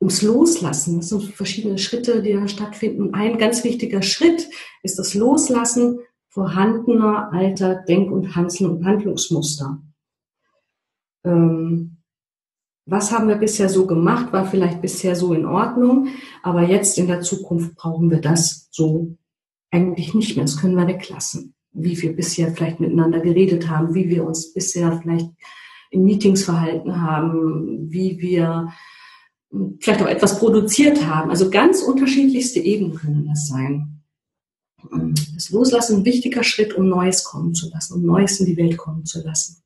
ums 0.00 0.22
Loslassen. 0.22 0.96
Das 0.96 1.10
sind 1.10 1.22
verschiedene 1.22 1.78
Schritte, 1.78 2.22
die 2.22 2.32
da 2.32 2.48
stattfinden. 2.48 3.14
Ein 3.14 3.38
ganz 3.38 3.62
wichtiger 3.62 4.02
Schritt 4.02 4.48
ist 4.82 4.98
das 4.98 5.14
Loslassen 5.14 6.00
vorhandener 6.28 7.32
alter 7.32 7.84
Denk- 7.86 8.10
und 8.10 8.34
Handlungsmuster 8.34 9.80
ähm, 11.24 11.96
was 12.86 13.12
haben 13.12 13.28
wir 13.28 13.36
bisher 13.36 13.68
so 13.68 13.86
gemacht, 13.86 14.32
war 14.32 14.46
vielleicht 14.46 14.82
bisher 14.82 15.16
so 15.16 15.32
in 15.32 15.46
Ordnung, 15.46 16.08
aber 16.42 16.62
jetzt 16.62 16.98
in 16.98 17.06
der 17.06 17.22
Zukunft 17.22 17.74
brauchen 17.76 18.10
wir 18.10 18.20
das 18.20 18.68
so 18.70 19.16
eigentlich 19.70 20.14
nicht 20.14 20.36
mehr. 20.36 20.44
Das 20.44 20.58
können 20.58 20.76
wir 20.76 20.86
weglassen. 20.86 21.54
Wie 21.72 22.00
wir 22.00 22.14
bisher 22.14 22.52
vielleicht 22.52 22.80
miteinander 22.80 23.20
geredet 23.20 23.68
haben, 23.68 23.94
wie 23.94 24.08
wir 24.08 24.24
uns 24.24 24.52
bisher 24.52 25.00
vielleicht 25.00 25.30
in 25.90 26.04
Meetings 26.04 26.44
verhalten 26.44 27.00
haben, 27.00 27.90
wie 27.90 28.20
wir 28.20 28.72
vielleicht 29.80 30.02
auch 30.02 30.08
etwas 30.08 30.38
produziert 30.38 31.06
haben. 31.06 31.30
Also 31.30 31.50
ganz 31.50 31.82
unterschiedlichste 31.82 32.60
Ebenen 32.60 32.96
können 32.96 33.26
das 33.26 33.48
sein. 33.48 34.02
Das 35.34 35.50
Loslassen 35.50 35.98
ein 35.98 36.04
wichtiger 36.04 36.44
Schritt, 36.44 36.74
um 36.74 36.88
Neues 36.88 37.24
kommen 37.24 37.54
zu 37.54 37.70
lassen, 37.70 37.94
um 37.94 38.02
Neues 38.04 38.38
in 38.40 38.46
die 38.46 38.56
Welt 38.56 38.76
kommen 38.76 39.06
zu 39.06 39.22
lassen. 39.24 39.63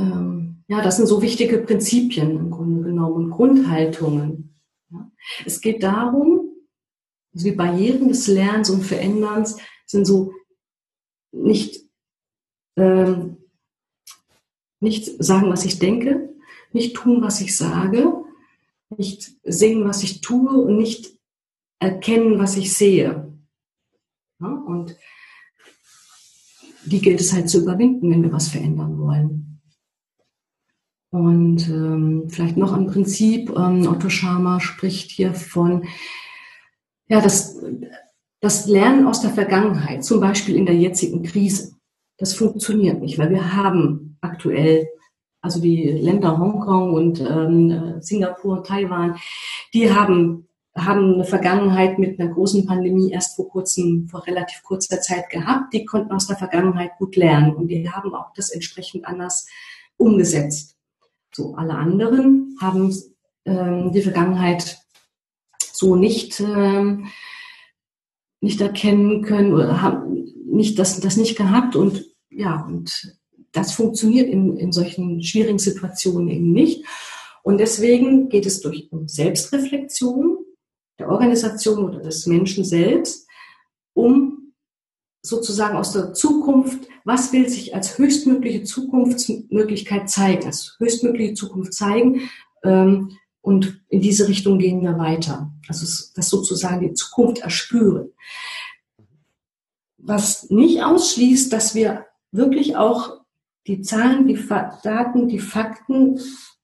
Ähm, 0.00 0.64
ja, 0.68 0.82
das 0.82 0.96
sind 0.96 1.06
so 1.06 1.20
wichtige 1.20 1.58
Prinzipien 1.58 2.30
im 2.38 2.50
Grunde 2.50 2.82
genommen 2.82 3.24
und 3.24 3.30
Grundhaltungen. 3.30 4.54
Ja. 4.90 5.10
Es 5.44 5.60
geht 5.60 5.82
darum, 5.82 6.50
also 7.34 7.44
die 7.44 7.56
Barrieren 7.56 8.08
des 8.08 8.26
Lernens 8.26 8.70
und 8.70 8.82
Veränderns 8.82 9.58
sind 9.86 10.06
so 10.06 10.32
nicht, 11.32 11.82
ähm, 12.76 13.36
nicht 14.80 15.22
sagen, 15.22 15.50
was 15.50 15.64
ich 15.64 15.78
denke, 15.78 16.34
nicht 16.72 16.96
tun, 16.96 17.22
was 17.22 17.40
ich 17.40 17.56
sage, 17.56 18.24
nicht 18.96 19.32
sehen, 19.44 19.84
was 19.84 20.02
ich 20.02 20.20
tue 20.20 20.50
und 20.50 20.76
nicht 20.76 21.18
erkennen, 21.78 22.38
was 22.38 22.56
ich 22.56 22.72
sehe. 22.72 23.32
Ja, 24.40 24.48
und 24.48 24.96
die 26.84 27.00
gilt 27.00 27.20
es 27.20 27.32
halt 27.32 27.50
zu 27.50 27.62
überwinden, 27.62 28.10
wenn 28.10 28.22
wir 28.22 28.32
was 28.32 28.48
verändern 28.48 28.98
wollen. 28.98 29.49
Und 31.10 31.68
ähm, 31.68 32.28
vielleicht 32.28 32.56
noch 32.56 32.72
ein 32.72 32.86
Prinzip, 32.86 33.50
ähm, 33.50 33.86
Otto 33.88 34.08
Schama 34.08 34.60
spricht 34.60 35.10
hier 35.10 35.34
von, 35.34 35.88
ja, 37.08 37.20
das, 37.20 37.60
das 38.40 38.66
Lernen 38.66 39.06
aus 39.06 39.20
der 39.20 39.30
Vergangenheit, 39.30 40.04
zum 40.04 40.20
Beispiel 40.20 40.54
in 40.54 40.66
der 40.66 40.76
jetzigen 40.76 41.24
Krise, 41.24 41.74
das 42.16 42.34
funktioniert 42.34 43.00
nicht, 43.00 43.18
weil 43.18 43.30
wir 43.30 43.56
haben 43.56 44.18
aktuell 44.20 44.86
also 45.42 45.60
die 45.60 45.84
Länder 45.84 46.38
Hongkong 46.38 46.92
und 46.92 47.20
ähm, 47.20 47.96
Singapur 48.00 48.62
Taiwan, 48.62 49.16
die 49.72 49.92
haben, 49.92 50.48
haben 50.76 51.14
eine 51.14 51.24
Vergangenheit 51.24 51.98
mit 51.98 52.20
einer 52.20 52.30
großen 52.30 52.66
Pandemie 52.66 53.10
erst 53.10 53.36
vor 53.36 53.48
kurzem, 53.48 54.06
vor 54.08 54.26
relativ 54.26 54.62
kurzer 54.62 55.00
Zeit 55.00 55.30
gehabt. 55.30 55.72
Die 55.72 55.84
konnten 55.84 56.12
aus 56.12 56.26
der 56.26 56.36
Vergangenheit 56.36 56.92
gut 56.98 57.16
lernen 57.16 57.54
und 57.54 57.68
die 57.68 57.90
haben 57.90 58.14
auch 58.14 58.32
das 58.34 58.50
entsprechend 58.50 59.06
anders 59.06 59.46
umgesetzt. 59.96 60.76
So, 61.32 61.54
alle 61.54 61.74
anderen 61.74 62.56
haben 62.60 62.94
ähm, 63.44 63.92
die 63.92 64.02
Vergangenheit 64.02 64.78
so 65.72 65.96
nicht, 65.96 66.40
ähm, 66.40 67.06
nicht 68.40 68.60
erkennen 68.60 69.22
können 69.22 69.54
oder 69.54 69.80
haben 69.80 70.24
nicht 70.46 70.78
das, 70.78 71.00
das 71.00 71.16
nicht 71.16 71.36
gehabt 71.36 71.76
und 71.76 72.04
ja, 72.30 72.64
und 72.64 73.16
das 73.52 73.72
funktioniert 73.72 74.28
in, 74.28 74.56
in 74.56 74.72
solchen 74.72 75.22
schwierigen 75.22 75.58
Situationen 75.58 76.28
eben 76.28 76.52
nicht. 76.52 76.84
Und 77.42 77.58
deswegen 77.58 78.28
geht 78.28 78.46
es 78.46 78.60
durch 78.60 78.88
Selbstreflexion 79.06 80.38
der 80.98 81.08
Organisation 81.08 81.84
oder 81.84 82.00
des 82.00 82.26
Menschen 82.26 82.64
selbst, 82.64 83.26
um 83.94 84.39
sozusagen 85.22 85.76
aus 85.76 85.92
der 85.92 86.14
Zukunft, 86.14 86.88
was 87.04 87.32
will 87.32 87.48
sich 87.48 87.74
als 87.74 87.98
höchstmögliche 87.98 88.64
Zukunftsmöglichkeit 88.64 90.08
zeigen, 90.08 90.46
als 90.46 90.76
höchstmögliche 90.78 91.34
Zukunft 91.34 91.74
zeigen. 91.74 92.30
Ähm, 92.62 93.16
und 93.42 93.82
in 93.88 94.00
diese 94.00 94.28
Richtung 94.28 94.58
gehen 94.58 94.82
wir 94.82 94.98
weiter. 94.98 95.52
Also 95.68 95.86
das 96.14 96.28
sozusagen 96.28 96.80
die 96.80 96.94
Zukunft 96.94 97.38
erspüren. 97.38 98.12
Was 99.96 100.50
nicht 100.50 100.82
ausschließt, 100.82 101.52
dass 101.52 101.74
wir 101.74 102.06
wirklich 102.32 102.76
auch 102.76 103.20
die 103.66 103.82
Zahlen, 103.82 104.26
die 104.26 104.38
Daten, 104.82 105.28
die 105.28 105.38
Fakten 105.38 106.20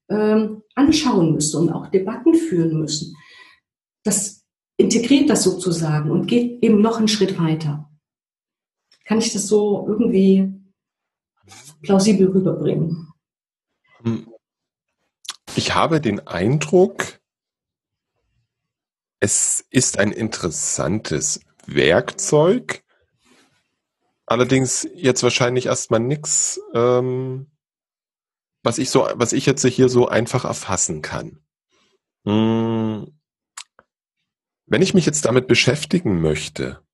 ähm, 0.08 0.62
anschauen 0.74 1.32
müssen 1.32 1.62
und 1.62 1.72
auch 1.72 1.88
Debatten 1.88 2.34
führen 2.34 2.78
müssen. 2.78 3.16
Das 4.04 4.44
integriert 4.76 5.30
das 5.30 5.42
sozusagen 5.42 6.10
und 6.10 6.26
geht 6.26 6.62
eben 6.62 6.80
noch 6.80 6.98
einen 6.98 7.08
Schritt 7.08 7.38
weiter. 7.38 7.90
Kann 9.06 9.18
ich 9.18 9.32
das 9.32 9.46
so 9.46 9.86
irgendwie 9.88 10.52
plausibel 11.82 12.28
rüberbringen? 12.28 13.12
Ich 15.54 15.74
habe 15.74 16.00
den 16.00 16.26
Eindruck, 16.26 17.20
es 19.20 19.64
ist 19.70 19.98
ein 19.98 20.12
interessantes 20.12 21.40
Werkzeug, 21.66 22.84
Allerdings 24.26 24.88
jetzt 24.94 25.22
wahrscheinlich 25.22 25.66
erstmal 25.66 26.00
nix, 26.00 26.60
ähm, 26.74 27.46
was 28.64 28.78
ich 28.78 28.90
so, 28.90 29.08
was 29.14 29.32
ich 29.32 29.46
jetzt 29.46 29.64
hier 29.64 29.88
so 29.88 30.08
einfach 30.08 30.44
erfassen 30.44 31.00
kann. 31.00 31.44
Hm. 32.24 33.16
Wenn 34.66 34.82
ich 34.82 34.94
mich 34.94 35.06
jetzt 35.06 35.24
damit 35.24 35.46
beschäftigen 35.46 36.20
möchte, 36.20 36.84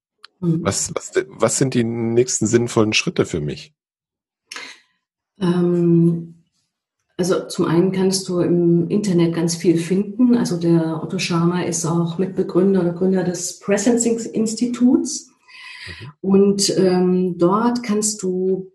mhm. 0.42 0.62
was, 0.62 0.92
was, 0.94 1.12
was 1.28 1.58
sind 1.58 1.74
die 1.74 1.84
nächsten 1.84 2.46
sinnvollen 2.46 2.92
Schritte 2.92 3.24
für 3.24 3.40
mich? 3.40 3.72
Ähm, 5.40 6.42
also 7.16 7.46
zum 7.46 7.66
einen 7.66 7.92
kannst 7.92 8.28
du 8.28 8.40
im 8.40 8.88
Internet 8.88 9.34
ganz 9.34 9.54
viel 9.56 9.78
finden. 9.78 10.36
Also 10.36 10.58
der 10.58 11.02
Otto 11.02 11.18
Schama 11.18 11.62
ist 11.62 11.84
auch 11.86 12.18
Mitbegründer 12.18 12.80
oder 12.80 12.92
Gründer 12.92 13.24
des 13.24 13.60
Presencing 13.60 14.18
Instituts. 14.32 15.30
Und 16.20 16.76
ähm, 16.78 17.38
dort 17.38 17.82
kannst 17.82 18.22
du 18.22 18.72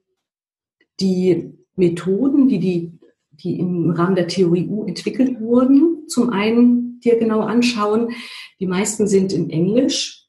die 1.00 1.54
Methoden, 1.76 2.48
die, 2.48 2.60
die, 2.60 3.00
die 3.32 3.60
im 3.60 3.92
Rahmen 3.92 4.16
der 4.16 4.28
Theorie 4.28 4.68
U 4.68 4.86
entwickelt 4.86 5.40
wurden, 5.40 6.08
zum 6.08 6.30
einen 6.30 7.00
dir 7.02 7.18
genau 7.18 7.42
anschauen. 7.42 8.12
Die 8.60 8.68
meisten 8.68 9.08
sind 9.08 9.32
in 9.34 9.50
Englisch. 9.50 10.27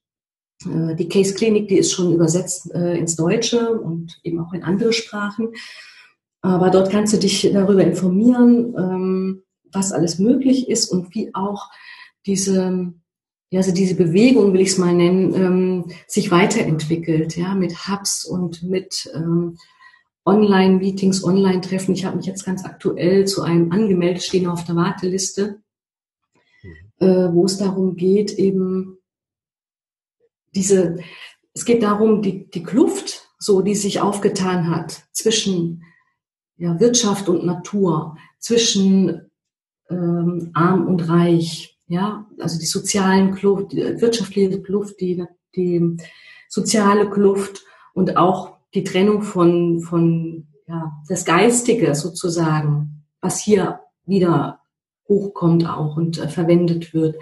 Äh, 0.65 0.95
die 0.97 1.09
Case 1.09 1.35
Clinic, 1.35 1.69
die 1.69 1.79
ist 1.79 1.93
schon 1.93 2.13
übersetzt 2.13 2.73
äh, 2.75 2.97
ins 2.99 3.17
Deutsche 3.17 3.79
und 3.81 4.19
eben 4.23 4.41
auch 4.41 4.53
in 4.53 4.63
andere 4.63 4.93
Sprachen. 4.93 5.51
Aber 6.41 6.71
dort 6.71 6.91
kannst 6.91 7.13
du 7.13 7.19
dich 7.19 7.51
darüber 7.53 7.83
informieren, 7.83 8.75
ähm, 8.79 9.43
was 9.73 9.93
alles 9.93 10.19
möglich 10.19 10.69
ist 10.69 10.91
und 10.91 11.15
wie 11.15 11.35
auch 11.35 11.69
diese 12.27 12.95
ja, 13.51 13.61
also 13.61 13.73
diese 13.73 13.95
Bewegung, 13.95 14.53
will 14.53 14.61
ich 14.61 14.71
es 14.71 14.79
mal 14.79 14.95
nennen, 14.95 15.35
ähm, 15.35 15.85
sich 16.07 16.31
weiterentwickelt, 16.31 17.37
ja, 17.37 17.55
mit 17.55 17.89
Hubs 17.89 18.27
und 18.27 18.63
mit 18.63 19.11
ähm, 19.15 19.57
Online-Meetings, 20.27 21.25
Online-Treffen. 21.25 21.95
Ich 21.95 22.05
habe 22.05 22.19
mich 22.19 22.27
jetzt 22.27 22.45
ganz 22.45 22.67
aktuell 22.67 23.27
zu 23.27 23.43
einem 23.43 23.73
angemeldet, 23.73 24.23
stehen 24.23 24.47
auf 24.47 24.65
der 24.65 24.77
Warteliste, 24.77 25.63
mhm. 26.63 27.07
äh, 27.07 27.33
wo 27.33 27.47
es 27.47 27.57
darum 27.57 27.97
geht, 27.97 28.33
eben 28.33 28.98
diese, 30.55 30.99
es 31.55 31.65
geht 31.65 31.83
darum, 31.83 32.23
die, 32.23 32.49
die 32.51 32.63
Kluft, 32.63 33.29
so 33.39 33.61
die 33.61 33.75
sich 33.75 34.01
aufgetan 34.01 34.71
hat 34.71 35.03
zwischen 35.13 35.85
ja, 36.57 36.79
Wirtschaft 36.81 37.29
und 37.29 37.45
Natur, 37.45 38.17
zwischen 38.39 39.31
ähm, 39.91 40.51
arm 40.55 40.87
und 40.87 41.09
reich, 41.09 41.79
ja, 41.87 42.27
also 42.39 42.59
die 42.59 42.67
sozialen 42.67 43.35
Kluft, 43.35 43.73
die 43.73 44.01
wirtschaftliche 44.01 44.61
Kluft, 44.63 45.01
die, 45.01 45.25
die 45.57 45.97
soziale 46.49 47.09
Kluft 47.09 47.65
und 47.95 48.17
auch 48.17 48.59
die 48.75 48.85
Trennung 48.85 49.23
von, 49.23 49.81
von 49.81 50.47
ja, 50.67 50.93
das 51.09 51.25
Geistige 51.25 51.95
sozusagen, 51.95 53.05
was 53.21 53.41
hier 53.41 53.81
wieder 54.05 54.61
hochkommt 55.09 55.67
auch 55.67 55.97
und 55.97 56.19
äh, 56.19 56.29
verwendet 56.29 56.93
wird. 56.93 57.17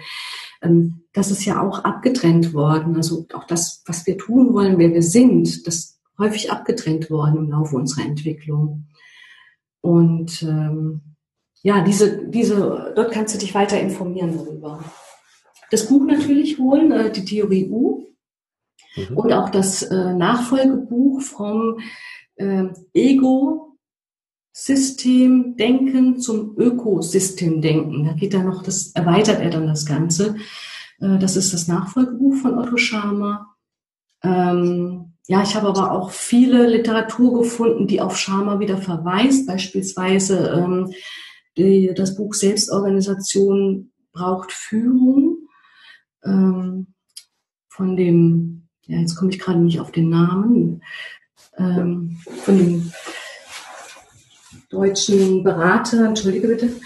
Ähm, 0.61 1.03
das 1.13 1.31
ist 1.31 1.45
ja 1.45 1.61
auch 1.61 1.83
abgetrennt 1.83 2.53
worden. 2.53 2.95
Also 2.95 3.25
auch 3.33 3.45
das, 3.45 3.83
was 3.85 4.05
wir 4.05 4.17
tun 4.17 4.53
wollen, 4.53 4.77
wer 4.77 4.93
wir 4.93 5.03
sind, 5.03 5.65
das 5.67 5.99
häufig 6.17 6.51
abgetrennt 6.51 7.09
worden 7.09 7.37
im 7.37 7.49
Laufe 7.49 7.75
unserer 7.75 8.05
Entwicklung. 8.05 8.87
Und 9.81 10.43
ähm, 10.43 11.01
ja, 11.61 11.83
diese, 11.83 12.27
diese, 12.27 12.93
dort 12.95 13.11
kannst 13.11 13.35
du 13.35 13.39
dich 13.39 13.53
weiter 13.53 13.79
informieren 13.79 14.37
darüber. 14.37 14.83
Das 15.71 15.87
Buch 15.87 16.05
natürlich 16.05 16.57
holen, 16.59 16.91
äh, 16.91 17.11
die 17.11 17.25
Theorie 17.25 17.69
U. 17.69 18.05
Mhm. 18.95 19.17
Und 19.17 19.33
auch 19.33 19.49
das 19.49 19.83
äh, 19.83 20.13
Nachfolgebuch 20.13 21.21
vom 21.21 21.79
äh, 22.35 22.65
Ego 22.93 23.66
System 24.59 25.55
Denken 25.55 26.19
zum 26.19 26.57
Ökosystem 26.57 27.61
Denken. 27.61 28.05
Da 28.05 28.13
geht 28.13 28.33
er 28.33 28.43
noch, 28.43 28.63
das 28.63 28.87
erweitert 28.95 29.39
er 29.39 29.51
dann 29.51 29.67
das 29.67 29.85
Ganze. 29.85 30.35
Äh, 30.99 31.19
das 31.19 31.37
ist 31.37 31.53
das 31.53 31.67
Nachfolgebuch 31.67 32.37
von 32.37 32.57
Otto 32.57 32.75
Schama. 32.75 33.55
Ähm, 34.23 35.13
ja, 35.27 35.43
ich 35.43 35.55
habe 35.55 35.67
aber 35.67 35.91
auch 35.91 36.09
viele 36.09 36.67
Literatur 36.67 37.43
gefunden, 37.43 37.85
die 37.85 38.01
auf 38.01 38.17
Schama 38.17 38.59
wieder 38.59 38.79
verweist, 38.79 39.45
beispielsweise 39.45 40.49
ähm, 40.49 40.91
die, 41.55 41.93
das 41.95 42.15
Buch 42.15 42.33
Selbstorganisation 42.33 43.91
braucht 44.11 44.51
Führung 44.51 45.37
ähm, 46.23 46.95
von 47.69 47.95
dem, 47.95 48.69
ja, 48.87 48.97
jetzt 48.97 49.17
komme 49.17 49.29
ich 49.29 49.37
gerade 49.37 49.59
nicht 49.59 49.79
auf 49.79 49.91
den 49.91 50.09
Namen, 50.09 50.81
ähm, 51.59 52.17
von 52.43 52.57
dem 52.57 52.91
deutschen 54.69 55.43
Berater, 55.43 56.05
entschuldige 56.05 56.47
bitte, 56.47 56.79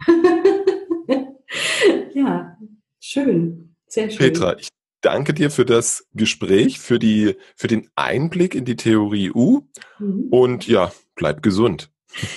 ja, 2.13 2.57
schön. 2.99 3.75
Sehr 3.87 4.09
schön. 4.09 4.19
Petra, 4.19 4.57
ich 4.57 4.69
danke 5.01 5.33
dir 5.33 5.51
für 5.51 5.65
das 5.65 6.07
Gespräch, 6.13 6.79
für 6.79 6.99
die, 6.99 7.35
für 7.55 7.67
den 7.67 7.89
Einblick 7.95 8.55
in 8.55 8.65
die 8.65 8.75
Theorie 8.75 9.31
U. 9.31 9.61
Mhm. 9.99 10.27
Und 10.29 10.67
ja, 10.67 10.91
bleib 11.15 11.41
gesund. 11.41 11.91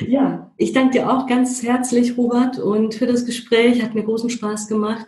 Ja, 0.07 0.53
ich 0.57 0.73
danke 0.73 0.99
dir 0.99 1.11
auch 1.11 1.27
ganz 1.27 1.63
herzlich, 1.63 2.17
Robert, 2.17 2.59
und 2.59 2.95
für 2.95 3.07
das 3.07 3.25
Gespräch. 3.25 3.83
Hat 3.83 3.95
mir 3.95 4.05
großen 4.05 4.31
Spaß 4.31 4.69
gemacht. 4.69 5.07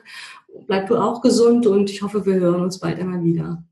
Bleib 0.66 0.88
du 0.88 0.96
auch 0.96 1.20
gesund 1.20 1.66
und 1.66 1.90
ich 1.90 2.02
hoffe, 2.02 2.24
wir 2.24 2.34
hören 2.34 2.62
uns 2.62 2.78
bald 2.78 2.98
einmal 2.98 3.22
wieder. 3.24 3.64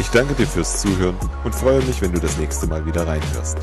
Ich 0.00 0.08
danke 0.08 0.34
dir 0.34 0.48
fürs 0.48 0.82
Zuhören 0.82 1.16
und 1.44 1.54
freue 1.54 1.80
mich, 1.84 2.02
wenn 2.02 2.12
du 2.12 2.18
das 2.18 2.36
nächste 2.38 2.66
Mal 2.66 2.84
wieder 2.84 3.06
reinhörst. 3.06 3.58